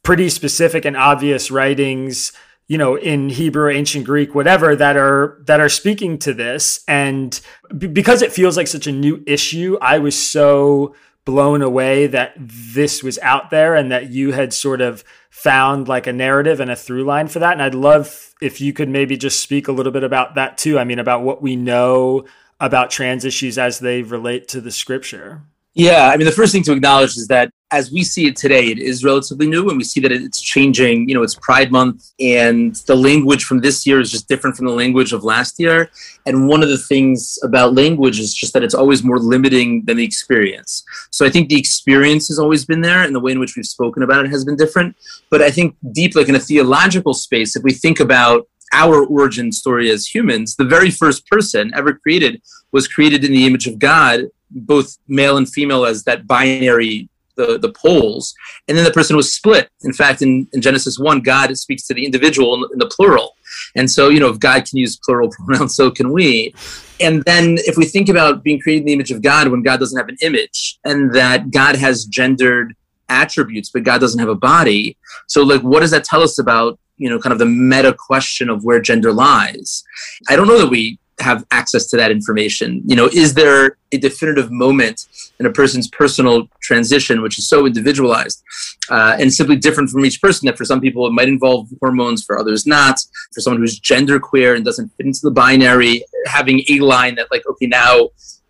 pretty 0.04 0.30
specific 0.30 0.86
and 0.86 0.98
obvious 0.98 1.52
writings 1.52 2.32
you 2.68 2.78
know 2.78 2.96
in 2.96 3.30
hebrew 3.30 3.70
ancient 3.70 4.06
greek 4.06 4.34
whatever 4.34 4.76
that 4.76 4.98
are 4.98 5.42
that 5.46 5.60
are 5.60 5.70
speaking 5.70 6.18
to 6.18 6.34
this 6.34 6.84
and 6.88 7.42
b- 7.78 7.88
because 7.88 8.22
it 8.22 8.32
feels 8.32 8.58
like 8.58 8.68
such 8.68 8.88
a 8.88 8.92
new 8.92 9.22
issue 9.28 9.78
i 9.82 10.00
was 10.00 10.18
so 10.18 10.96
blown 11.26 11.62
away 11.62 12.08
that 12.08 12.34
this 12.38 13.04
was 13.04 13.20
out 13.20 13.50
there 13.50 13.76
and 13.76 13.92
that 13.92 14.10
you 14.10 14.32
had 14.32 14.54
sort 14.54 14.82
of 14.82 15.04
found 15.30 15.88
like 15.88 16.08
a 16.08 16.14
narrative 16.14 16.60
and 16.60 16.72
a 16.72 16.76
through 16.76 17.04
line 17.04 17.28
for 17.28 17.40
that. 17.40 17.54
And 17.54 17.62
I'd 17.62 17.76
love 17.76 18.34
if 18.42 18.60
you 18.60 18.74
could 18.74 18.90
maybe 18.90 19.18
just 19.18 19.40
speak 19.40 19.68
a 19.68 19.72
little 19.72 19.92
bit 19.92 20.04
about 20.04 20.36
that 20.36 20.58
too. 20.58 20.80
I 20.80 20.84
mean, 20.84 21.00
about 21.00 21.24
what 21.24 21.42
we 21.42 21.56
know 21.56 22.26
about 22.60 22.92
trans 22.92 23.26
issues 23.26 23.58
as 23.58 23.80
they 23.80 24.02
relate 24.02 24.48
to 24.50 24.62
the 24.62 24.72
scripture. 24.72 25.44
Yeah, 25.74 26.10
I 26.14 26.18
mean, 26.18 26.26
the 26.26 26.34
first 26.34 26.52
thing 26.52 26.64
to 26.64 26.74
acknowledge 26.74 27.16
is 27.16 27.28
that 27.28 27.50
as 27.72 27.94
we 27.94 28.04
see 28.04 28.28
it 28.28 28.36
today, 28.36 28.66
it 28.66 28.78
is 28.78 29.06
relatively 29.06 29.48
new, 29.48 29.70
and 29.70 29.78
we 29.78 29.86
see 29.86 30.02
that 30.02 30.12
it's 30.12 30.42
changing. 30.42 31.08
You 31.08 31.16
know, 31.16 31.24
it's 31.24 31.36
Pride 31.36 31.72
Month, 31.72 32.12
and 32.20 32.76
the 32.88 32.96
language 32.96 33.46
from 33.46 33.62
this 33.62 33.88
year 33.88 34.02
is 34.02 34.12
just 34.12 34.28
different 34.28 34.58
from 34.58 34.66
the 34.66 34.74
language 34.74 35.14
of 35.14 35.24
last 35.24 35.58
year. 35.62 35.90
And 36.26 36.50
one 36.50 36.62
of 36.62 36.68
the 36.68 36.78
things 36.78 37.40
about 37.42 37.74
language 37.74 38.20
is 38.20 38.34
just 38.34 38.52
that 38.52 38.64
it's 38.64 38.74
always 38.74 39.02
more 39.02 39.18
limiting 39.18 39.86
than 39.86 39.96
the 39.96 40.04
experience. 40.04 40.84
So 41.10 41.26
I 41.26 41.30
think 41.30 41.48
the 41.48 41.58
experience 41.58 42.28
has 42.28 42.38
always 42.38 42.66
been 42.66 42.82
there, 42.82 43.04
and 43.04 43.16
the 43.16 43.22
way 43.22 43.32
in 43.32 43.40
which 43.40 43.56
we've 43.56 43.66
spoken 43.66 44.04
about 44.04 44.26
it 44.26 44.32
has 44.32 44.44
been 44.44 44.58
different. 44.58 44.98
But 45.30 45.42
I 45.42 45.52
think 45.52 45.78
deep, 45.94 46.16
like 46.16 46.28
in 46.28 46.36
a 46.36 46.40
theological 46.40 47.14
space, 47.14 47.56
if 47.56 47.64
we 47.64 47.72
think 47.72 48.02
about 48.02 48.46
our 48.74 49.06
origin 49.06 49.54
story 49.54 49.90
as 49.90 50.06
humans, 50.06 50.58
the 50.58 50.66
very 50.66 50.92
first 50.92 51.26
person 51.28 51.72
ever 51.74 51.94
created 51.94 52.42
was 52.74 52.90
created 52.90 53.24
in 53.24 53.32
the 53.32 53.46
image 53.46 53.68
of 53.68 53.80
God 53.80 54.26
both 54.52 54.98
male 55.08 55.38
and 55.38 55.50
female 55.50 55.86
as 55.86 56.04
that 56.04 56.28
binary 56.28 57.10
the, 57.36 57.58
the 57.58 57.72
poles. 57.72 58.34
And 58.68 58.78
then 58.78 58.86
the 58.86 58.92
person 58.92 59.16
was 59.16 59.34
split. 59.34 59.70
In 59.84 59.94
fact 59.94 60.22
in, 60.22 60.48
in 60.54 60.62
genesis 60.62 61.00
1 61.00 61.22
god 61.22 61.56
speaks 61.58 61.88
to 61.88 61.94
the 61.94 62.06
individual 62.06 62.56
in, 62.56 62.70
in 62.74 62.80
the 62.80 62.88
plural. 62.88 63.36
And 63.76 63.90
so 63.90 64.10
you 64.10 64.20
know 64.20 64.30
if 64.30 64.40
god 64.40 64.66
can 64.66 64.78
use 64.78 64.98
plural 65.04 65.30
pronouns 65.46 65.76
so 65.76 65.92
can 65.92 66.12
we. 66.12 66.54
And 67.00 67.24
then 67.24 67.58
if 67.60 67.78
we 67.78 67.86
think 67.86 68.10
about 68.10 68.44
being 68.44 68.60
created 68.60 68.82
in 68.82 68.88
the 68.88 68.94
image 68.94 69.12
of 69.12 69.22
god 69.22 69.48
when 69.48 69.64
god 69.64 69.80
doesn't 69.80 69.98
have 69.98 70.10
an 70.10 70.18
image 70.22 70.80
and 70.86 71.14
that 71.14 71.52
god 71.52 71.76
has 71.76 72.06
gendered 72.06 72.76
attributes 73.10 73.70
but 73.70 73.84
god 73.84 74.00
doesn't 74.00 74.20
have 74.20 74.30
a 74.30 74.36
body. 74.36 74.98
So 75.28 75.44
like 75.44 75.62
what 75.62 75.82
does 75.82 75.92
that 75.92 76.04
tell 76.04 76.22
us 76.22 76.38
about 76.40 76.80
you 76.98 77.10
know 77.10 77.20
kind 77.20 77.34
of 77.34 77.40
the 77.40 77.46
meta 77.46 77.94
question 77.94 78.50
of 78.50 78.64
where 78.64 78.80
gender 78.80 79.12
lies? 79.14 79.84
I 80.30 80.36
don't 80.36 80.48
know 80.48 80.60
that 80.60 80.70
we 80.70 81.00
have 81.20 81.46
access 81.52 81.88
to 81.88 81.98
that 81.98 82.12
information? 82.12 82.82
You 82.86 82.96
know 82.96 83.08
is 83.08 83.34
there 83.34 83.78
a 83.92 83.98
definitive 83.98 84.52
moment 84.52 85.06
in 85.40 85.46
a 85.46 85.52
person's 85.52 85.88
personal 85.90 86.48
transition 86.62 87.22
which 87.22 87.38
is 87.38 87.48
so 87.48 87.66
individualized 87.66 88.42
uh, 88.90 89.18
and 89.20 89.34
simply 89.34 89.58
different 89.58 89.90
from 89.90 90.06
each 90.06 90.22
person 90.22 90.46
that 90.46 90.58
for 90.58 90.66
some 90.66 90.80
people 90.80 91.06
it 91.08 91.12
might 91.12 91.28
involve 91.28 91.68
hormones 91.80 92.24
for 92.24 92.40
others 92.40 92.66
not? 92.66 93.00
For 93.34 93.42
someone 93.42 93.62
who's 93.62 93.80
gender 93.80 94.20
queer 94.20 94.56
and 94.56 94.66
doesn't 94.66 94.90
fit 94.98 95.06
into 95.06 95.22
the 95.24 95.32
binary 95.32 96.04
having 96.26 96.64
a 96.70 96.80
line 96.80 97.16
that 97.16 97.28
like 97.32 97.44
okay 97.48 97.68
now 97.68 98.10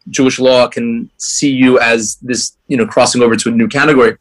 jewish 0.10 0.40
law 0.40 0.68
can 0.68 1.10
see 1.18 1.52
you 1.52 1.80
as 1.80 2.18
this 2.22 2.58
you 2.68 2.76
know 2.76 2.86
crossing 2.88 3.22
over 3.22 3.36
to 3.36 3.50
a 3.50 3.52
new 3.52 3.68
category 3.68 4.18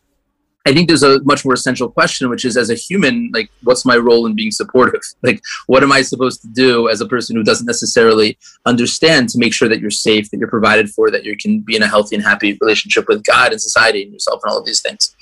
I 0.67 0.75
think 0.75 0.89
there's 0.89 1.03
a 1.03 1.23
much 1.25 1.45
more 1.45 1.55
essential 1.55 1.89
question, 1.89 2.29
which 2.29 2.45
is 2.45 2.57
as 2.57 2.69
a 2.69 2.75
human, 2.75 3.31
like, 3.33 3.51
what's 3.63 3.87
my 3.87 3.97
role 3.97 4.27
in 4.27 4.35
being 4.35 4.51
supportive? 4.51 5.01
Like, 5.23 5.43
what 5.67 5.83
am 5.83 5.93
I 5.93 6.03
supposed 6.03 6.41
to 6.43 6.49
do 6.49 6.89
as 6.89 7.01
a 7.01 7.07
person 7.07 7.37
who 7.37 7.45
doesn't 7.45 7.67
necessarily 7.67 8.39
understand 8.65 9.29
to 9.31 9.39
make 9.39 9.53
sure 9.53 9.69
that 9.69 9.81
you're 9.81 9.91
safe, 9.91 10.31
that 10.31 10.39
you're 10.39 10.49
provided 10.49 10.91
for, 10.91 11.11
that 11.11 11.25
you 11.25 11.37
can 11.37 11.61
be 11.61 11.77
in 11.77 11.83
a 11.83 11.87
healthy 11.87 12.17
and 12.17 12.25
happy 12.25 12.57
relationship 12.61 13.07
with 13.07 13.23
God 13.25 13.53
and 13.53 13.61
society 13.61 14.03
and 14.03 14.13
yourself 14.13 14.41
and 14.43 14.51
all 14.51 14.59
of 14.59 14.65
these 14.65 14.81
things? 14.81 15.15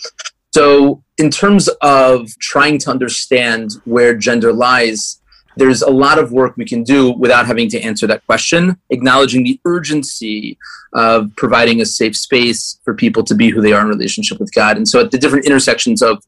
So, 0.54 1.02
in 1.18 1.30
terms 1.30 1.68
of 1.82 2.30
trying 2.38 2.78
to 2.78 2.90
understand 2.90 3.72
where 3.84 4.14
gender 4.14 4.52
lies, 4.52 5.20
there's 5.58 5.82
a 5.82 5.90
lot 5.90 6.18
of 6.18 6.30
work 6.30 6.56
we 6.56 6.64
can 6.64 6.84
do 6.84 7.10
without 7.10 7.44
having 7.46 7.68
to 7.68 7.80
answer 7.80 8.06
that 8.06 8.24
question, 8.26 8.76
acknowledging 8.90 9.42
the 9.42 9.60
urgency 9.64 10.56
of 10.92 11.34
providing 11.36 11.80
a 11.80 11.84
safe 11.84 12.16
space 12.16 12.78
for 12.84 12.94
people 12.94 13.24
to 13.24 13.34
be 13.34 13.50
who 13.50 13.60
they 13.60 13.72
are 13.72 13.82
in 13.82 13.88
relationship 13.88 14.38
with 14.38 14.54
God. 14.54 14.76
And 14.76 14.88
so 14.88 15.00
at 15.00 15.10
the 15.10 15.18
different 15.18 15.46
intersections 15.46 16.00
of 16.00 16.22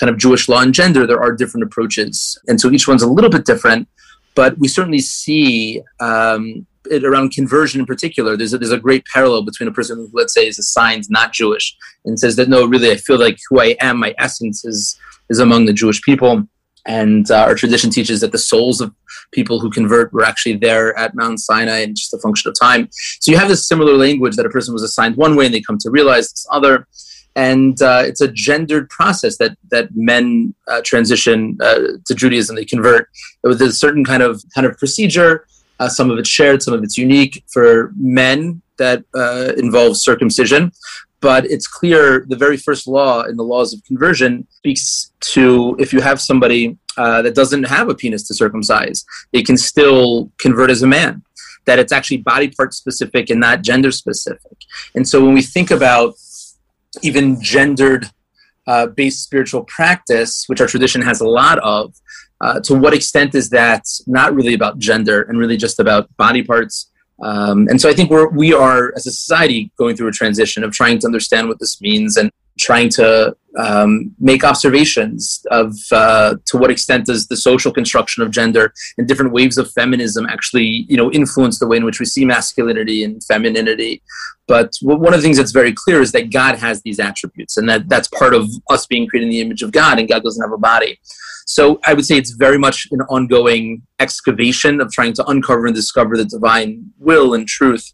kind 0.00 0.10
of 0.10 0.18
Jewish 0.18 0.48
law 0.48 0.62
and 0.62 0.74
gender, 0.74 1.06
there 1.06 1.22
are 1.22 1.32
different 1.32 1.64
approaches. 1.64 2.36
And 2.48 2.60
so 2.60 2.70
each 2.72 2.88
one's 2.88 3.02
a 3.02 3.08
little 3.08 3.30
bit 3.30 3.46
different, 3.46 3.88
but 4.34 4.58
we 4.58 4.66
certainly 4.66 4.98
see 4.98 5.80
um, 6.00 6.66
it 6.90 7.04
around 7.04 7.30
conversion 7.30 7.80
in 7.80 7.86
particular. 7.86 8.36
There's 8.36 8.52
a, 8.52 8.58
there's 8.58 8.72
a 8.72 8.78
great 8.78 9.04
parallel 9.14 9.44
between 9.44 9.68
a 9.68 9.72
person 9.72 9.96
who, 9.96 10.10
let's 10.12 10.34
say, 10.34 10.48
is 10.48 10.58
assigned 10.58 11.04
not 11.08 11.32
Jewish 11.32 11.76
and 12.04 12.18
says 12.18 12.34
that, 12.34 12.48
no, 12.48 12.66
really, 12.66 12.90
I 12.90 12.96
feel 12.96 13.18
like 13.18 13.38
who 13.48 13.60
I 13.60 13.76
am, 13.80 13.98
my 13.98 14.12
essence 14.18 14.64
is, 14.64 14.98
is 15.30 15.38
among 15.38 15.66
the 15.66 15.72
Jewish 15.72 16.02
people 16.02 16.48
and 16.86 17.30
uh, 17.30 17.44
our 17.44 17.54
tradition 17.54 17.90
teaches 17.90 18.20
that 18.20 18.32
the 18.32 18.38
souls 18.38 18.80
of 18.80 18.92
people 19.32 19.60
who 19.60 19.70
convert 19.70 20.12
were 20.12 20.24
actually 20.24 20.56
there 20.56 20.96
at 20.98 21.14
Mount 21.14 21.40
Sinai 21.40 21.78
and 21.78 21.96
just 21.96 22.12
a 22.14 22.18
function 22.18 22.48
of 22.48 22.58
time. 22.58 22.88
So 22.92 23.30
you 23.30 23.38
have 23.38 23.48
this 23.48 23.66
similar 23.66 23.94
language 23.94 24.36
that 24.36 24.46
a 24.46 24.50
person 24.50 24.74
was 24.74 24.82
assigned 24.82 25.16
one 25.16 25.36
way 25.36 25.46
and 25.46 25.54
they 25.54 25.60
come 25.60 25.78
to 25.78 25.90
realize 25.90 26.30
this 26.30 26.46
other. 26.50 26.86
And 27.34 27.80
uh, 27.80 28.02
it's 28.04 28.20
a 28.20 28.28
gendered 28.28 28.90
process 28.90 29.38
that 29.38 29.56
that 29.70 29.88
men 29.94 30.54
uh, 30.68 30.82
transition 30.84 31.56
uh, 31.62 31.78
to 32.04 32.14
Judaism. 32.14 32.56
They 32.56 32.66
convert 32.66 33.08
with 33.42 33.62
a 33.62 33.72
certain 33.72 34.04
kind 34.04 34.22
of 34.22 34.42
kind 34.54 34.66
of 34.66 34.76
procedure. 34.76 35.46
Uh, 35.80 35.88
some 35.88 36.10
of 36.10 36.18
it's 36.18 36.28
shared, 36.28 36.62
some 36.62 36.74
of 36.74 36.84
it's 36.84 36.98
unique 36.98 37.42
for 37.50 37.92
men 37.96 38.60
that 38.76 39.04
uh, 39.14 39.52
involves 39.56 40.02
circumcision 40.02 40.72
but 41.22 41.46
it's 41.46 41.68
clear 41.68 42.26
the 42.28 42.36
very 42.36 42.58
first 42.58 42.86
law 42.86 43.22
in 43.22 43.36
the 43.36 43.44
laws 43.44 43.72
of 43.72 43.82
conversion 43.84 44.46
speaks 44.50 45.12
to 45.20 45.76
if 45.78 45.92
you 45.92 46.00
have 46.00 46.20
somebody 46.20 46.76
uh, 46.98 47.22
that 47.22 47.34
doesn't 47.34 47.62
have 47.62 47.88
a 47.88 47.94
penis 47.94 48.26
to 48.26 48.34
circumcise, 48.34 49.06
they 49.32 49.42
can 49.42 49.56
still 49.56 50.30
convert 50.38 50.68
as 50.68 50.82
a 50.82 50.86
man. 50.86 51.22
That 51.64 51.78
it's 51.78 51.92
actually 51.92 52.18
body 52.18 52.48
part 52.48 52.74
specific 52.74 53.30
and 53.30 53.38
not 53.38 53.62
gender 53.62 53.92
specific. 53.92 54.56
And 54.96 55.08
so 55.08 55.24
when 55.24 55.32
we 55.32 55.42
think 55.42 55.70
about 55.70 56.14
even 57.00 57.40
gendered 57.40 58.10
uh, 58.66 58.88
based 58.88 59.22
spiritual 59.22 59.62
practice, 59.64 60.44
which 60.48 60.60
our 60.60 60.66
tradition 60.66 61.02
has 61.02 61.20
a 61.20 61.28
lot 61.28 61.60
of, 61.60 61.94
uh, 62.40 62.58
to 62.60 62.74
what 62.74 62.94
extent 62.94 63.36
is 63.36 63.48
that 63.50 63.84
not 64.08 64.34
really 64.34 64.54
about 64.54 64.78
gender 64.78 65.22
and 65.22 65.38
really 65.38 65.56
just 65.56 65.78
about 65.78 66.14
body 66.16 66.42
parts 66.42 66.90
um, 67.22 67.68
and 67.68 67.80
so 67.80 67.88
I 67.88 67.94
think 67.94 68.10
we're, 68.10 68.28
we 68.28 68.52
are, 68.52 68.92
as 68.96 69.06
a 69.06 69.12
society, 69.12 69.70
going 69.76 69.96
through 69.96 70.08
a 70.08 70.12
transition 70.12 70.64
of 70.64 70.72
trying 70.72 70.98
to 70.98 71.06
understand 71.06 71.48
what 71.48 71.60
this 71.60 71.80
means 71.80 72.16
and 72.16 72.30
trying 72.58 72.88
to 72.90 73.36
um, 73.58 74.14
make 74.18 74.44
observations 74.44 75.44
of 75.50 75.74
uh, 75.90 76.36
to 76.46 76.56
what 76.56 76.70
extent 76.70 77.06
does 77.06 77.26
the 77.26 77.36
social 77.36 77.72
construction 77.72 78.22
of 78.22 78.30
gender 78.30 78.72
and 78.98 79.06
different 79.06 79.32
waves 79.32 79.58
of 79.58 79.70
feminism 79.72 80.26
actually, 80.26 80.86
you 80.88 80.96
know, 80.96 81.10
influence 81.12 81.58
the 81.58 81.66
way 81.66 81.76
in 81.76 81.84
which 81.84 82.00
we 82.00 82.06
see 82.06 82.24
masculinity 82.24 83.04
and 83.04 83.22
femininity. 83.24 84.02
But 84.48 84.72
one 84.82 85.14
of 85.14 85.20
the 85.20 85.22
things 85.22 85.36
that's 85.36 85.52
very 85.52 85.72
clear 85.72 86.00
is 86.00 86.12
that 86.12 86.32
God 86.32 86.58
has 86.58 86.82
these 86.82 86.98
attributes, 86.98 87.56
and 87.56 87.68
that 87.68 87.88
that's 87.88 88.08
part 88.08 88.34
of 88.34 88.48
us 88.70 88.86
being 88.86 89.06
created 89.06 89.26
in 89.26 89.30
the 89.30 89.40
image 89.40 89.62
of 89.62 89.72
God, 89.72 89.98
and 89.98 90.08
God 90.08 90.22
doesn't 90.22 90.42
have 90.42 90.52
a 90.52 90.58
body. 90.58 90.98
So 91.46 91.80
I 91.84 91.94
would 91.94 92.04
say 92.04 92.16
it's 92.16 92.32
very 92.32 92.58
much 92.58 92.88
an 92.90 93.00
ongoing 93.02 93.82
excavation 94.00 94.80
of 94.80 94.90
trying 94.90 95.12
to 95.14 95.26
uncover 95.26 95.66
and 95.66 95.74
discover 95.74 96.16
the 96.16 96.24
divine 96.24 96.92
will 96.98 97.34
and 97.34 97.46
truth. 97.46 97.92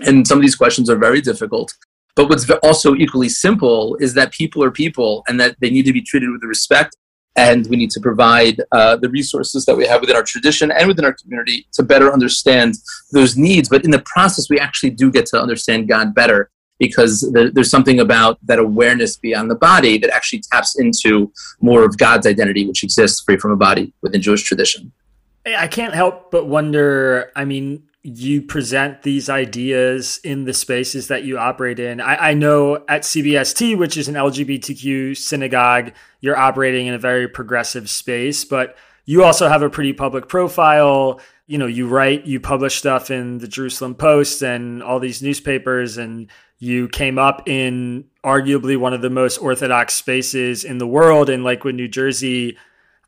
And 0.00 0.26
some 0.26 0.38
of 0.38 0.42
these 0.42 0.56
questions 0.56 0.88
are 0.88 0.96
very 0.96 1.20
difficult. 1.20 1.74
But 2.18 2.28
what's 2.28 2.50
also 2.64 2.96
equally 2.96 3.28
simple 3.28 3.96
is 4.00 4.12
that 4.14 4.32
people 4.32 4.64
are 4.64 4.72
people 4.72 5.22
and 5.28 5.38
that 5.38 5.54
they 5.60 5.70
need 5.70 5.84
to 5.84 5.92
be 5.92 6.02
treated 6.02 6.30
with 6.32 6.42
respect. 6.42 6.96
And 7.36 7.64
we 7.68 7.76
need 7.76 7.92
to 7.92 8.00
provide 8.00 8.60
uh, 8.72 8.96
the 8.96 9.08
resources 9.08 9.64
that 9.66 9.76
we 9.76 9.86
have 9.86 10.00
within 10.00 10.16
our 10.16 10.24
tradition 10.24 10.72
and 10.72 10.88
within 10.88 11.04
our 11.04 11.12
community 11.12 11.68
to 11.74 11.84
better 11.84 12.12
understand 12.12 12.74
those 13.12 13.36
needs. 13.36 13.68
But 13.68 13.84
in 13.84 13.92
the 13.92 14.00
process, 14.00 14.50
we 14.50 14.58
actually 14.58 14.90
do 14.90 15.12
get 15.12 15.26
to 15.26 15.40
understand 15.40 15.86
God 15.86 16.12
better 16.12 16.50
because 16.80 17.30
there's 17.32 17.70
something 17.70 18.00
about 18.00 18.44
that 18.46 18.58
awareness 18.58 19.16
beyond 19.16 19.48
the 19.48 19.54
body 19.54 19.96
that 19.98 20.10
actually 20.10 20.42
taps 20.50 20.76
into 20.76 21.32
more 21.60 21.84
of 21.84 21.98
God's 21.98 22.26
identity, 22.26 22.66
which 22.66 22.82
exists 22.82 23.22
free 23.22 23.36
from 23.36 23.52
a 23.52 23.56
body 23.56 23.92
within 24.02 24.20
Jewish 24.20 24.42
tradition. 24.42 24.90
I 25.46 25.68
can't 25.68 25.94
help 25.94 26.32
but 26.32 26.48
wonder. 26.48 27.30
I 27.36 27.44
mean, 27.44 27.87
you 28.02 28.42
present 28.42 29.02
these 29.02 29.28
ideas 29.28 30.20
in 30.22 30.44
the 30.44 30.54
spaces 30.54 31.08
that 31.08 31.24
you 31.24 31.36
operate 31.36 31.80
in. 31.80 32.00
I, 32.00 32.30
I, 32.30 32.34
know 32.34 32.76
at 32.88 33.02
CBST, 33.02 33.76
which 33.76 33.96
is 33.96 34.08
an 34.08 34.14
LGBTQ 34.14 35.16
synagogue, 35.16 35.92
you're 36.20 36.36
operating 36.36 36.86
in 36.86 36.94
a 36.94 36.98
very 36.98 37.26
progressive 37.26 37.90
space, 37.90 38.44
but 38.44 38.76
you 39.04 39.24
also 39.24 39.48
have 39.48 39.62
a 39.62 39.70
pretty 39.70 39.92
public 39.92 40.28
profile. 40.28 41.20
You 41.46 41.58
know, 41.58 41.66
you 41.66 41.88
write, 41.88 42.24
you 42.24 42.38
publish 42.38 42.76
stuff 42.76 43.10
in 43.10 43.38
the 43.38 43.48
Jerusalem 43.48 43.94
Post 43.94 44.42
and 44.42 44.82
all 44.82 45.00
these 45.00 45.22
newspapers, 45.22 45.98
and 45.98 46.30
you 46.58 46.88
came 46.88 47.18
up 47.18 47.48
in 47.48 48.04
arguably 48.24 48.76
one 48.76 48.92
of 48.92 49.02
the 49.02 49.10
most 49.10 49.38
orthodox 49.38 49.94
spaces 49.94 50.64
in 50.64 50.78
the 50.78 50.86
world 50.86 51.30
in 51.30 51.42
Lakewood, 51.42 51.74
New 51.74 51.88
Jersey. 51.88 52.58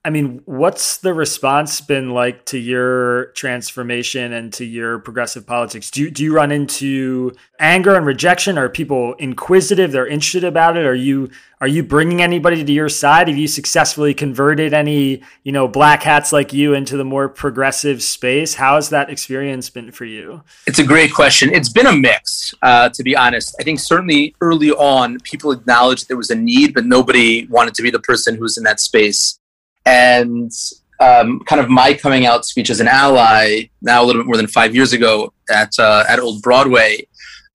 I 0.03 0.09
mean, 0.09 0.41
what's 0.47 0.97
the 0.97 1.13
response 1.13 1.83
been 1.83 2.15
like 2.15 2.47
to 2.47 2.59
your 2.59 3.27
transformation 3.33 4.33
and 4.33 4.51
to 4.55 4.65
your 4.65 4.99
progressive 4.99 5.47
politics? 5.47 5.91
Do 5.91 6.01
you, 6.01 6.11
do 6.11 6.25
you 6.25 6.33
run 6.33 6.51
into 6.51 7.33
anger 7.59 7.95
and 7.95 8.07
rejection? 8.07 8.57
Are 8.57 8.71
people 8.71 9.13
inquisitive? 9.15 9.93
They're 9.93 10.07
interested 10.07 10.45
about 10.45 10.79
it. 10.79 10.87
Are 10.87 10.95
you 10.95 11.29
are 11.61 11.69
you 11.69 11.83
bringing 11.83 12.23
anybody 12.23 12.65
to 12.65 12.73
your 12.73 12.89
side? 12.89 13.29
Have 13.29 13.37
you 13.37 13.47
successfully 13.47 14.15
converted 14.15 14.73
any 14.73 15.23
you 15.43 15.53
know 15.53 15.69
black 15.69 16.03
hats 16.03 16.33
like 16.33 16.55
you 16.55 16.73
into 16.73 16.97
the 16.97 17.05
more 17.05 17.29
progressive 17.29 18.03
space? 18.03 18.55
How 18.55 18.77
has 18.77 18.89
that 18.89 19.11
experience 19.11 19.69
been 19.69 19.93
for 19.93 20.07
you? 20.07 20.43
It's 20.67 20.79
a 20.79 20.85
great 20.85 21.13
question. 21.13 21.53
It's 21.53 21.69
been 21.69 21.87
a 21.87 21.93
mix, 21.93 22.55
uh, 22.63 22.89
to 22.89 23.03
be 23.03 23.15
honest. 23.15 23.55
I 23.61 23.65
think 23.65 23.79
certainly 23.81 24.35
early 24.41 24.71
on, 24.71 25.19
people 25.21 25.53
acknowledged 25.53 26.09
there 26.09 26.17
was 26.17 26.31
a 26.31 26.37
need, 26.37 26.73
but 26.73 26.87
nobody 26.87 27.47
wanted 27.49 27.75
to 27.75 27.83
be 27.83 27.91
the 27.91 28.01
person 28.01 28.37
who 28.37 28.43
was 28.43 28.57
in 28.57 28.65
that 28.65 28.81
space 28.81 29.40
and 29.85 30.53
um, 31.01 31.41
kind 31.41 31.61
of 31.61 31.69
my 31.69 31.95
coming 31.95 32.27
out 32.27 32.45
speech 32.45 32.69
as 32.71 32.81
an 32.81 32.89
ally 32.89 33.63
now 33.81 34.03
a 34.03 34.05
little 34.05 34.23
bit 34.23 34.27
more 34.27 34.37
than 34.37 34.47
five 34.47 34.75
years 34.75 34.93
ago 34.93 35.33
at 35.51 35.73
uh, 35.79 36.05
at 36.09 36.21
Old 36.21 36.43
Broadway 36.43 37.07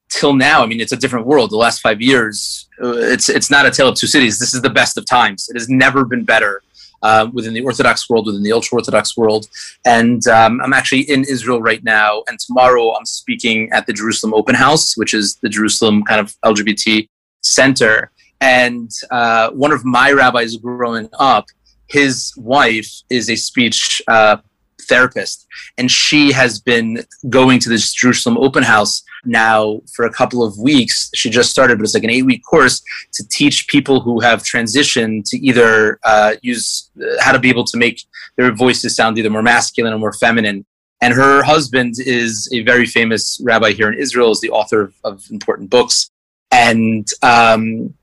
till 0.09 0.33
now. 0.33 0.63
I 0.63 0.65
mean, 0.65 0.81
it's 0.81 0.91
a 0.91 0.97
different 0.97 1.27
world. 1.27 1.51
The 1.51 1.57
last 1.57 1.81
five 1.81 2.01
years, 2.01 2.67
uh, 2.83 2.93
it's 2.93 3.29
it's 3.29 3.51
not 3.51 3.65
a 3.65 3.71
tale 3.71 3.89
of 3.89 3.95
two 3.95 4.07
cities. 4.07 4.39
This 4.39 4.53
is 4.53 4.61
the 4.61 4.69
best 4.69 4.97
of 4.97 5.05
times. 5.05 5.47
It 5.49 5.55
has 5.55 5.69
never 5.69 6.05
been 6.05 6.23
better. 6.23 6.61
Uh, 7.03 7.29
within 7.33 7.53
the 7.53 7.61
Orthodox 7.61 8.09
world, 8.09 8.25
within 8.25 8.41
the 8.41 8.51
ultra 8.51 8.77
Orthodox 8.77 9.15
world. 9.15 9.45
And 9.85 10.25
um, 10.27 10.59
I'm 10.61 10.73
actually 10.73 11.01
in 11.01 11.23
Israel 11.25 11.61
right 11.61 11.83
now. 11.83 12.23
And 12.27 12.39
tomorrow 12.39 12.95
I'm 12.95 13.05
speaking 13.05 13.69
at 13.73 13.85
the 13.85 13.93
Jerusalem 13.93 14.33
Open 14.33 14.55
House, 14.55 14.97
which 14.97 15.13
is 15.13 15.35
the 15.43 15.49
Jerusalem 15.49 16.03
kind 16.03 16.19
of 16.19 16.33
LGBT 16.43 17.07
center. 17.41 18.09
And 18.41 18.89
uh, 19.11 19.51
one 19.51 19.71
of 19.71 19.85
my 19.85 20.13
rabbis 20.13 20.57
growing 20.57 21.07
up 21.19 21.45
his 21.87 22.33
wife 22.37 22.91
is 23.09 23.29
a 23.29 23.35
speech 23.35 24.01
uh, 24.07 24.37
therapist, 24.81 25.47
and 25.77 25.89
she 25.91 26.31
has 26.31 26.59
been 26.59 27.03
going 27.29 27.59
to 27.59 27.69
this 27.69 27.93
Jerusalem 27.93 28.37
open 28.37 28.63
house 28.63 29.03
now 29.25 29.81
for 29.93 30.05
a 30.05 30.11
couple 30.11 30.43
of 30.43 30.57
weeks. 30.57 31.09
She 31.15 31.29
just 31.29 31.49
started, 31.49 31.77
but 31.77 31.83
it's 31.83 31.93
like 31.93 32.03
an 32.03 32.09
eight 32.09 32.25
week 32.25 32.43
course 32.43 32.81
to 33.13 33.27
teach 33.27 33.67
people 33.67 33.99
who 33.99 34.19
have 34.19 34.43
transitioned 34.43 35.29
to 35.29 35.37
either 35.37 35.99
uh, 36.03 36.35
use 36.41 36.89
uh, 37.01 37.05
how 37.19 37.31
to 37.31 37.39
be 37.39 37.49
able 37.49 37.63
to 37.65 37.77
make 37.77 38.03
their 38.37 38.51
voices 38.53 38.95
sound 38.95 39.17
either 39.17 39.29
more 39.29 39.41
masculine 39.41 39.93
or 39.93 39.99
more 39.99 40.13
feminine. 40.13 40.65
And 41.01 41.13
her 41.13 41.43
husband 41.43 41.95
is 41.99 42.49
a 42.53 42.61
very 42.63 42.85
famous 42.85 43.39
rabbi 43.43 43.71
here 43.71 43.91
in 43.91 43.99
Israel, 43.99 44.31
is 44.31 44.41
the 44.41 44.49
author 44.49 44.81
of, 44.81 44.93
of 45.03 45.23
important 45.29 45.69
books. 45.69 46.09
And 46.51 47.07
um, 47.21 47.93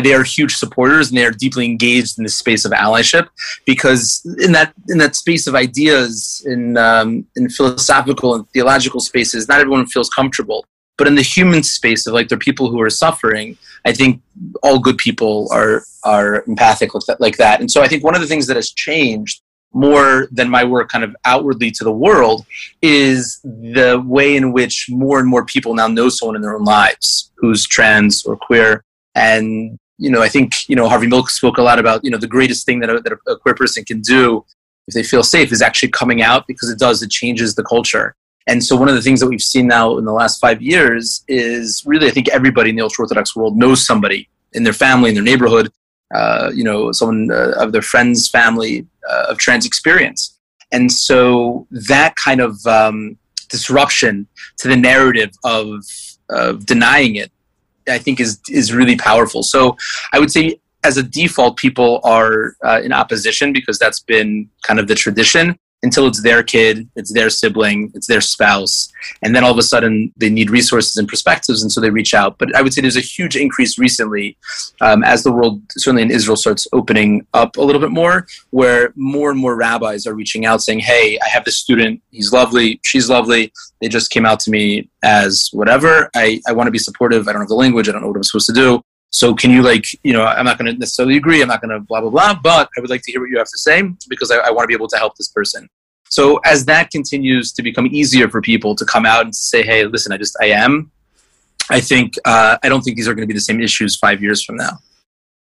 they 0.00 0.14
are 0.14 0.22
huge 0.22 0.54
supporters 0.56 1.08
and 1.08 1.18
they 1.18 1.24
are 1.24 1.30
deeply 1.30 1.64
engaged 1.64 2.18
in 2.18 2.24
the 2.24 2.30
space 2.30 2.64
of 2.64 2.72
allyship 2.72 3.28
because 3.66 4.22
in 4.40 4.52
that 4.52 4.72
in 4.88 4.98
that 4.98 5.16
space 5.16 5.46
of 5.46 5.54
ideas 5.54 6.42
in 6.46 6.76
um, 6.76 7.26
in 7.36 7.48
philosophical 7.48 8.34
and 8.34 8.48
theological 8.50 9.00
spaces 9.00 9.48
not 9.48 9.60
everyone 9.60 9.86
feels 9.86 10.10
comfortable. 10.10 10.64
But 10.98 11.08
in 11.08 11.14
the 11.14 11.22
human 11.22 11.62
space 11.62 12.06
of 12.06 12.14
like 12.14 12.28
there 12.28 12.36
are 12.36 12.48
people 12.50 12.70
who 12.70 12.80
are 12.80 12.90
suffering 12.90 13.56
i 13.84 13.92
think 13.92 14.20
all 14.62 14.78
good 14.78 14.98
people 14.98 15.48
are 15.50 15.82
are 16.04 16.44
empathic 16.46 16.92
that, 16.92 17.20
like 17.20 17.36
that. 17.38 17.60
And 17.60 17.70
so 17.70 17.82
i 17.82 17.88
think 17.88 18.04
one 18.04 18.14
of 18.14 18.20
the 18.20 18.26
things 18.26 18.46
that 18.46 18.56
has 18.56 18.70
changed 18.70 19.42
more 19.72 20.28
than 20.30 20.48
my 20.48 20.64
work 20.64 20.90
kind 20.90 21.04
of 21.04 21.16
outwardly 21.24 21.70
to 21.70 21.84
the 21.84 21.92
world 21.92 22.44
is 22.82 23.40
the 23.42 24.02
way 24.06 24.36
in 24.36 24.52
which 24.52 24.86
more 24.90 25.18
and 25.18 25.28
more 25.28 25.44
people 25.44 25.74
now 25.74 25.88
know 25.88 26.08
someone 26.08 26.36
in 26.36 26.42
their 26.42 26.54
own 26.54 26.64
lives 26.64 27.30
who's 27.36 27.66
trans 27.66 28.24
or 28.24 28.36
queer 28.36 28.84
and 29.14 29.78
you 29.98 30.10
know, 30.10 30.22
I 30.22 30.28
think 30.28 30.68
you 30.68 30.76
know 30.76 30.88
Harvey 30.88 31.06
Milk 31.06 31.30
spoke 31.30 31.58
a 31.58 31.62
lot 31.62 31.78
about 31.78 32.04
you 32.04 32.10
know 32.10 32.18
the 32.18 32.26
greatest 32.26 32.66
thing 32.66 32.80
that 32.80 32.90
a, 32.90 33.00
that 33.00 33.12
a 33.28 33.36
queer 33.36 33.54
person 33.54 33.84
can 33.84 34.00
do 34.00 34.44
if 34.88 34.94
they 34.94 35.02
feel 35.02 35.22
safe 35.22 35.52
is 35.52 35.62
actually 35.62 35.90
coming 35.90 36.22
out 36.22 36.46
because 36.46 36.70
it 36.70 36.78
does 36.78 37.02
it 37.02 37.10
changes 37.10 37.54
the 37.54 37.62
culture. 37.62 38.14
And 38.48 38.64
so 38.64 38.74
one 38.74 38.88
of 38.88 38.96
the 38.96 39.02
things 39.02 39.20
that 39.20 39.28
we've 39.28 39.40
seen 39.40 39.68
now 39.68 39.96
in 39.98 40.04
the 40.04 40.12
last 40.12 40.40
five 40.40 40.60
years 40.60 41.22
is 41.28 41.84
really 41.86 42.08
I 42.08 42.10
think 42.10 42.28
everybody 42.28 42.70
in 42.70 42.76
the 42.76 42.82
ultra 42.82 43.04
orthodox 43.04 43.36
world 43.36 43.56
knows 43.56 43.86
somebody 43.86 44.28
in 44.52 44.64
their 44.64 44.72
family 44.72 45.10
in 45.10 45.14
their 45.14 45.24
neighborhood, 45.24 45.70
uh, 46.14 46.50
you 46.54 46.64
know, 46.64 46.92
someone 46.92 47.30
uh, 47.30 47.52
of 47.56 47.72
their 47.72 47.82
friend's 47.82 48.28
family 48.28 48.86
uh, 49.08 49.26
of 49.28 49.38
trans 49.38 49.64
experience. 49.64 50.38
And 50.70 50.90
so 50.90 51.66
that 51.70 52.16
kind 52.16 52.40
of 52.40 52.64
um, 52.66 53.18
disruption 53.48 54.26
to 54.58 54.68
the 54.68 54.76
narrative 54.76 55.30
of, 55.44 55.84
of 56.30 56.66
denying 56.66 57.16
it 57.16 57.31
I 57.88 57.98
think 57.98 58.20
is 58.20 58.40
is 58.48 58.72
really 58.72 58.96
powerful. 58.96 59.42
So 59.42 59.76
I 60.12 60.18
would 60.18 60.30
say 60.30 60.60
as 60.84 60.96
a 60.96 61.02
default, 61.02 61.56
people 61.56 62.00
are 62.02 62.56
uh, 62.64 62.80
in 62.82 62.92
opposition 62.92 63.52
because 63.52 63.78
that's 63.78 64.00
been 64.00 64.48
kind 64.62 64.80
of 64.80 64.88
the 64.88 64.94
tradition 64.94 65.58
until 65.82 66.06
it's 66.06 66.22
their 66.22 66.42
kid, 66.42 66.88
it's 66.94 67.12
their 67.12 67.28
sibling, 67.28 67.90
it's 67.94 68.06
their 68.06 68.20
spouse, 68.20 68.90
and 69.22 69.34
then 69.34 69.42
all 69.42 69.50
of 69.50 69.58
a 69.58 69.62
sudden 69.62 70.12
they 70.16 70.30
need 70.30 70.50
resources 70.50 70.96
and 70.96 71.08
perspectives, 71.08 71.62
and 71.62 71.72
so 71.72 71.80
they 71.80 71.90
reach 71.90 72.14
out. 72.14 72.38
But 72.38 72.54
I 72.54 72.62
would 72.62 72.72
say 72.72 72.80
there's 72.80 72.96
a 72.96 73.00
huge 73.00 73.36
increase 73.36 73.78
recently 73.78 74.36
um, 74.80 75.02
as 75.02 75.22
the 75.22 75.32
world, 75.32 75.60
certainly 75.70 76.02
in 76.02 76.10
Israel, 76.10 76.36
starts 76.36 76.66
opening 76.72 77.26
up 77.34 77.56
a 77.56 77.62
little 77.62 77.80
bit 77.80 77.90
more, 77.90 78.26
where 78.50 78.92
more 78.96 79.30
and 79.30 79.40
more 79.40 79.56
rabbis 79.56 80.06
are 80.06 80.14
reaching 80.14 80.46
out 80.46 80.62
saying, 80.62 80.80
"Hey, 80.80 81.18
I 81.24 81.28
have 81.28 81.44
this 81.44 81.58
student. 81.58 82.00
He's 82.10 82.32
lovely. 82.32 82.80
She's 82.84 83.10
lovely. 83.10 83.52
They 83.80 83.88
just 83.88 84.10
came 84.10 84.24
out 84.24 84.40
to 84.40 84.50
me 84.50 84.88
as 85.02 85.48
whatever. 85.52 86.10
I, 86.14 86.40
I 86.46 86.52
want 86.52 86.68
to 86.68 86.72
be 86.72 86.78
supportive. 86.78 87.26
I 87.26 87.32
don't 87.32 87.42
have 87.42 87.48
the 87.48 87.54
language. 87.54 87.88
I 87.88 87.92
don't 87.92 88.02
know 88.02 88.08
what 88.08 88.16
I'm 88.16 88.22
supposed 88.22 88.46
to 88.46 88.52
do." 88.52 88.82
So 89.12 89.34
can 89.34 89.50
you 89.50 89.62
like, 89.62 89.84
you 90.02 90.14
know, 90.14 90.24
I'm 90.24 90.46
not 90.46 90.58
going 90.58 90.72
to 90.72 90.78
necessarily 90.78 91.18
agree. 91.18 91.42
I'm 91.42 91.48
not 91.48 91.60
going 91.60 91.70
to 91.70 91.80
blah, 91.80 92.00
blah, 92.00 92.08
blah, 92.08 92.34
but 92.42 92.70
I 92.76 92.80
would 92.80 92.88
like 92.88 93.02
to 93.02 93.12
hear 93.12 93.20
what 93.20 93.28
you 93.28 93.36
have 93.36 93.48
to 93.48 93.58
say 93.58 93.82
because 94.08 94.30
I, 94.30 94.36
I 94.38 94.50
want 94.50 94.64
to 94.64 94.68
be 94.68 94.74
able 94.74 94.88
to 94.88 94.96
help 94.96 95.16
this 95.16 95.28
person. 95.28 95.68
So 96.08 96.38
as 96.44 96.64
that 96.64 96.90
continues 96.90 97.52
to 97.52 97.62
become 97.62 97.86
easier 97.86 98.28
for 98.28 98.40
people 98.40 98.74
to 98.74 98.86
come 98.86 99.04
out 99.04 99.24
and 99.24 99.34
say, 99.34 99.62
hey, 99.62 99.84
listen, 99.84 100.12
I 100.12 100.16
just, 100.16 100.34
I 100.40 100.46
am, 100.46 100.90
I 101.70 101.80
think, 101.80 102.14
uh, 102.24 102.56
I 102.62 102.68
don't 102.70 102.80
think 102.80 102.96
these 102.96 103.06
are 103.06 103.14
going 103.14 103.26
to 103.26 103.32
be 103.32 103.34
the 103.34 103.40
same 103.40 103.60
issues 103.60 103.96
five 103.96 104.22
years 104.22 104.42
from 104.42 104.56
now. 104.56 104.78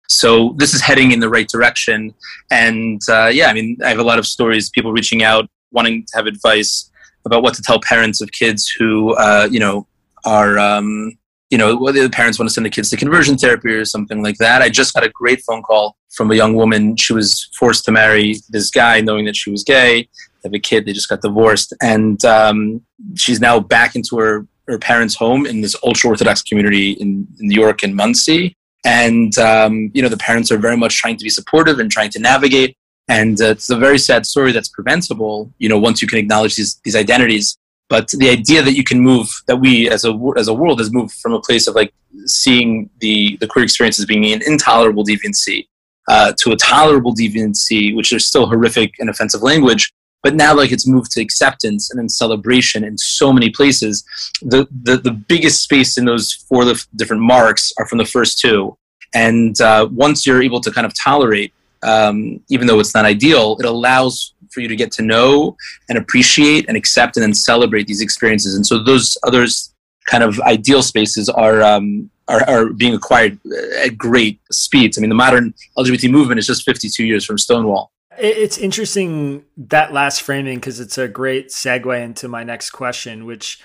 So 0.08 0.54
this 0.58 0.74
is 0.74 0.80
heading 0.80 1.12
in 1.12 1.20
the 1.20 1.28
right 1.28 1.48
direction. 1.48 2.12
And 2.50 3.00
uh, 3.08 3.30
yeah, 3.32 3.46
I 3.46 3.52
mean, 3.52 3.78
I 3.84 3.88
have 3.88 4.00
a 4.00 4.04
lot 4.04 4.18
of 4.18 4.26
stories, 4.26 4.68
people 4.68 4.92
reaching 4.92 5.22
out, 5.22 5.48
wanting 5.70 6.04
to 6.06 6.16
have 6.16 6.26
advice 6.26 6.90
about 7.24 7.44
what 7.44 7.54
to 7.54 7.62
tell 7.62 7.80
parents 7.80 8.20
of 8.20 8.32
kids 8.32 8.68
who, 8.68 9.14
uh, 9.14 9.46
you 9.48 9.60
know, 9.60 9.86
are, 10.24 10.58
um, 10.58 11.16
you 11.50 11.58
know, 11.58 11.76
whether 11.76 12.02
the 12.02 12.10
parents 12.10 12.38
want 12.38 12.48
to 12.48 12.54
send 12.54 12.64
the 12.64 12.70
kids 12.70 12.90
to 12.90 12.96
conversion 12.96 13.36
therapy 13.36 13.70
or 13.70 13.84
something 13.84 14.22
like 14.22 14.38
that. 14.38 14.62
I 14.62 14.68
just 14.68 14.94
got 14.94 15.04
a 15.04 15.08
great 15.10 15.42
phone 15.42 15.62
call 15.62 15.96
from 16.10 16.30
a 16.30 16.34
young 16.34 16.54
woman. 16.54 16.96
She 16.96 17.12
was 17.12 17.50
forced 17.58 17.84
to 17.86 17.92
marry 17.92 18.36
this 18.48 18.70
guy 18.70 19.00
knowing 19.00 19.24
that 19.24 19.36
she 19.36 19.50
was 19.50 19.64
gay. 19.64 20.08
They 20.42 20.48
have 20.48 20.54
a 20.54 20.60
kid. 20.60 20.86
They 20.86 20.92
just 20.92 21.08
got 21.08 21.22
divorced. 21.22 21.74
And 21.82 22.24
um, 22.24 22.82
she's 23.16 23.40
now 23.40 23.58
back 23.58 23.96
into 23.96 24.16
her, 24.18 24.46
her 24.68 24.78
parents' 24.78 25.16
home 25.16 25.44
in 25.44 25.60
this 25.60 25.76
ultra 25.82 26.10
Orthodox 26.10 26.40
community 26.42 26.92
in, 26.92 27.26
in 27.40 27.48
New 27.48 27.60
York 27.60 27.82
and 27.82 27.96
Monsey. 27.96 28.56
And, 28.84 29.36
um, 29.38 29.90
you 29.92 30.02
know, 30.02 30.08
the 30.08 30.16
parents 30.16 30.50
are 30.52 30.56
very 30.56 30.76
much 30.76 30.96
trying 30.96 31.16
to 31.16 31.24
be 31.24 31.30
supportive 31.30 31.80
and 31.80 31.90
trying 31.90 32.10
to 32.10 32.20
navigate. 32.20 32.76
And 33.08 33.40
uh, 33.40 33.46
it's 33.46 33.68
a 33.70 33.76
very 33.76 33.98
sad 33.98 34.24
story 34.24 34.52
that's 34.52 34.68
preventable, 34.68 35.52
you 35.58 35.68
know, 35.68 35.78
once 35.78 36.00
you 36.00 36.06
can 36.06 36.18
acknowledge 36.18 36.54
these, 36.54 36.80
these 36.84 36.94
identities 36.94 37.58
but 37.90 38.08
the 38.12 38.30
idea 38.30 38.62
that 38.62 38.74
you 38.74 38.84
can 38.84 39.00
move, 39.00 39.28
that 39.48 39.56
we 39.56 39.90
as 39.90 40.04
a 40.04 40.12
as 40.36 40.46
a 40.46 40.54
world 40.54 40.78
has 40.78 40.92
moved 40.92 41.12
from 41.14 41.34
a 41.34 41.40
place 41.40 41.66
of 41.66 41.74
like 41.74 41.92
seeing 42.24 42.88
the 43.00 43.36
the 43.40 43.48
queer 43.48 43.64
experience 43.64 43.98
as 43.98 44.06
being 44.06 44.24
an 44.32 44.42
intolerable 44.46 45.04
deviancy 45.04 45.66
uh, 46.08 46.32
to 46.38 46.52
a 46.52 46.56
tolerable 46.56 47.12
deviancy, 47.14 47.94
which 47.96 48.12
is 48.12 48.26
still 48.26 48.46
horrific 48.46 48.94
and 49.00 49.10
offensive 49.10 49.42
language. 49.42 49.92
But 50.22 50.34
now, 50.34 50.54
like 50.54 50.70
it's 50.70 50.86
moved 50.86 51.10
to 51.12 51.20
acceptance 51.20 51.90
and 51.90 51.98
then 51.98 52.08
celebration 52.08 52.84
in 52.84 52.96
so 52.96 53.32
many 53.32 53.50
places. 53.50 54.04
The 54.40 54.68
the, 54.70 54.96
the 54.96 55.12
biggest 55.12 55.62
space 55.64 55.98
in 55.98 56.04
those 56.04 56.32
four 56.32 56.64
different 56.94 57.22
marks 57.22 57.72
are 57.78 57.86
from 57.86 57.98
the 57.98 58.04
first 58.04 58.38
two. 58.38 58.76
And 59.14 59.60
uh, 59.60 59.88
once 59.90 60.24
you're 60.24 60.42
able 60.42 60.60
to 60.60 60.70
kind 60.70 60.86
of 60.86 60.94
tolerate, 60.94 61.52
um, 61.82 62.40
even 62.50 62.68
though 62.68 62.78
it's 62.78 62.94
not 62.94 63.04
ideal, 63.04 63.56
it 63.58 63.66
allows 63.66 64.34
for 64.52 64.60
you 64.60 64.68
to 64.68 64.76
get 64.76 64.92
to 64.92 65.02
know 65.02 65.56
and 65.88 65.98
appreciate 65.98 66.66
and 66.68 66.76
accept 66.76 67.16
and 67.16 67.22
then 67.22 67.34
celebrate 67.34 67.86
these 67.86 68.00
experiences. 68.00 68.54
And 68.54 68.66
so 68.66 68.82
those 68.82 69.16
others 69.24 69.74
kind 70.06 70.24
of 70.24 70.40
ideal 70.40 70.82
spaces 70.82 71.28
are 71.28 71.62
um, 71.62 72.10
are, 72.28 72.42
are, 72.48 72.66
being 72.66 72.94
acquired 72.94 73.38
at 73.84 73.98
great 73.98 74.40
speeds. 74.50 74.96
I 74.96 75.00
mean, 75.00 75.08
the 75.08 75.16
modern 75.16 75.54
LGBT 75.76 76.10
movement 76.10 76.38
is 76.38 76.46
just 76.46 76.64
52 76.64 77.04
years 77.04 77.24
from 77.24 77.38
Stonewall. 77.38 77.90
It's 78.18 78.58
interesting 78.58 79.44
that 79.56 79.92
last 79.92 80.22
framing 80.22 80.58
because 80.58 80.78
it's 80.78 80.98
a 80.98 81.08
great 81.08 81.48
segue 81.48 82.02
into 82.02 82.28
my 82.28 82.44
next 82.44 82.70
question, 82.70 83.24
which 83.24 83.62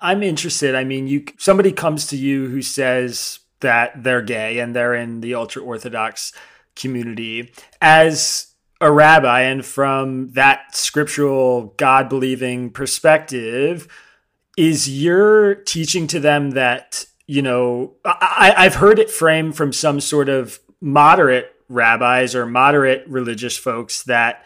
I'm 0.00 0.22
interested. 0.22 0.74
I 0.74 0.84
mean, 0.84 1.06
you 1.06 1.24
somebody 1.38 1.72
comes 1.72 2.06
to 2.08 2.16
you 2.16 2.48
who 2.48 2.62
says 2.62 3.40
that 3.60 4.02
they're 4.02 4.22
gay 4.22 4.58
and 4.58 4.74
they're 4.74 4.94
in 4.94 5.20
the 5.20 5.34
ultra 5.34 5.62
orthodox 5.62 6.32
community 6.76 7.52
as 7.80 8.47
a 8.80 8.90
rabbi 8.92 9.42
and 9.42 9.64
from 9.64 10.30
that 10.32 10.76
scriptural 10.76 11.74
God 11.76 12.08
believing 12.08 12.70
perspective, 12.70 13.88
is 14.56 14.88
your 14.88 15.54
teaching 15.54 16.06
to 16.08 16.20
them 16.20 16.50
that, 16.50 17.06
you 17.26 17.42
know, 17.42 17.94
I, 18.04 18.54
I've 18.56 18.76
heard 18.76 18.98
it 18.98 19.10
framed 19.10 19.56
from 19.56 19.72
some 19.72 20.00
sort 20.00 20.28
of 20.28 20.58
moderate 20.80 21.54
rabbis 21.68 22.34
or 22.34 22.46
moderate 22.46 23.06
religious 23.08 23.56
folks 23.56 24.02
that 24.04 24.44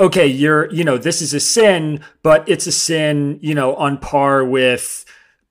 okay 0.00 0.26
you're 0.26 0.70
you 0.72 0.82
know 0.82 0.98
this 0.98 1.22
is 1.22 1.32
a 1.32 1.38
sin 1.38 2.00
but 2.22 2.48
it's 2.48 2.66
a 2.66 2.72
sin 2.72 3.38
you 3.42 3.54
know 3.54 3.76
on 3.76 3.96
par 3.96 4.44
with 4.44 5.04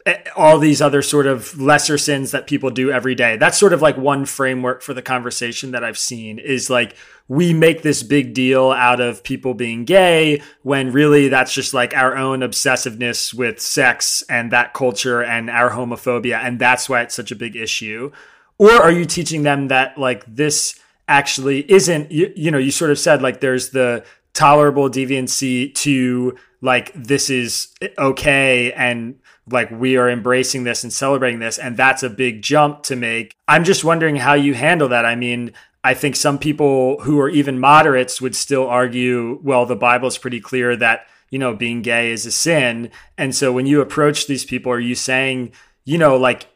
Eh, 0.08 0.24
all 0.38 0.58
these 0.58 0.82
other 0.82 1.02
sort 1.02 1.28
of 1.28 1.60
lesser 1.60 1.98
sins 1.98 2.32
that 2.32 2.48
people 2.48 2.70
do 2.70 2.89
every 2.89 3.13
day. 3.13 3.36
That's 3.36 3.58
sort 3.58 3.74
of 3.74 3.82
like 3.82 3.98
one 3.98 4.26
framework 4.26 4.82
for 4.82 4.93
the 4.93 5.02
conversation 5.02 5.72
that 5.72 5.84
I've 5.84 5.98
seen 5.98 6.39
is 6.39 6.70
like 6.70 6.96
we 7.28 7.54
make 7.54 7.82
this 7.82 8.04
big 8.04 8.34
deal 8.34 8.72
out 8.72 9.02
of 9.02 9.22
people 9.22 9.54
being 9.54 9.84
gay 9.84 10.41
when 10.62 10.93
really 10.93 11.28
that's 11.28 11.54
just 11.54 11.74
like 11.74 11.93
our 11.93 12.15
own 12.15 12.39
obsessiveness 12.39 13.34
with 13.34 13.60
sex 13.60 14.24
and 14.30 14.50
that 14.54 14.74
culture 14.74 15.22
and 15.22 15.50
our 15.50 15.72
homophobia 15.72 16.38
and 16.41 16.58
that's 16.58 16.88
why 16.88 17.02
it's 17.02 17.15
such 17.15 17.32
a 17.32 17.36
big 17.36 17.58
issue. 17.58 18.10
Or 18.58 18.72
are 18.72 18.91
you 18.91 19.04
teaching 19.04 19.43
them 19.43 19.67
that 19.67 19.98
like 19.98 20.24
this 20.26 20.80
actually 21.10 21.70
isn't 21.70 22.13
you, 22.13 22.32
you 22.34 22.50
know 22.50 22.58
you 22.58 22.72
sort 22.72 22.91
of 22.91 23.00
said 23.00 23.22
like 23.22 23.41
there's 23.41 23.72
the 23.72 24.06
tolerable 24.34 24.89
deviancy 24.89 25.76
to 25.76 26.38
like 26.62 26.93
this 26.93 27.30
is 27.30 27.74
eh, 27.82 27.89
okay 27.98 28.72
and 28.72 29.20
like 29.50 29.72
we 29.72 29.98
are 29.98 30.10
embracing 30.10 30.64
this 30.64 30.84
and 30.84 30.92
celebrating 30.92 31.40
this 31.40 31.58
and 31.58 31.78
that's 31.78 32.04
a 32.04 32.10
big 32.10 32.42
jump 32.42 32.84
to 32.84 32.96
make. 32.96 33.36
I'm 33.48 33.64
just 33.64 33.84
wondering 33.84 34.18
how 34.18 34.34
you 34.34 34.54
handle 34.54 34.90
that. 34.90 35.06
I 35.06 35.16
mean 35.16 35.54
i 35.84 35.94
think 35.94 36.16
some 36.16 36.40
people 36.40 37.00
who 37.02 37.20
are 37.20 37.30
even 37.30 37.60
moderates 37.60 38.20
would 38.20 38.36
still 38.36 38.68
argue 38.68 39.40
well 39.44 39.64
the 39.64 39.76
bible 39.76 40.08
is 40.08 40.18
pretty 40.18 40.40
clear 40.40 40.76
that 40.76 41.06
you 41.30 41.40
know 41.40 41.56
being 41.56 41.82
gay 41.82 42.12
is 42.12 42.26
a 42.26 42.32
sin. 42.32 42.92
And 43.18 43.36
so 43.36 43.52
when 43.52 43.66
you 43.66 43.82
approach 43.82 44.28
these 44.28 44.46
people 44.46 44.72
are 44.72 44.80
you 44.80 44.96
saying 44.96 45.52
you 45.86 45.98
know 45.98 46.18
like 46.18 46.48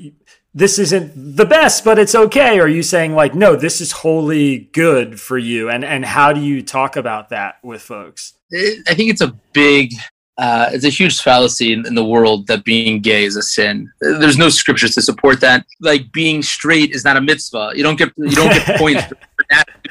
this 0.53 0.77
isn't 0.79 1.37
the 1.37 1.45
best 1.45 1.83
but 1.85 1.99
it's 1.99 2.15
okay? 2.15 2.59
Are 2.59 2.67
you 2.67 2.83
saying 2.83 3.13
like 3.13 3.35
no 3.35 3.55
this 3.55 3.81
is 3.81 3.91
wholly 3.91 4.69
good 4.73 5.19
for 5.19 5.37
you? 5.37 5.69
And 5.69 5.83
and 5.83 6.05
how 6.05 6.33
do 6.33 6.41
you 6.41 6.61
talk 6.61 6.95
about 6.95 7.29
that 7.29 7.55
with 7.63 7.81
folks? 7.81 8.33
I 8.53 8.93
think 8.95 9.09
it's 9.09 9.21
a 9.21 9.35
big 9.53 9.93
uh, 10.37 10.69
it's 10.71 10.85
a 10.85 10.89
huge 10.89 11.21
fallacy 11.21 11.73
in, 11.73 11.85
in, 11.85 11.93
the 11.93 12.03
world 12.03 12.47
that 12.47 12.63
being 12.63 13.01
gay 13.01 13.25
is 13.25 13.35
a 13.35 13.41
sin. 13.41 13.91
There's 13.99 14.37
no 14.37 14.47
scriptures 14.49 14.95
to 14.95 15.01
support 15.01 15.41
that. 15.41 15.65
Like 15.81 16.11
being 16.13 16.41
straight 16.41 16.91
is 16.91 17.03
not 17.03 17.17
a 17.17 17.21
mitzvah. 17.21 17.73
You 17.75 17.83
don't 17.83 17.97
get 17.97 18.11
you 18.17 18.31
don't 18.31 18.49
get 18.49 18.77
points 18.79 19.03
for 19.05 19.17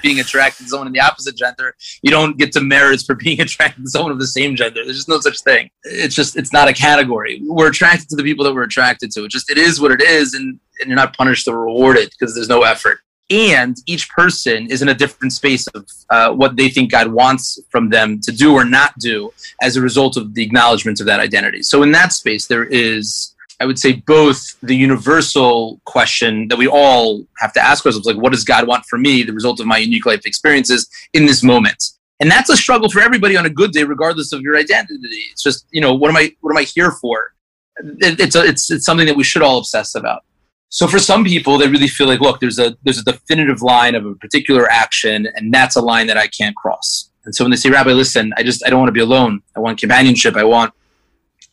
being 0.03 0.19
attracted 0.19 0.65
to 0.65 0.69
someone 0.71 0.87
in 0.87 0.95
the 0.95 1.01
opposite 1.01 1.37
gender. 1.37 1.77
You 2.03 2.11
don't 2.11 2.39
get 2.39 2.53
to 2.53 2.61
demerits 2.61 3.05
for 3.05 3.15
being 3.15 3.41
attracted 3.47 3.85
to 3.85 3.91
someone 3.91 4.13
of 4.13 4.19
the 4.19 4.27
same 4.27 4.57
gender. 4.57 4.83
There's 4.83 4.97
just 4.97 5.09
no 5.09 5.21
such 5.21 5.41
thing. 5.41 5.71
It's 5.85 6.15
just 6.15 6.37
it's 6.37 6.53
not 6.53 6.69
a 6.69 6.73
category. 6.73 7.43
We're 7.45 7.69
attracted 7.69 8.09
to 8.09 8.17
the 8.17 8.23
people 8.23 8.45
that 8.47 8.55
we're 8.55 8.63
attracted 8.63 9.11
to. 9.13 9.25
It 9.25 9.31
just 9.31 9.51
it 9.51 9.59
is 9.59 9.79
what 9.79 9.93
it 9.93 10.03
is, 10.03 10.33
and, 10.33 10.59
and 10.81 10.89
you're 10.89 10.97
not 10.97 11.17
punished 11.17 11.47
or 11.49 11.61
rewarded 11.61 12.11
because 12.11 12.35
there's 12.35 12.49
no 12.49 12.63
effort 12.63 13.01
and 13.31 13.77
each 13.87 14.11
person 14.11 14.67
is 14.71 14.83
in 14.83 14.89
a 14.89 14.95
different 14.95 15.33
space 15.33 15.67
of 15.69 15.87
uh, 16.11 16.33
what 16.33 16.57
they 16.57 16.69
think 16.69 16.91
God 16.91 17.09
wants 17.09 17.61
from 17.71 17.89
them 17.89 18.21
to 18.23 18.33
do 18.33 18.53
or 18.55 18.65
not 18.65 18.99
do 18.99 19.33
as 19.63 19.77
a 19.77 19.81
result 19.81 20.17
of 20.17 20.35
the 20.35 20.43
acknowledgement 20.43 21.01
of 21.01 21.07
that 21.07 21.21
identity. 21.21 21.63
So, 21.63 21.83
in 21.83 21.93
that 21.93 22.13
space, 22.13 22.47
there 22.47 22.65
is, 22.65 23.35
I 23.61 23.67
would 23.67 23.79
say, 23.79 23.93
both 23.93 24.59
the 24.61 24.75
universal 24.75 25.81
question 25.85 26.49
that 26.49 26.59
we 26.59 26.67
all 26.67 27.25
have 27.39 27.53
to 27.53 27.61
ask 27.61 27.87
ourselves, 27.87 28.07
like, 28.07 28.17
what 28.17 28.33
does 28.33 28.45
God 28.45 28.67
want 28.67 28.85
for 28.87 28.99
me, 28.99 29.23
the 29.23 29.33
result 29.33 29.61
of 29.61 29.67
my 29.67 29.79
unique 29.79 30.07
life 30.07 30.27
experiences 30.27 30.89
in 31.15 31.27
this 31.27 31.43
moment? 31.43 31.83
And 32.19 32.31
that's 32.31 32.51
a 32.51 32.57
struggle 32.57 32.91
for 32.91 33.01
everybody 33.01 33.37
on 33.37 33.47
a 33.47 33.51
good 33.51 33.73
day, 33.73 33.85
regardless 33.85 34.33
of 34.33 34.43
your 34.43 34.57
identity. 34.57 35.23
It's 35.31 35.43
just, 35.43 35.67
you 35.71 35.81
know, 35.81 35.95
what 35.95 36.11
am 36.11 36.17
I, 36.17 36.35
what 36.41 36.51
am 36.51 36.59
I 36.59 36.65
here 36.65 36.91
for? 36.91 37.33
It, 37.79 38.21
it's, 38.21 38.35
a, 38.35 38.45
it's, 38.45 38.71
it's 38.71 38.85
something 38.85 39.07
that 39.07 39.17
we 39.17 39.25
should 39.25 39.41
all 39.41 39.57
obsess 39.57 39.95
about. 39.95 40.23
So 40.71 40.87
for 40.87 41.01
some 41.01 41.25
people, 41.25 41.59
they 41.59 41.69
really 41.69 41.89
feel 41.89 42.07
like, 42.07 42.21
look, 42.21 42.39
there's 42.39 42.59
a 42.61 42.77
there's 42.85 42.99
a 42.99 43.05
definitive 43.05 43.61
line 43.61 43.97
of 43.97 44.07
a 44.07 44.15
particular 44.15 44.71
action, 44.71 45.29
and 45.35 45.53
that's 45.53 45.77
a 45.77 45.81
line 45.81 46.07
that 46.07 46.17
I 46.17 46.29
can't 46.29 46.55
cross. 46.55 47.11
And 47.25 47.35
so 47.35 47.45
when 47.45 47.51
they 47.51 47.57
say, 47.57 47.71
Rabbi, 47.71 47.91
listen, 47.91 48.33
I 48.37 48.45
just 48.45 48.65
I 48.65 48.71
don't 48.71 48.79
want 48.79 48.89
to 48.89 48.93
be 48.93 49.01
alone. 49.01 49.43
I 49.57 49.61
want 49.61 49.79
companionship. 49.79 50.37
I 50.37 50.45
want. 50.45 50.73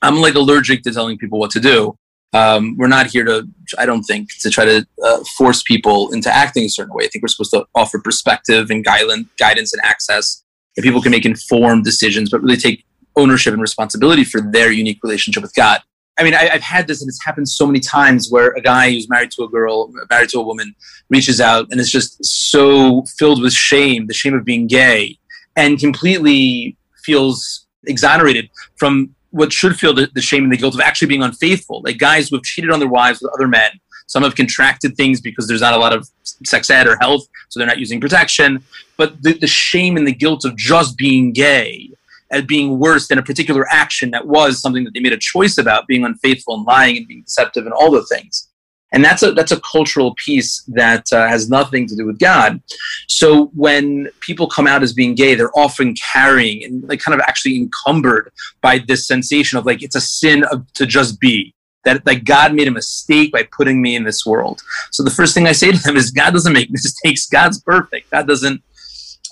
I'm 0.04 0.18
like 0.18 0.36
allergic 0.36 0.84
to 0.84 0.94
telling 0.94 1.18
people 1.18 1.40
what 1.40 1.50
to 1.52 1.60
do. 1.60 1.98
Um, 2.34 2.78
we're 2.78 2.88
not 2.88 3.08
here 3.08 3.24
to, 3.24 3.48
I 3.80 3.86
don't 3.88 4.04
think, 4.04 4.30
to 4.42 4.50
try 4.52 4.66
to 4.66 4.86
uh, 5.04 5.24
force 5.38 5.64
people 5.64 6.14
into 6.14 6.34
acting 6.34 6.66
a 6.66 6.70
certain 6.70 6.94
way. 6.94 7.06
I 7.06 7.08
think 7.08 7.24
we're 7.24 7.30
supposed 7.30 7.52
to 7.52 7.66
offer 7.74 8.00
perspective 8.00 8.70
and 8.70 8.84
guidance 8.86 9.74
and 9.74 9.82
access, 9.84 10.44
and 10.76 10.84
people 10.84 11.02
can 11.02 11.12
make 11.12 11.26
informed 11.26 11.86
decisions, 11.86 12.30
but 12.30 12.44
really 12.44 12.58
take 12.58 12.86
ownership 13.16 13.54
and 13.54 13.62
responsibility 13.62 14.24
for 14.24 14.42
their 14.42 14.72
unique 14.72 15.00
relationship 15.02 15.42
with 15.42 15.56
God. 15.56 15.82
I 16.18 16.24
mean, 16.24 16.34
I, 16.34 16.46
have 16.46 16.62
had 16.62 16.88
this, 16.88 17.02
and 17.02 17.10
it's 17.10 17.24
happened 17.24 17.48
so 17.48 17.68
many 17.68 17.80
times 17.80 18.32
where 18.32 18.50
a 18.52 18.62
guy 18.62 18.92
who's 18.92 19.08
married 19.08 19.32
to 19.32 19.44
a 19.44 19.48
girl, 19.48 19.92
married 20.10 20.30
to 20.30 20.40
a 20.40 20.44
woman, 20.44 20.76
reaches 21.10 21.40
out 21.40 21.68
and 21.70 21.80
is 21.80 21.92
just 21.92 22.24
so 22.26 23.04
filled 23.18 23.42
with 23.42 23.54
shame, 23.54 24.08
the 24.08 24.14
shame 24.14 24.34
of 24.34 24.44
being 24.44 24.68
gay, 24.68 25.18
and 25.56 25.80
completely 25.80 26.76
feels 27.04 27.68
exonerated 27.86 28.50
from 28.76 29.14
what 29.32 29.54
should 29.54 29.78
feel 29.78 29.94
the, 29.94 30.10
the 30.16 30.22
shame 30.22 30.44
and 30.44 30.52
the 30.52 30.58
guilt 30.58 30.74
of 30.74 30.82
actually 30.82 31.08
being 31.08 31.24
unfaithful. 31.24 31.82
Like 31.84 32.00
guys 32.00 32.30
who 32.30 32.38
have 32.38 32.44
cheated 32.44 32.72
on 32.72 32.80
their 32.80 32.90
wives 32.90 33.22
with 33.22 33.32
other 33.34 33.48
men. 33.48 33.72
Some 34.08 34.24
have 34.24 34.36
contracted 34.36 34.96
things 34.96 35.20
because 35.20 35.48
there's 35.48 35.62
not 35.62 35.74
a 35.74 35.78
lot 35.78 35.94
of 35.94 36.10
sex 36.46 36.70
ed 36.70 36.88
or 36.88 36.96
health, 36.98 37.28
so 37.50 37.60
they're 37.60 37.68
not 37.68 37.78
using 37.78 38.00
protection. 38.00 38.64
But 38.96 39.22
the, 39.22 39.34
the 39.34 39.48
shame 39.48 39.98
and 39.98 40.08
the 40.08 40.14
guilt 40.14 40.46
of 40.46 40.56
just 40.56 40.98
being 40.98 41.34
gay 41.34 41.92
as 42.32 42.44
being 42.44 42.80
worse 42.80 43.08
than 43.08 43.18
a 43.18 43.24
particular 43.24 43.66
action 43.70 44.12
that 44.12 44.28
was 44.28 44.62
something 44.62 44.84
that 44.84 44.94
they 44.94 45.00
made 45.00 45.14
a 45.14 45.18
choice 45.18 45.58
about, 45.58 45.88
being 45.88 46.04
unfaithful 46.04 46.56
and 46.56 46.66
lying 46.66 46.98
and 46.98 47.08
being 47.08 47.24
deceptive 47.24 47.66
and 47.66 47.74
all 47.74 47.92
the 47.92 48.04
things. 48.04 48.50
And 48.94 49.04
that's 49.04 49.22
a 49.22 49.34
that's 49.34 49.52
a 49.52 49.60
cultural 49.60 50.16
piece 50.16 50.64
that 50.70 51.12
uh, 51.12 51.28
has 51.28 51.50
nothing 51.50 51.88
to 51.88 51.96
do 51.96 52.06
with 52.06 52.20
God. 52.20 52.62
So 53.08 53.48
when 53.48 54.10
people 54.22 54.48
come 54.48 54.66
out 54.66 54.82
as 54.82 54.94
being 54.94 55.14
gay, 55.14 55.36
they're 55.36 55.58
often 55.58 55.94
carrying 55.96 56.64
and 56.64 56.88
like 56.88 57.02
kind 57.02 57.14
of 57.14 57.20
actually 57.28 57.58
encumbered 57.58 58.32
by 58.62 58.80
this 58.80 59.06
sensation 59.06 59.58
of 59.58 59.66
like 59.66 59.84
it's 59.84 59.96
a 59.96 60.02
sin 60.02 60.46
of, 60.46 60.72
to 60.74 60.86
just 60.86 61.20
be 61.20 61.54
that 61.84 62.06
like 62.06 62.24
God 62.24 62.54
made 62.54 62.68
a 62.68 62.72
mistake 62.72 63.32
by 63.32 63.44
putting 63.44 63.82
me 63.82 63.96
in 63.96 64.04
this 64.04 64.26
world. 64.26 64.62
So 64.92 65.04
the 65.04 65.10
first 65.10 65.34
thing 65.34 65.48
I 65.48 65.54
say 65.54 65.72
to 65.72 65.78
them 65.78 65.98
is 65.98 66.12
God 66.12 66.32
doesn't 66.32 66.54
make 66.54 66.70
mistakes. 66.72 67.28
God's 67.28 67.62
perfect. 67.62 68.12
God 68.12 68.28
doesn't 68.28 68.62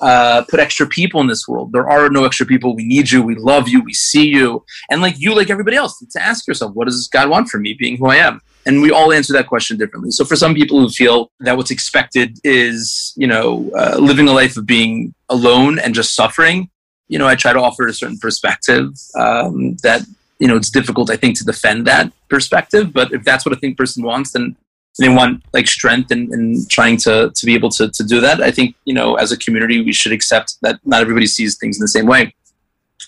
uh, 0.02 0.44
put 0.50 0.60
extra 0.60 0.88
people 0.88 1.22
in 1.22 1.28
this 1.28 1.48
world. 1.48 1.72
There 1.72 1.90
are 1.90 2.10
no 2.10 2.26
extra 2.26 2.46
people. 2.46 2.76
We 2.76 2.86
need 2.86 3.12
you. 3.12 3.22
We 3.22 3.36
love 3.36 3.68
you. 3.70 3.82
We 3.82 3.94
see 3.94 4.28
you. 4.28 4.64
And 4.90 5.02
like 5.02 5.16
you, 5.18 5.36
like 5.36 5.50
everybody 5.50 5.78
else, 5.78 5.98
to 6.00 6.22
ask 6.22 6.48
yourself, 6.48 6.74
what 6.74 6.86
does 6.86 7.08
God 7.08 7.30
want 7.30 7.50
from 7.50 7.62
me 7.62 7.74
being 7.74 7.98
who 7.98 8.08
I 8.08 8.18
am? 8.18 8.42
And 8.66 8.82
we 8.82 8.92
all 8.92 9.14
answer 9.14 9.32
that 9.34 9.48
question 9.48 9.78
differently. 9.78 10.12
So 10.12 10.26
for 10.26 10.36
some 10.36 10.56
people 10.56 10.80
who 10.80 10.90
feel 10.90 11.32
that 11.42 11.56
what's 11.56 11.72
expected 11.72 12.40
is, 12.44 13.14
you 13.16 13.28
know, 13.28 13.70
uh, 13.78 13.98
living 14.00 14.28
a 14.28 14.34
life 14.34 14.58
of 14.58 14.66
being 14.66 15.14
alone 15.30 15.78
and 15.78 15.94
just 15.94 16.16
suffering, 16.16 16.70
you 17.08 17.20
know, 17.20 17.28
I 17.28 17.36
try 17.36 17.54
to 17.54 17.60
offer 17.60 17.86
a 17.86 17.94
certain 17.94 18.18
perspective 18.18 18.88
um, 19.16 19.76
that, 19.84 20.02
you 20.40 20.48
know, 20.48 20.56
it's 20.56 20.72
difficult, 20.72 21.12
I 21.12 21.16
think, 21.16 21.38
to 21.38 21.44
defend 21.44 21.86
that 21.86 22.12
perspective. 22.28 22.92
But 22.92 23.14
if 23.14 23.24
that's 23.24 23.46
what 23.46 23.54
a 23.54 23.56
think 23.56 23.78
person 23.78 24.04
wants, 24.04 24.32
then 24.32 24.56
they 25.00 25.10
want 25.10 25.44
like 25.54 25.68
strength 25.68 26.12
in, 26.12 26.34
in, 26.34 26.66
trying 26.70 26.98
to 26.98 27.32
to 27.34 27.46
be 27.46 27.54
able 27.54 27.70
to 27.70 27.90
to 27.90 28.04
do 28.04 28.22
that. 28.22 28.42
I 28.42 28.52
think 28.52 28.76
you 28.86 28.94
know 28.94 29.16
as 29.16 29.32
a 29.32 29.38
community 29.38 29.84
we 29.84 29.94
should 29.94 30.12
accept 30.12 30.58
that 30.62 30.80
not 30.86 31.02
everybody 31.02 31.28
sees 31.28 31.58
things 31.58 31.78
in 31.78 31.82
the 31.82 31.88
same 31.88 32.06
way, 32.06 32.34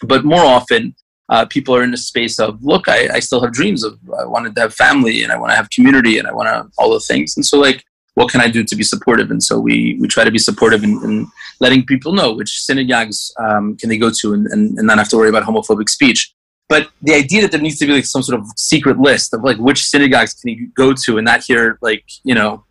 but 0.04 0.26
more 0.26 0.43
often. 0.43 0.95
Uh, 1.30 1.43
people 1.43 1.76
are 1.76 1.84
in 1.84 1.93
a 1.93 1.97
space 1.97 2.39
of 2.39 2.63
look 2.63 2.88
I, 2.88 3.15
I 3.15 3.19
still 3.19 3.41
have 3.41 3.52
dreams 3.52 3.84
of 3.84 4.00
i 4.17 4.23
wanted 4.23 4.56
to 4.56 4.62
have 4.62 4.73
family 4.73 5.23
and 5.23 5.34
i 5.34 5.38
want 5.38 5.52
to 5.52 5.58
have 5.58 5.69
community 5.71 6.19
and 6.19 6.26
i 6.26 6.32
want 6.32 6.47
to 6.47 6.71
all 6.78 6.93
the 6.93 7.02
things 7.02 7.36
and 7.36 7.45
so 7.45 7.60
like 7.60 7.84
what 8.13 8.32
can 8.32 8.39
i 8.39 8.47
do 8.47 8.63
to 8.63 8.76
be 8.78 8.84
supportive 8.84 9.30
and 9.30 9.43
so 9.43 9.60
we 9.60 9.97
we 10.00 10.08
try 10.08 10.23
to 10.23 10.32
be 10.32 10.39
supportive 10.39 10.86
in, 10.86 10.91
in 11.04 11.28
letting 11.60 11.86
people 11.86 12.13
know 12.13 12.32
which 12.32 12.62
synagogues 12.62 13.34
um, 13.39 13.76
can 13.76 13.89
they 13.89 13.97
go 13.97 14.10
to 14.10 14.32
and, 14.36 14.47
and, 14.47 14.78
and 14.78 14.88
not 14.88 15.00
have 15.00 15.10
to 15.10 15.17
worry 15.17 15.28
about 15.28 15.43
homophobic 15.43 15.89
speech 15.89 16.34
but 16.69 16.89
the 17.01 17.13
idea 17.13 17.41
that 17.41 17.51
there 17.51 17.62
needs 17.62 17.80
to 17.80 17.86
be 17.86 17.93
like 17.93 18.06
some 18.06 18.23
sort 18.23 18.39
of 18.39 18.47
secret 18.58 18.99
list 18.99 19.34
of 19.34 19.43
like 19.43 19.58
which 19.58 19.84
synagogues 19.84 20.34
can 20.34 20.49
you 20.49 20.67
go 20.75 20.93
to 20.93 21.17
and 21.17 21.25
not 21.25 21.43
hear 21.43 21.77
like 21.82 22.03
you 22.23 22.36
know 22.36 22.63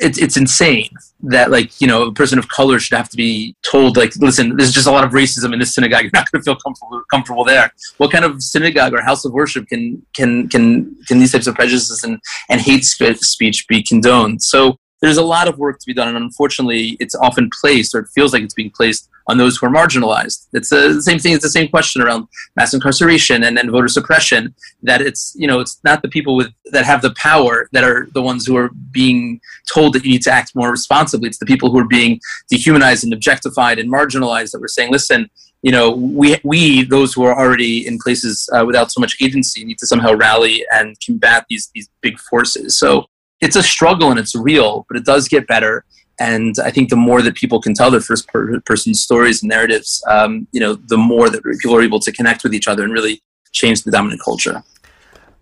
it's 0.00 0.18
it's 0.18 0.36
insane 0.36 0.88
that 1.20 1.50
like 1.50 1.80
you 1.80 1.86
know 1.86 2.02
a 2.04 2.12
person 2.12 2.38
of 2.38 2.48
color 2.48 2.78
should 2.78 2.96
have 2.96 3.08
to 3.08 3.16
be 3.16 3.54
told 3.62 3.96
like 3.96 4.14
listen 4.16 4.56
there's 4.56 4.72
just 4.72 4.86
a 4.86 4.90
lot 4.90 5.04
of 5.04 5.10
racism 5.10 5.52
in 5.52 5.58
this 5.58 5.74
synagogue. 5.74 6.02
You're 6.04 6.10
not 6.12 6.30
going 6.30 6.40
to 6.40 6.44
feel 6.44 6.56
comfortable 6.56 7.02
comfortable 7.10 7.44
there. 7.44 7.72
What 7.98 8.10
kind 8.10 8.24
of 8.24 8.42
synagogue 8.42 8.94
or 8.94 9.02
house 9.02 9.24
of 9.24 9.32
worship 9.32 9.68
can 9.68 10.04
can 10.14 10.48
can 10.48 10.96
can 11.06 11.18
these 11.18 11.32
types 11.32 11.46
of 11.46 11.54
prejudices 11.54 12.04
and 12.04 12.18
and 12.48 12.60
hate 12.60 12.84
speech 12.84 13.66
be 13.68 13.82
condoned? 13.82 14.42
So 14.42 14.78
there's 15.04 15.18
a 15.18 15.24
lot 15.24 15.48
of 15.48 15.58
work 15.58 15.78
to 15.78 15.86
be 15.86 15.94
done, 15.94 16.08
and 16.08 16.16
unfortunately, 16.16 16.96
it's 17.00 17.14
often 17.14 17.50
placed, 17.60 17.94
or 17.94 18.00
it 18.00 18.08
feels 18.14 18.32
like 18.32 18.42
it's 18.42 18.54
being 18.54 18.70
placed, 18.70 19.08
on 19.26 19.38
those 19.38 19.56
who 19.56 19.66
are 19.66 19.70
marginalized. 19.70 20.46
It's 20.52 20.72
uh, 20.72 20.94
the 20.94 21.02
same 21.02 21.18
thing. 21.18 21.32
It's 21.32 21.42
the 21.42 21.50
same 21.50 21.68
question 21.68 22.02
around 22.02 22.28
mass 22.56 22.74
incarceration 22.74 23.44
and, 23.44 23.58
and 23.58 23.70
voter 23.70 23.88
suppression. 23.88 24.54
That 24.82 25.00
it's 25.00 25.34
you 25.38 25.46
know 25.46 25.60
it's 25.60 25.80
not 25.84 26.02
the 26.02 26.08
people 26.08 26.36
with 26.36 26.52
that 26.72 26.84
have 26.84 27.02
the 27.02 27.14
power 27.14 27.68
that 27.72 27.84
are 27.84 28.08
the 28.12 28.22
ones 28.22 28.46
who 28.46 28.56
are 28.56 28.70
being 28.90 29.40
told 29.72 29.94
that 29.94 30.04
you 30.04 30.10
need 30.10 30.22
to 30.22 30.30
act 30.30 30.54
more 30.54 30.70
responsibly. 30.70 31.28
It's 31.28 31.38
the 31.38 31.46
people 31.46 31.70
who 31.70 31.78
are 31.78 31.88
being 31.88 32.20
dehumanized 32.50 33.04
and 33.04 33.12
objectified 33.12 33.78
and 33.78 33.90
marginalized 33.90 34.52
that 34.52 34.60
we're 34.60 34.68
saying, 34.68 34.92
listen, 34.92 35.30
you 35.62 35.72
know, 35.72 35.92
we, 35.92 36.36
we 36.44 36.84
those 36.84 37.14
who 37.14 37.24
are 37.24 37.38
already 37.38 37.86
in 37.86 37.98
places 37.98 38.48
uh, 38.52 38.64
without 38.66 38.92
so 38.92 39.00
much 39.00 39.16
agency, 39.22 39.64
need 39.64 39.78
to 39.78 39.86
somehow 39.86 40.12
rally 40.12 40.64
and 40.70 40.96
combat 41.04 41.46
these 41.48 41.70
these 41.74 41.88
big 42.02 42.18
forces. 42.18 42.78
So 42.78 43.06
it's 43.44 43.56
a 43.56 43.62
struggle 43.62 44.10
and 44.10 44.18
it's 44.18 44.34
real, 44.34 44.86
but 44.88 44.96
it 44.96 45.04
does 45.04 45.28
get 45.28 45.46
better. 45.46 45.84
And 46.18 46.54
I 46.64 46.70
think 46.70 46.88
the 46.88 46.96
more 46.96 47.20
that 47.22 47.34
people 47.34 47.60
can 47.60 47.74
tell 47.74 47.90
their 47.90 48.00
first 48.00 48.26
per- 48.28 48.60
person 48.60 48.94
stories 48.94 49.42
and 49.42 49.50
narratives, 49.50 50.02
um, 50.08 50.46
you 50.52 50.60
know, 50.60 50.74
the 50.74 50.96
more 50.96 51.28
that 51.28 51.42
people 51.60 51.76
are 51.76 51.82
able 51.82 52.00
to 52.00 52.12
connect 52.12 52.42
with 52.42 52.54
each 52.54 52.68
other 52.68 52.84
and 52.84 52.92
really 52.92 53.20
change 53.52 53.82
the 53.82 53.90
dominant 53.90 54.22
culture. 54.24 54.62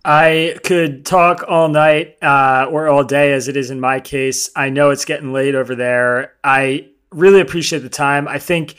I 0.05 0.59
could 0.65 1.07
talk 1.07 1.45
all 1.47 1.69
night 1.69 2.17
uh, 2.23 2.67
or 2.69 2.89
all 2.89 3.05
day, 3.05 3.33
as 3.35 3.47
it 3.47 3.57
is 3.57 3.71
in 3.71 3.79
my 3.79 4.01
case. 4.01 4.51
I 4.57 4.69
know 4.71 4.91
it's 4.91 5.05
getting 5.05 5.33
late 5.33 5.55
over 5.55 5.77
there. 5.77 6.35
I 6.43 6.89
really 7.11 7.41
appreciate 7.41 7.81
the 7.81 7.89
time. 7.89 8.27
I 8.27 8.39
think, 8.39 8.75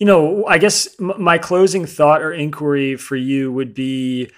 you 0.00 0.06
know, 0.06 0.46
I 0.46 0.58
guess 0.58 0.88
m- 0.98 1.22
my 1.22 1.38
closing 1.38 1.86
thought 1.86 2.22
or 2.22 2.32
inquiry 2.32 2.96
for 2.96 3.14
you 3.14 3.52
would 3.52 3.72
be 3.72 4.30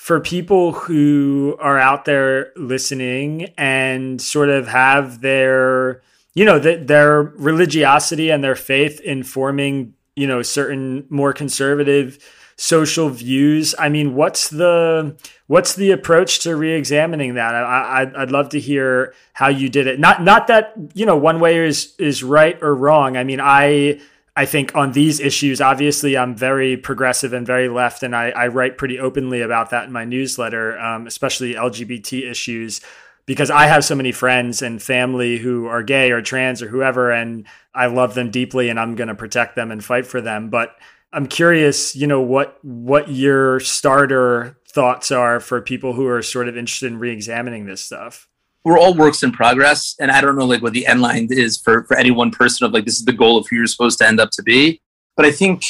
for 0.00 0.18
people 0.18 0.72
who 0.72 1.54
are 1.60 1.78
out 1.78 2.06
there 2.06 2.52
listening 2.56 3.52
and 3.58 4.18
sort 4.18 4.48
of 4.48 4.66
have 4.66 5.20
their 5.20 6.00
you 6.32 6.42
know 6.42 6.58
the, 6.58 6.76
their 6.76 7.20
religiosity 7.20 8.30
and 8.30 8.42
their 8.42 8.54
faith 8.54 8.98
informing 9.02 9.92
you 10.16 10.26
know 10.26 10.40
certain 10.40 11.06
more 11.10 11.34
conservative 11.34 12.18
social 12.56 13.10
views 13.10 13.74
i 13.78 13.90
mean 13.90 14.14
what's 14.14 14.48
the 14.48 15.14
what's 15.48 15.74
the 15.74 15.90
approach 15.90 16.38
to 16.38 16.56
re-examining 16.56 17.34
that? 17.34 17.54
I, 17.54 18.04
I 18.04 18.22
i'd 18.22 18.30
love 18.30 18.48
to 18.50 18.58
hear 18.58 19.12
how 19.34 19.48
you 19.48 19.68
did 19.68 19.86
it. 19.86 20.00
Not 20.00 20.22
not 20.22 20.46
that 20.46 20.72
you 20.94 21.04
know 21.04 21.18
one 21.18 21.40
way 21.40 21.58
is 21.58 21.94
is 21.98 22.22
right 22.24 22.56
or 22.62 22.74
wrong. 22.74 23.18
I 23.18 23.24
mean 23.24 23.38
i 23.38 24.00
I 24.36 24.46
think 24.46 24.74
on 24.76 24.92
these 24.92 25.18
issues, 25.20 25.60
obviously, 25.60 26.16
I'm 26.16 26.36
very 26.36 26.76
progressive 26.76 27.32
and 27.32 27.46
very 27.46 27.68
left, 27.68 28.02
and 28.02 28.14
I, 28.14 28.30
I 28.30 28.46
write 28.46 28.78
pretty 28.78 28.98
openly 28.98 29.40
about 29.40 29.70
that 29.70 29.84
in 29.84 29.92
my 29.92 30.04
newsletter, 30.04 30.78
um, 30.78 31.06
especially 31.06 31.54
LGBT 31.54 32.30
issues, 32.30 32.80
because 33.26 33.50
I 33.50 33.66
have 33.66 33.84
so 33.84 33.94
many 33.94 34.12
friends 34.12 34.62
and 34.62 34.80
family 34.80 35.38
who 35.38 35.66
are 35.66 35.82
gay 35.82 36.12
or 36.12 36.22
trans 36.22 36.62
or 36.62 36.68
whoever, 36.68 37.10
and 37.10 37.46
I 37.74 37.86
love 37.86 38.14
them 38.14 38.30
deeply, 38.30 38.68
and 38.68 38.78
I'm 38.78 38.94
going 38.94 39.08
to 39.08 39.14
protect 39.14 39.56
them 39.56 39.70
and 39.70 39.84
fight 39.84 40.06
for 40.06 40.20
them. 40.20 40.48
But 40.48 40.76
I'm 41.12 41.26
curious, 41.26 41.96
you 41.96 42.06
know, 42.06 42.20
what 42.20 42.58
what 42.62 43.10
your 43.10 43.58
starter 43.58 44.56
thoughts 44.68 45.10
are 45.10 45.40
for 45.40 45.60
people 45.60 45.94
who 45.94 46.06
are 46.06 46.22
sort 46.22 46.48
of 46.48 46.56
interested 46.56 46.92
in 46.92 47.00
re-examining 47.00 47.66
this 47.66 47.80
stuff 47.80 48.29
we're 48.64 48.78
all 48.78 48.94
works 48.94 49.22
in 49.22 49.32
progress 49.32 49.94
and 50.00 50.10
i 50.10 50.20
don't 50.20 50.36
know 50.36 50.44
like 50.44 50.62
what 50.62 50.72
the 50.72 50.86
end 50.86 51.00
line 51.00 51.28
is 51.30 51.56
for 51.56 51.84
for 51.84 51.96
any 51.96 52.10
one 52.10 52.30
person 52.30 52.66
of 52.66 52.72
like 52.72 52.84
this 52.84 52.98
is 52.98 53.04
the 53.04 53.12
goal 53.12 53.38
of 53.38 53.46
who 53.48 53.56
you're 53.56 53.66
supposed 53.66 53.98
to 53.98 54.06
end 54.06 54.20
up 54.20 54.30
to 54.30 54.42
be. 54.42 54.80
But 55.16 55.26
i 55.26 55.32
think 55.32 55.64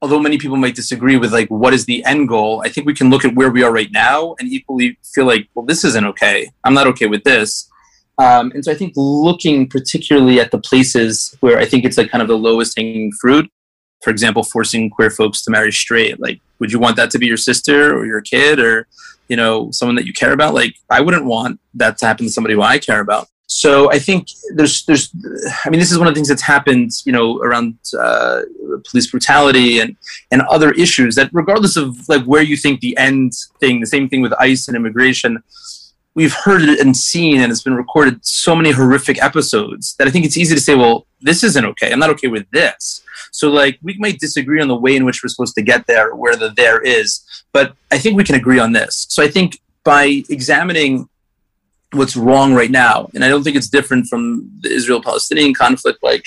although 0.00 0.20
many 0.20 0.38
people 0.38 0.56
might 0.56 0.74
disagree 0.74 1.16
with 1.16 1.32
like 1.32 1.48
what 1.48 1.74
is 1.74 1.84
the 1.86 2.04
end 2.04 2.28
goal 2.28 2.62
i 2.64 2.68
think 2.68 2.86
we 2.86 2.94
can 2.94 3.10
look 3.10 3.24
at 3.24 3.34
where 3.34 3.50
we 3.50 3.62
are 3.62 3.72
right 3.72 3.90
now 3.90 4.34
and 4.38 4.48
equally 4.48 4.98
feel 5.14 5.26
like 5.26 5.48
well 5.54 5.66
this 5.66 5.84
isn't 5.84 6.04
okay. 6.04 6.50
I'm 6.64 6.74
not 6.74 6.86
okay 6.88 7.06
with 7.06 7.24
this. 7.24 7.68
Um, 8.18 8.50
and 8.52 8.64
so 8.64 8.72
i 8.72 8.74
think 8.74 8.94
looking 8.96 9.68
particularly 9.68 10.40
at 10.40 10.50
the 10.50 10.58
places 10.58 11.36
where 11.40 11.58
i 11.58 11.64
think 11.64 11.84
it's 11.84 11.96
like 11.96 12.10
kind 12.10 12.22
of 12.22 12.28
the 12.28 12.38
lowest 12.38 12.76
hanging 12.76 13.12
fruit 13.12 13.48
for 14.02 14.10
example 14.10 14.42
forcing 14.42 14.90
queer 14.90 15.10
folks 15.10 15.42
to 15.42 15.50
marry 15.50 15.72
straight? 15.72 16.20
Like 16.20 16.40
would 16.58 16.72
you 16.72 16.78
want 16.78 16.96
that 16.96 17.10
to 17.12 17.18
be 17.18 17.26
your 17.26 17.36
sister 17.36 17.96
or 17.96 18.06
your 18.06 18.20
kid 18.20 18.58
or 18.58 18.86
you 19.28 19.36
know 19.36 19.70
someone 19.70 19.96
that 19.96 20.06
you 20.06 20.12
care 20.12 20.32
about? 20.32 20.54
Like 20.54 20.74
i 20.90 21.00
wouldn't 21.00 21.24
want 21.24 21.60
that 21.74 21.98
to 21.98 22.06
happen 22.06 22.26
to 22.26 22.32
somebody 22.32 22.54
who 22.54 22.62
i 22.62 22.78
care 22.78 23.00
about. 23.00 23.28
So 23.46 23.90
i 23.90 23.98
think 23.98 24.28
there's 24.54 24.84
there's 24.84 25.10
i 25.64 25.70
mean 25.70 25.80
this 25.80 25.90
is 25.90 25.98
one 25.98 26.06
of 26.06 26.14
the 26.14 26.18
things 26.18 26.28
that's 26.28 26.42
happened 26.42 26.90
you 27.04 27.12
know 27.12 27.38
around 27.38 27.78
uh, 27.98 28.42
police 28.90 29.10
brutality 29.10 29.80
and 29.80 29.96
and 30.30 30.42
other 30.42 30.72
issues 30.72 31.14
that 31.14 31.30
regardless 31.32 31.76
of 31.76 32.08
like 32.08 32.24
where 32.24 32.42
you 32.42 32.56
think 32.56 32.80
the 32.80 32.96
end 32.98 33.32
thing 33.58 33.80
the 33.80 33.86
same 33.86 34.08
thing 34.08 34.20
with 34.20 34.32
ice 34.38 34.68
and 34.68 34.76
immigration 34.76 35.42
we've 36.14 36.34
heard 36.34 36.62
it 36.62 36.80
and 36.80 36.96
seen 36.96 37.40
and 37.40 37.52
it's 37.52 37.62
been 37.62 37.74
recorded 37.74 38.24
so 38.24 38.56
many 38.56 38.70
horrific 38.70 39.22
episodes 39.22 39.94
that 39.96 40.08
I 40.08 40.10
think 40.10 40.24
it's 40.24 40.36
easy 40.36 40.54
to 40.54 40.60
say, 40.60 40.74
well, 40.74 41.06
this 41.20 41.44
isn't 41.44 41.64
okay. 41.64 41.92
I'm 41.92 41.98
not 41.98 42.10
okay 42.10 42.28
with 42.28 42.50
this. 42.50 43.02
So 43.30 43.50
like 43.50 43.78
we 43.82 43.96
might 43.98 44.18
disagree 44.18 44.60
on 44.60 44.68
the 44.68 44.74
way 44.74 44.96
in 44.96 45.04
which 45.04 45.22
we're 45.22 45.28
supposed 45.28 45.54
to 45.56 45.62
get 45.62 45.86
there, 45.86 46.14
where 46.14 46.34
the 46.36 46.50
there 46.50 46.80
is, 46.80 47.24
but 47.52 47.74
I 47.92 47.98
think 47.98 48.16
we 48.16 48.24
can 48.24 48.34
agree 48.34 48.58
on 48.58 48.72
this. 48.72 49.06
So 49.08 49.22
I 49.22 49.28
think 49.28 49.60
by 49.84 50.22
examining 50.28 51.08
what's 51.92 52.16
wrong 52.16 52.54
right 52.54 52.70
now, 52.70 53.08
and 53.14 53.24
I 53.24 53.28
don't 53.28 53.42
think 53.42 53.56
it's 53.56 53.68
different 53.68 54.06
from 54.06 54.50
the 54.60 54.70
Israel-Palestinian 54.70 55.54
conflict, 55.54 56.02
like 56.02 56.24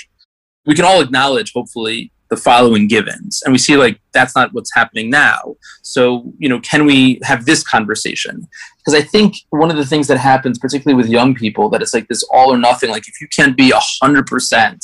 we 0.64 0.74
can 0.74 0.84
all 0.84 1.00
acknowledge, 1.00 1.52
hopefully, 1.52 2.11
the 2.32 2.36
following 2.38 2.88
givens. 2.88 3.42
And 3.44 3.52
we 3.52 3.58
see 3.58 3.76
like 3.76 4.00
that's 4.12 4.34
not 4.34 4.54
what's 4.54 4.74
happening 4.74 5.10
now. 5.10 5.54
So 5.82 6.32
you 6.38 6.48
know 6.48 6.60
can 6.60 6.86
we 6.86 7.20
have 7.22 7.44
this 7.44 7.62
conversation? 7.62 8.48
Because 8.78 8.94
i 9.00 9.02
think 9.14 9.30
one 9.50 9.70
of 9.70 9.76
the 9.76 9.88
things 9.92 10.06
that 10.08 10.18
happens 10.18 10.58
particularly 10.58 10.96
with 11.00 11.10
young 11.18 11.34
people 11.34 11.68
that 11.70 11.82
it's 11.82 11.94
like 11.94 12.08
this 12.08 12.24
all 12.32 12.48
or 12.54 12.58
nothing 12.58 12.90
like 12.90 13.06
if 13.06 13.20
you 13.20 13.28
can't 13.36 13.56
be 13.56 13.70
a 13.70 13.82
hundred 14.00 14.26
percent 14.26 14.80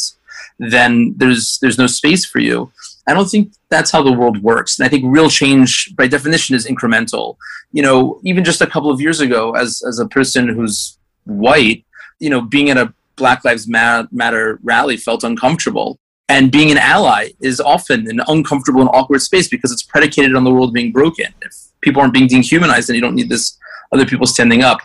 then 0.74 1.14
there's 1.16 1.58
there's 1.60 1.78
no 1.78 1.88
space 2.00 2.24
for 2.32 2.40
you. 2.48 2.70
I 3.08 3.14
don't 3.14 3.30
think 3.34 3.54
that's 3.70 3.90
how 3.90 4.02
the 4.02 4.18
world 4.20 4.42
works. 4.42 4.78
And 4.78 4.84
i 4.86 4.90
think 4.90 5.04
real 5.06 5.30
change 5.30 5.70
by 5.96 6.06
definition 6.06 6.54
is 6.58 6.66
incremental. 6.74 7.36
You 7.76 7.82
know 7.86 8.20
even 8.30 8.44
just 8.50 8.66
a 8.66 8.72
couple 8.74 8.90
of 8.90 9.00
years 9.00 9.20
ago 9.26 9.42
as 9.62 9.70
as 9.88 9.98
a 9.98 10.12
person 10.18 10.42
who's 10.54 10.76
white 11.24 11.80
you 12.24 12.30
know 12.32 12.42
being 12.56 12.68
at 12.72 12.84
a 12.84 12.92
black 13.16 13.40
lives 13.48 13.64
matter 14.20 14.60
rally 14.72 14.96
felt 14.96 15.24
uncomfortable 15.30 15.98
and 16.28 16.52
being 16.52 16.70
an 16.70 16.78
ally 16.78 17.30
is 17.40 17.60
often 17.60 18.08
an 18.08 18.20
uncomfortable 18.28 18.80
and 18.80 18.90
awkward 18.92 19.20
space 19.22 19.48
because 19.48 19.72
it's 19.72 19.82
predicated 19.82 20.34
on 20.34 20.44
the 20.44 20.52
world 20.52 20.74
being 20.74 20.92
broken. 20.92 21.26
If 21.42 21.54
people 21.80 22.02
aren't 22.02 22.12
being 22.12 22.26
dehumanized, 22.26 22.88
then 22.88 22.96
you 22.96 23.00
don't 23.00 23.14
need 23.14 23.30
this 23.30 23.58
other 23.92 24.04
people 24.04 24.26
standing 24.26 24.62
up. 24.62 24.80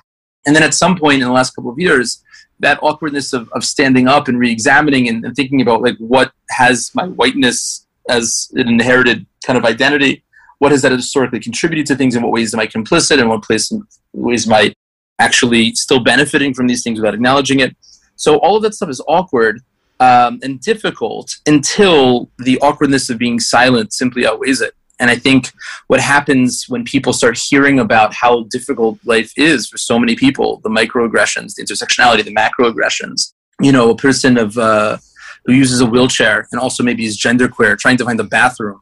And 0.46 0.56
then 0.56 0.64
at 0.64 0.74
some 0.74 0.98
point 0.98 1.22
in 1.22 1.28
the 1.28 1.34
last 1.34 1.52
couple 1.52 1.72
of 1.72 1.80
years, 1.80 2.24
that 2.60 2.80
awkwardness 2.82 3.34
of, 3.34 3.50
of 3.54 3.64
standing 3.64 4.08
up 4.08 4.28
and 4.28 4.40
re-examining 4.40 5.10
and, 5.10 5.26
and 5.26 5.36
thinking 5.36 5.62
about 5.62 5.82
like 5.82 5.98
what 5.98 6.32
has 6.50 6.92
my 6.94 7.06
whiteness 7.08 7.86
as 8.10 8.50
an 8.54 8.68
inherited 8.68 9.26
kind 9.46 9.58
of 9.58 9.66
identity, 9.66 10.24
what 10.60 10.72
has 10.72 10.82
that 10.84 10.92
historically 10.94 11.40
contributed 11.40 11.86
to 11.88 11.96
things, 11.96 12.16
in 12.16 12.24
what 12.24 12.32
ways 12.32 12.54
am 12.54 12.60
I 12.60 12.68
complicit, 12.68 13.20
in 13.20 13.28
what 13.28 13.44
place, 13.44 13.72
ways 14.14 14.48
am 14.48 14.54
I 14.54 14.74
actually 15.20 15.76
still 15.76 16.00
benefiting 16.00 16.54
from 16.54 16.68
these 16.68 16.84
things 16.84 17.00
without 17.00 17.14
acknowledging 17.14 17.60
it. 17.60 17.76
So 18.16 18.38
all 18.38 18.56
of 18.56 18.64
that 18.64 18.74
stuff 18.74 18.90
is 18.90 19.02
awkward 19.08 19.62
um, 20.04 20.40
and 20.44 20.60
difficult 20.60 21.28
until 21.46 22.30
the 22.40 22.60
awkwardness 22.60 23.10
of 23.10 23.18
being 23.18 23.40
silent 23.40 23.94
simply 23.94 24.26
outweighs 24.26 24.62
it. 24.62 24.74
And 25.00 25.10
I 25.10 25.16
think 25.16 25.52
what 25.88 26.00
happens 26.00 26.66
when 26.68 26.84
people 26.84 27.14
start 27.14 27.38
hearing 27.38 27.80
about 27.80 28.14
how 28.14 28.44
difficult 28.56 29.00
life 29.06 29.32
is 29.38 29.68
for 29.68 29.78
so 29.78 29.98
many 29.98 30.16
people 30.16 30.48
the 30.64 30.70
microaggressions, 30.70 31.56
the 31.56 31.64
intersectionality, 31.64 32.24
the 32.24 32.36
macroaggressions, 32.36 33.34
you 33.62 33.72
know, 33.72 33.90
a 33.90 33.98
person 34.08 34.38
of, 34.38 34.58
uh, 34.58 34.98
who 35.46 35.54
uses 35.54 35.82
a 35.82 35.86
wheelchair 35.86 36.48
and 36.52 36.60
also 36.60 36.84
maybe 36.84 37.06
is 37.06 37.18
genderqueer, 37.18 37.78
trying 37.78 37.98
to 37.98 38.06
find 38.06 38.20
the 38.20 38.24
bathroom, 38.40 38.80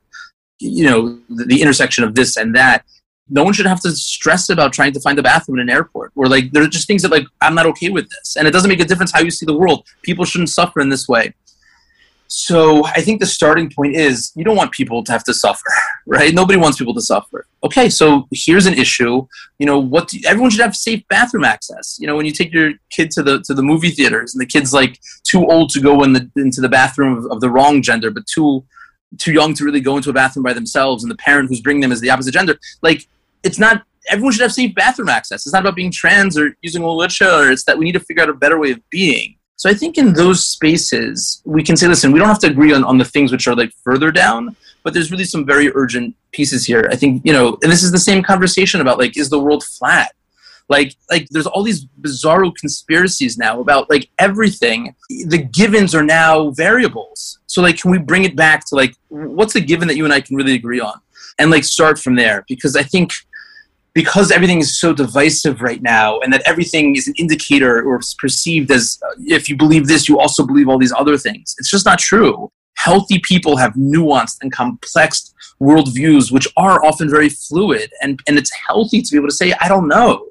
you 0.59 0.85
know, 0.85 1.19
the, 1.29 1.45
the 1.45 1.61
intersection 1.61 2.03
of 2.03 2.15
this 2.15 2.35
and 2.37 2.55
that 2.55 2.83
no 3.31 3.43
one 3.43 3.53
should 3.53 3.65
have 3.65 3.79
to 3.79 3.91
stress 3.91 4.49
about 4.49 4.73
trying 4.73 4.91
to 4.91 4.99
find 4.99 5.17
a 5.17 5.23
bathroom 5.23 5.57
in 5.57 5.63
an 5.63 5.69
airport 5.69 6.11
or 6.15 6.27
like 6.27 6.51
there 6.51 6.61
are 6.61 6.67
just 6.67 6.85
things 6.85 7.01
that 7.01 7.11
like 7.11 7.25
i'm 7.41 7.55
not 7.55 7.65
okay 7.65 7.89
with 7.89 8.07
this. 8.09 8.35
And 8.35 8.47
it 8.47 8.51
doesn't 8.51 8.69
make 8.69 8.81
a 8.81 8.85
difference 8.85 9.11
how 9.11 9.21
you 9.21 9.31
see 9.31 9.45
the 9.45 9.57
world. 9.57 9.87
People 10.03 10.25
shouldn't 10.25 10.49
suffer 10.49 10.81
in 10.81 10.89
this 10.89 11.07
way. 11.07 11.33
So 12.27 12.85
i 12.85 13.01
think 13.01 13.19
the 13.19 13.25
starting 13.25 13.69
point 13.69 13.95
is 13.95 14.31
you 14.35 14.43
don't 14.43 14.55
want 14.55 14.71
people 14.71 15.03
to 15.03 15.11
have 15.11 15.23
to 15.25 15.33
suffer 15.33 15.71
right? 16.07 16.33
Nobody 16.33 16.57
wants 16.57 16.77
people 16.77 16.93
to 16.93 17.01
suffer. 17.01 17.47
Okay 17.63 17.89
so 17.89 18.27
here's 18.31 18.65
an 18.65 18.73
issue. 18.73 19.25
You 19.59 19.65
know 19.65 19.79
what 19.79 20.09
do, 20.09 20.19
everyone 20.27 20.51
should 20.51 20.61
have 20.61 20.75
safe 20.75 21.01
bathroom 21.07 21.45
access. 21.45 21.97
You 21.99 22.07
know 22.07 22.15
when 22.17 22.25
you 22.25 22.33
take 22.33 22.53
your 22.53 22.73
kid 22.89 23.11
to 23.11 23.23
the 23.23 23.41
to 23.47 23.53
the 23.53 23.63
movie 23.63 23.91
theaters 23.91 24.33
and 24.33 24.41
the 24.41 24.51
kid's 24.53 24.73
like 24.73 24.99
too 25.23 25.47
old 25.47 25.69
to 25.71 25.79
go 25.79 26.03
in 26.03 26.11
the 26.13 26.29
into 26.35 26.59
the 26.59 26.69
bathroom 26.69 27.17
of, 27.17 27.25
of 27.31 27.39
the 27.39 27.49
wrong 27.49 27.81
gender 27.81 28.11
but 28.11 28.27
too 28.27 28.65
too 29.17 29.33
young 29.33 29.53
to 29.53 29.65
really 29.65 29.81
go 29.81 29.97
into 29.97 30.09
a 30.09 30.13
bathroom 30.13 30.43
by 30.43 30.53
themselves 30.53 31.03
and 31.03 31.11
the 31.11 31.17
parent 31.17 31.49
who's 31.49 31.61
bringing 31.61 31.81
them 31.81 31.91
is 31.91 32.01
the 32.01 32.09
opposite 32.09 32.33
gender 32.33 32.57
like 32.81 33.07
it's 33.43 33.59
not 33.59 33.83
everyone 34.09 34.33
should 34.33 34.41
have 34.41 34.53
safe 34.53 34.73
bathroom 34.73 35.09
access. 35.09 35.45
It's 35.45 35.53
not 35.53 35.61
about 35.61 35.75
being 35.75 35.91
trans 35.91 36.37
or 36.37 36.55
using 36.61 36.83
a 36.83 36.93
wheelchair. 36.93 37.51
It's 37.51 37.63
that 37.65 37.77
we 37.77 37.85
need 37.85 37.91
to 37.93 37.99
figure 37.99 38.23
out 38.23 38.29
a 38.29 38.33
better 38.33 38.59
way 38.59 38.71
of 38.71 38.89
being. 38.89 39.35
So 39.55 39.69
I 39.69 39.75
think 39.75 39.97
in 39.97 40.13
those 40.13 40.43
spaces 40.43 41.41
we 41.45 41.63
can 41.63 41.77
say, 41.77 41.87
listen, 41.87 42.11
we 42.11 42.19
don't 42.19 42.27
have 42.27 42.39
to 42.39 42.47
agree 42.47 42.73
on, 42.73 42.83
on 42.83 42.97
the 42.97 43.05
things 43.05 43.31
which 43.31 43.47
are 43.47 43.55
like 43.55 43.71
further 43.83 44.11
down, 44.11 44.55
but 44.83 44.93
there's 44.93 45.11
really 45.11 45.23
some 45.23 45.45
very 45.45 45.71
urgent 45.75 46.15
pieces 46.31 46.65
here. 46.65 46.89
I 46.91 46.95
think, 46.95 47.21
you 47.23 47.31
know, 47.31 47.59
and 47.61 47.71
this 47.71 47.83
is 47.83 47.91
the 47.91 47.99
same 47.99 48.23
conversation 48.23 48.81
about 48.81 48.97
like, 48.97 49.17
is 49.17 49.29
the 49.29 49.39
world 49.39 49.63
flat? 49.63 50.13
Like, 50.67 50.95
like 51.11 51.27
there's 51.29 51.45
all 51.45 51.63
these 51.63 51.85
bizarro 52.01 52.55
conspiracies 52.55 53.37
now 53.37 53.59
about 53.59 53.89
like 53.89 54.09
everything. 54.17 54.95
The 55.09 55.37
givens 55.37 55.93
are 55.93 56.03
now 56.03 56.51
variables. 56.51 57.39
So 57.45 57.61
like, 57.61 57.79
can 57.79 57.91
we 57.91 57.99
bring 57.99 58.23
it 58.23 58.35
back 58.35 58.65
to 58.67 58.75
like, 58.75 58.95
what's 59.09 59.55
a 59.55 59.61
given 59.61 59.87
that 59.89 59.97
you 59.97 60.05
and 60.05 60.13
I 60.13 60.21
can 60.21 60.37
really 60.37 60.55
agree 60.55 60.79
on? 60.79 60.99
And 61.37 61.51
like 61.51 61.65
start 61.65 61.99
from 61.99 62.15
there 62.15 62.45
because 62.47 62.75
I 62.75 62.83
think 62.83 63.11
because 63.93 64.31
everything 64.31 64.59
is 64.59 64.79
so 64.79 64.93
divisive 64.93 65.61
right 65.61 65.81
now 65.81 66.19
and 66.19 66.31
that 66.31 66.41
everything 66.45 66.95
is 66.95 67.07
an 67.07 67.13
indicator 67.17 67.83
or 67.83 67.99
perceived 68.17 68.71
as 68.71 68.99
uh, 69.05 69.15
if 69.19 69.49
you 69.49 69.57
believe 69.57 69.87
this 69.87 70.07
you 70.07 70.19
also 70.19 70.45
believe 70.45 70.69
all 70.69 70.77
these 70.77 70.93
other 70.93 71.17
things. 71.17 71.55
It's 71.57 71.69
just 71.69 71.85
not 71.85 71.99
true. 71.99 72.51
Healthy 72.77 73.19
people 73.19 73.57
have 73.57 73.73
nuanced 73.73 74.37
and 74.41 74.51
complex 74.51 75.33
worldviews 75.59 76.31
which 76.31 76.47
are 76.57 76.83
often 76.83 77.09
very 77.09 77.29
fluid 77.29 77.91
and, 78.01 78.19
and 78.27 78.37
it's 78.37 78.51
healthy 78.67 79.01
to 79.01 79.11
be 79.11 79.17
able 79.17 79.27
to 79.27 79.33
say 79.33 79.53
i 79.61 79.67
don't 79.67 79.87
know. 79.87 80.27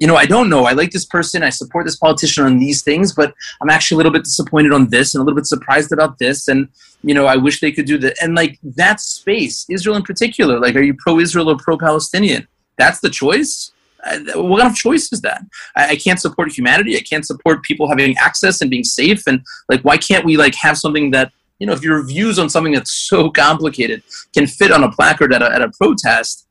You 0.00 0.08
know 0.08 0.16
i 0.16 0.26
don't 0.26 0.50
know. 0.50 0.64
I 0.64 0.72
like 0.72 0.90
this 0.90 1.06
person. 1.06 1.44
I 1.44 1.50
support 1.50 1.86
this 1.86 1.96
politician 1.96 2.44
on 2.44 2.58
these 2.58 2.82
things 2.82 3.14
but 3.14 3.32
i'm 3.62 3.70
actually 3.70 3.96
a 3.96 3.98
little 3.98 4.12
bit 4.12 4.24
disappointed 4.24 4.72
on 4.72 4.88
this 4.88 5.14
and 5.14 5.20
a 5.20 5.24
little 5.24 5.36
bit 5.36 5.46
surprised 5.46 5.92
about 5.92 6.18
this 6.18 6.48
and 6.48 6.68
you 7.04 7.14
know 7.14 7.26
i 7.26 7.36
wish 7.36 7.60
they 7.60 7.70
could 7.70 7.86
do 7.86 7.98
that 7.98 8.16
and 8.20 8.34
like 8.34 8.58
that 8.62 9.00
space 9.00 9.66
israel 9.70 9.94
in 9.94 10.02
particular 10.02 10.58
like 10.58 10.74
are 10.74 10.82
you 10.82 10.94
pro-israel 10.94 11.50
or 11.50 11.56
pro-palestinian 11.56 12.46
that's 12.78 13.00
the 13.00 13.10
choice. 13.10 13.72
Uh, 14.04 14.18
what 14.42 14.60
kind 14.60 14.70
of 14.70 14.76
choice 14.76 15.12
is 15.12 15.20
that? 15.22 15.42
I, 15.76 15.90
I, 15.90 15.96
can't 15.96 16.20
support 16.20 16.52
humanity. 16.52 16.96
I 16.96 17.00
can't 17.00 17.24
support 17.24 17.62
people 17.62 17.88
having 17.88 18.14
access 18.18 18.60
and 18.60 18.70
being 18.70 18.84
safe. 18.84 19.26
And 19.26 19.40
like 19.68 19.80
why 19.82 19.96
can't 19.96 20.24
we 20.24 20.36
like 20.36 20.54
have 20.56 20.76
something 20.76 21.10
that 21.12 21.32
you 21.58 21.66
know 21.66 21.72
if 21.72 21.82
your 21.82 22.06
views 22.06 22.38
on 22.38 22.50
something 22.50 22.72
that's 22.72 22.92
so 22.92 23.30
complicated 23.44 24.02
can 24.34 24.46
fit 24.46 24.72
on 24.72 24.84
a 24.84 24.92
placard 24.92 25.32
at 25.32 25.42
a, 25.42 25.50
at 25.50 25.62
a 25.62 25.70
protest 25.80 26.46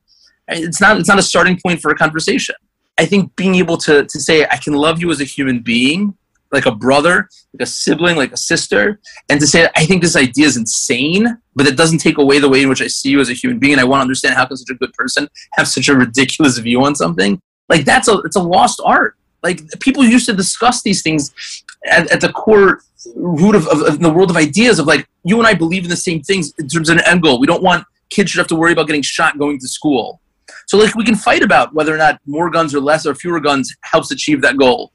eh, 0.48 0.58
it's 0.58 0.80
not 0.80 0.98
it's 0.98 1.08
not 1.08 1.18
a 1.18 1.22
starting 1.22 1.58
point 1.64 1.80
for 1.80 1.90
a 1.92 1.96
conversation. 1.96 2.56
I 2.98 3.06
think 3.06 3.36
being 3.36 3.54
able 3.56 3.76
to 3.78 4.04
to 4.04 4.20
say 4.20 4.46
i 4.50 4.56
can 4.56 4.72
love 4.72 5.00
you 5.00 5.10
as 5.10 5.20
a 5.20 5.24
human 5.24 5.60
being 5.60 6.16
like 6.54 6.66
a 6.66 6.74
brother, 6.74 7.28
like 7.52 7.62
a 7.62 7.66
sibling, 7.66 8.16
like 8.16 8.32
a 8.32 8.36
sister, 8.36 9.00
and 9.28 9.40
to 9.40 9.46
say 9.46 9.68
I 9.76 9.84
think 9.84 10.02
this 10.02 10.16
idea 10.16 10.46
is 10.46 10.56
insane, 10.56 11.38
but 11.54 11.66
it 11.66 11.76
doesn't 11.76 11.98
take 11.98 12.18
away 12.18 12.38
the 12.38 12.48
way 12.48 12.62
in 12.62 12.68
which 12.68 12.80
I 12.80 12.86
see 12.86 13.10
you 13.10 13.20
as 13.20 13.28
a 13.28 13.34
human 13.34 13.58
being, 13.58 13.72
and 13.72 13.80
I 13.80 13.84
want 13.84 13.98
to 13.98 14.02
understand 14.02 14.34
how 14.36 14.46
can 14.46 14.56
such 14.56 14.70
a 14.70 14.78
good 14.78 14.92
person 14.94 15.28
have 15.52 15.68
such 15.68 15.88
a 15.88 15.94
ridiculous 15.94 16.58
view 16.58 16.84
on 16.84 16.94
something. 16.94 17.40
Like 17.68 17.84
that's 17.84 18.08
a 18.08 18.18
it's 18.20 18.36
a 18.36 18.42
lost 18.42 18.80
art. 18.84 19.16
Like 19.42 19.60
people 19.80 20.04
used 20.04 20.26
to 20.26 20.32
discuss 20.32 20.82
these 20.82 21.02
things 21.02 21.34
at, 21.86 22.10
at 22.10 22.20
the 22.20 22.32
core 22.32 22.80
root 23.14 23.54
of, 23.54 23.66
of, 23.68 23.82
of 23.82 24.00
the 24.00 24.10
world 24.10 24.30
of 24.30 24.36
ideas 24.36 24.78
of 24.78 24.86
like 24.86 25.06
you 25.24 25.38
and 25.38 25.46
I 25.46 25.52
believe 25.52 25.84
in 25.84 25.90
the 25.90 25.96
same 25.96 26.22
things 26.22 26.54
in 26.58 26.68
terms 26.68 26.88
of 26.88 26.96
an 26.96 27.04
end 27.04 27.22
goal. 27.22 27.38
We 27.38 27.46
don't 27.46 27.62
want 27.62 27.84
kids 28.10 28.30
should 28.30 28.38
have 28.38 28.48
to 28.48 28.56
worry 28.56 28.72
about 28.72 28.86
getting 28.86 29.02
shot 29.02 29.38
going 29.38 29.58
to 29.58 29.68
school. 29.68 30.20
So 30.66 30.78
like 30.78 30.94
we 30.94 31.04
can 31.04 31.14
fight 31.14 31.42
about 31.42 31.74
whether 31.74 31.94
or 31.94 31.98
not 31.98 32.20
more 32.26 32.48
guns 32.48 32.74
or 32.74 32.80
less 32.80 33.06
or 33.06 33.14
fewer 33.14 33.40
guns 33.40 33.74
helps 33.82 34.10
achieve 34.10 34.40
that 34.42 34.56
goal 34.56 34.92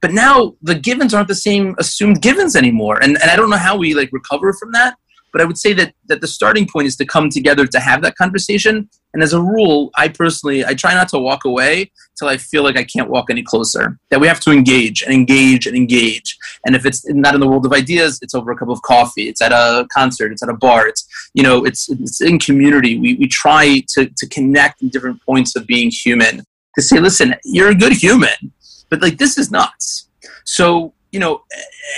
but 0.00 0.12
now 0.12 0.54
the 0.62 0.74
givens 0.74 1.12
aren't 1.14 1.28
the 1.28 1.34
same 1.34 1.74
assumed 1.78 2.22
givens 2.22 2.56
anymore. 2.56 3.02
And, 3.02 3.20
and 3.20 3.30
i 3.30 3.36
don't 3.36 3.50
know 3.50 3.56
how 3.56 3.76
we 3.76 3.94
like 3.94 4.10
recover 4.12 4.52
from 4.52 4.72
that 4.72 4.96
but 5.32 5.40
i 5.40 5.44
would 5.44 5.58
say 5.58 5.72
that 5.72 5.94
that 6.06 6.20
the 6.20 6.26
starting 6.26 6.66
point 6.66 6.86
is 6.86 6.96
to 6.96 7.04
come 7.04 7.28
together 7.28 7.66
to 7.66 7.80
have 7.80 8.02
that 8.02 8.16
conversation. 8.16 8.88
And 9.14 9.22
as 9.22 9.32
a 9.32 9.40
rule 9.40 9.90
i 9.96 10.08
personally 10.08 10.64
i 10.64 10.74
try 10.74 10.94
not 10.94 11.08
to 11.10 11.18
walk 11.18 11.44
away 11.44 11.90
till 12.18 12.28
i 12.28 12.36
feel 12.36 12.62
like 12.62 12.76
i 12.76 12.84
can't 12.84 13.10
walk 13.10 13.26
any 13.30 13.42
closer 13.42 13.98
that 14.10 14.20
we 14.20 14.26
have 14.26 14.40
to 14.40 14.50
engage 14.50 15.02
and 15.02 15.12
engage 15.12 15.66
and 15.66 15.76
engage. 15.76 16.36
And 16.64 16.74
if 16.76 16.84
it's 16.86 17.08
not 17.08 17.34
in 17.34 17.40
the 17.40 17.48
world 17.48 17.66
of 17.66 17.72
ideas 17.72 18.18
it's 18.22 18.34
over 18.34 18.50
a 18.50 18.56
cup 18.56 18.68
of 18.68 18.82
coffee 18.82 19.28
it's 19.28 19.42
at 19.42 19.52
a 19.52 19.86
concert 19.92 20.32
it's 20.32 20.42
at 20.42 20.48
a 20.48 20.56
bar 20.56 20.86
it's 20.88 21.06
you 21.34 21.42
know 21.42 21.64
it's 21.64 21.88
it's 21.90 22.20
in 22.20 22.38
community. 22.38 22.98
We, 22.98 23.14
we 23.14 23.28
try 23.28 23.82
to 23.94 24.06
to 24.06 24.28
connect 24.28 24.82
in 24.82 24.88
different 24.88 25.22
points 25.24 25.56
of 25.56 25.66
being 25.66 25.90
human 25.90 26.44
to 26.74 26.82
say 26.82 27.00
listen 27.00 27.34
you're 27.44 27.70
a 27.70 27.74
good 27.74 27.92
human 27.92 28.52
but 28.88 29.02
like 29.02 29.18
this 29.18 29.38
is 29.38 29.50
nuts. 29.50 30.08
So 30.44 30.94
you 31.12 31.20
know, 31.20 31.42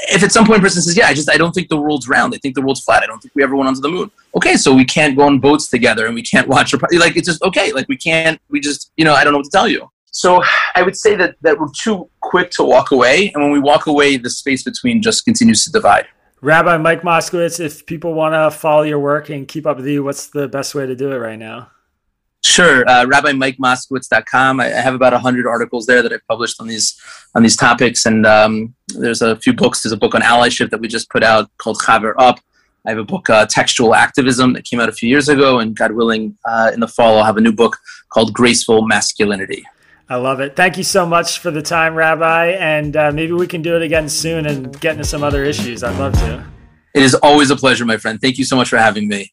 if 0.08 0.22
at 0.22 0.30
some 0.30 0.46
point 0.46 0.60
a 0.60 0.62
person 0.62 0.82
says, 0.82 0.96
"Yeah, 0.96 1.08
I 1.08 1.14
just 1.14 1.30
I 1.30 1.36
don't 1.36 1.52
think 1.52 1.68
the 1.68 1.76
world's 1.76 2.08
round. 2.08 2.32
I 2.34 2.38
think 2.38 2.54
the 2.54 2.62
world's 2.62 2.80
flat. 2.80 3.02
I 3.02 3.06
don't 3.06 3.20
think 3.20 3.34
we 3.34 3.42
ever 3.42 3.56
went 3.56 3.68
onto 3.68 3.80
the 3.80 3.88
moon." 3.88 4.10
Okay, 4.36 4.56
so 4.56 4.72
we 4.72 4.84
can't 4.84 5.16
go 5.16 5.24
on 5.24 5.40
boats 5.40 5.68
together 5.68 6.06
and 6.06 6.14
we 6.14 6.22
can't 6.22 6.46
watch. 6.48 6.72
Like 6.92 7.16
it's 7.16 7.26
just 7.26 7.42
okay. 7.42 7.72
Like 7.72 7.88
we 7.88 7.96
can't. 7.96 8.40
We 8.50 8.60
just 8.60 8.92
you 8.96 9.04
know 9.04 9.14
I 9.14 9.24
don't 9.24 9.32
know 9.32 9.38
what 9.38 9.46
to 9.46 9.50
tell 9.50 9.68
you. 9.68 9.90
So 10.12 10.42
I 10.74 10.82
would 10.82 10.96
say 10.96 11.16
that 11.16 11.36
that 11.42 11.58
we're 11.58 11.72
too 11.76 12.08
quick 12.20 12.50
to 12.52 12.64
walk 12.64 12.92
away, 12.92 13.32
and 13.34 13.42
when 13.42 13.52
we 13.52 13.60
walk 13.60 13.86
away, 13.86 14.16
the 14.16 14.30
space 14.30 14.62
between 14.62 15.02
just 15.02 15.24
continues 15.24 15.64
to 15.64 15.72
divide. 15.72 16.06
Rabbi 16.42 16.78
Mike 16.78 17.02
Moskowitz, 17.02 17.60
if 17.60 17.84
people 17.84 18.14
want 18.14 18.32
to 18.34 18.56
follow 18.56 18.82
your 18.82 18.98
work 18.98 19.28
and 19.28 19.46
keep 19.46 19.66
up 19.66 19.76
with 19.76 19.86
you, 19.86 20.02
what's 20.02 20.28
the 20.28 20.48
best 20.48 20.74
way 20.74 20.86
to 20.86 20.96
do 20.96 21.12
it 21.12 21.18
right 21.18 21.38
now? 21.38 21.70
Sure, 22.42 22.88
uh, 22.88 23.04
RabbiMikeMoskowitz.com. 23.04 24.60
I 24.60 24.66
have 24.66 24.94
about 24.94 25.12
hundred 25.12 25.46
articles 25.46 25.86
there 25.86 26.02
that 26.02 26.12
I've 26.12 26.26
published 26.26 26.60
on 26.60 26.66
these 26.68 26.98
on 27.34 27.42
these 27.42 27.56
topics, 27.56 28.06
and 28.06 28.26
um, 28.26 28.74
there's 28.88 29.20
a 29.20 29.36
few 29.36 29.52
books. 29.52 29.82
There's 29.82 29.92
a 29.92 29.96
book 29.96 30.14
on 30.14 30.22
allyship 30.22 30.70
that 30.70 30.80
we 30.80 30.88
just 30.88 31.10
put 31.10 31.22
out 31.22 31.50
called 31.58 31.78
Chaver 31.78 32.14
Up. 32.18 32.40
I 32.86 32.90
have 32.90 32.98
a 32.98 33.04
book, 33.04 33.28
uh, 33.28 33.44
Textual 33.44 33.94
Activism, 33.94 34.54
that 34.54 34.64
came 34.64 34.80
out 34.80 34.88
a 34.88 34.92
few 34.92 35.08
years 35.08 35.28
ago, 35.28 35.58
and 35.58 35.76
God 35.76 35.92
willing, 35.92 36.38
uh, 36.46 36.70
in 36.72 36.80
the 36.80 36.88
fall, 36.88 37.18
I'll 37.18 37.24
have 37.24 37.36
a 37.36 37.40
new 37.40 37.52
book 37.52 37.76
called 38.08 38.32
Graceful 38.32 38.86
Masculinity. 38.86 39.64
I 40.08 40.16
love 40.16 40.40
it. 40.40 40.56
Thank 40.56 40.78
you 40.78 40.82
so 40.82 41.04
much 41.06 41.38
for 41.38 41.50
the 41.50 41.62
time, 41.62 41.94
Rabbi, 41.94 42.52
and 42.52 42.96
uh, 42.96 43.12
maybe 43.12 43.32
we 43.32 43.46
can 43.46 43.60
do 43.60 43.76
it 43.76 43.82
again 43.82 44.08
soon 44.08 44.46
and 44.46 44.80
get 44.80 44.92
into 44.92 45.04
some 45.04 45.22
other 45.22 45.44
issues. 45.44 45.84
I'd 45.84 45.98
love 45.98 46.14
to. 46.14 46.44
It 46.94 47.02
is 47.02 47.14
always 47.14 47.50
a 47.50 47.56
pleasure, 47.56 47.84
my 47.84 47.98
friend. 47.98 48.20
Thank 48.20 48.38
you 48.38 48.44
so 48.44 48.56
much 48.56 48.70
for 48.70 48.78
having 48.78 49.06
me. 49.06 49.30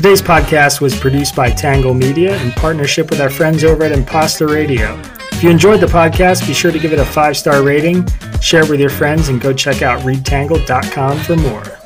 Today's 0.00 0.22
podcast 0.22 0.80
was 0.80 0.98
produced 0.98 1.36
by 1.36 1.50
Tangle 1.50 1.92
Media 1.92 2.34
in 2.42 2.52
partnership 2.52 3.10
with 3.10 3.20
our 3.20 3.28
friends 3.28 3.64
over 3.64 3.84
at 3.84 3.92
Imposter 3.92 4.46
Radio. 4.46 4.98
If 5.30 5.42
you 5.42 5.50
enjoyed 5.50 5.80
the 5.80 5.88
podcast, 5.88 6.46
be 6.46 6.54
sure 6.54 6.72
to 6.72 6.78
give 6.78 6.94
it 6.94 6.98
a 6.98 7.04
five 7.04 7.36
star 7.36 7.62
rating, 7.62 8.06
share 8.40 8.62
it 8.62 8.70
with 8.70 8.80
your 8.80 8.88
friends, 8.88 9.28
and 9.28 9.42
go 9.42 9.52
check 9.52 9.82
out 9.82 10.00
readtangle.com 10.00 11.18
for 11.18 11.36
more. 11.36 11.79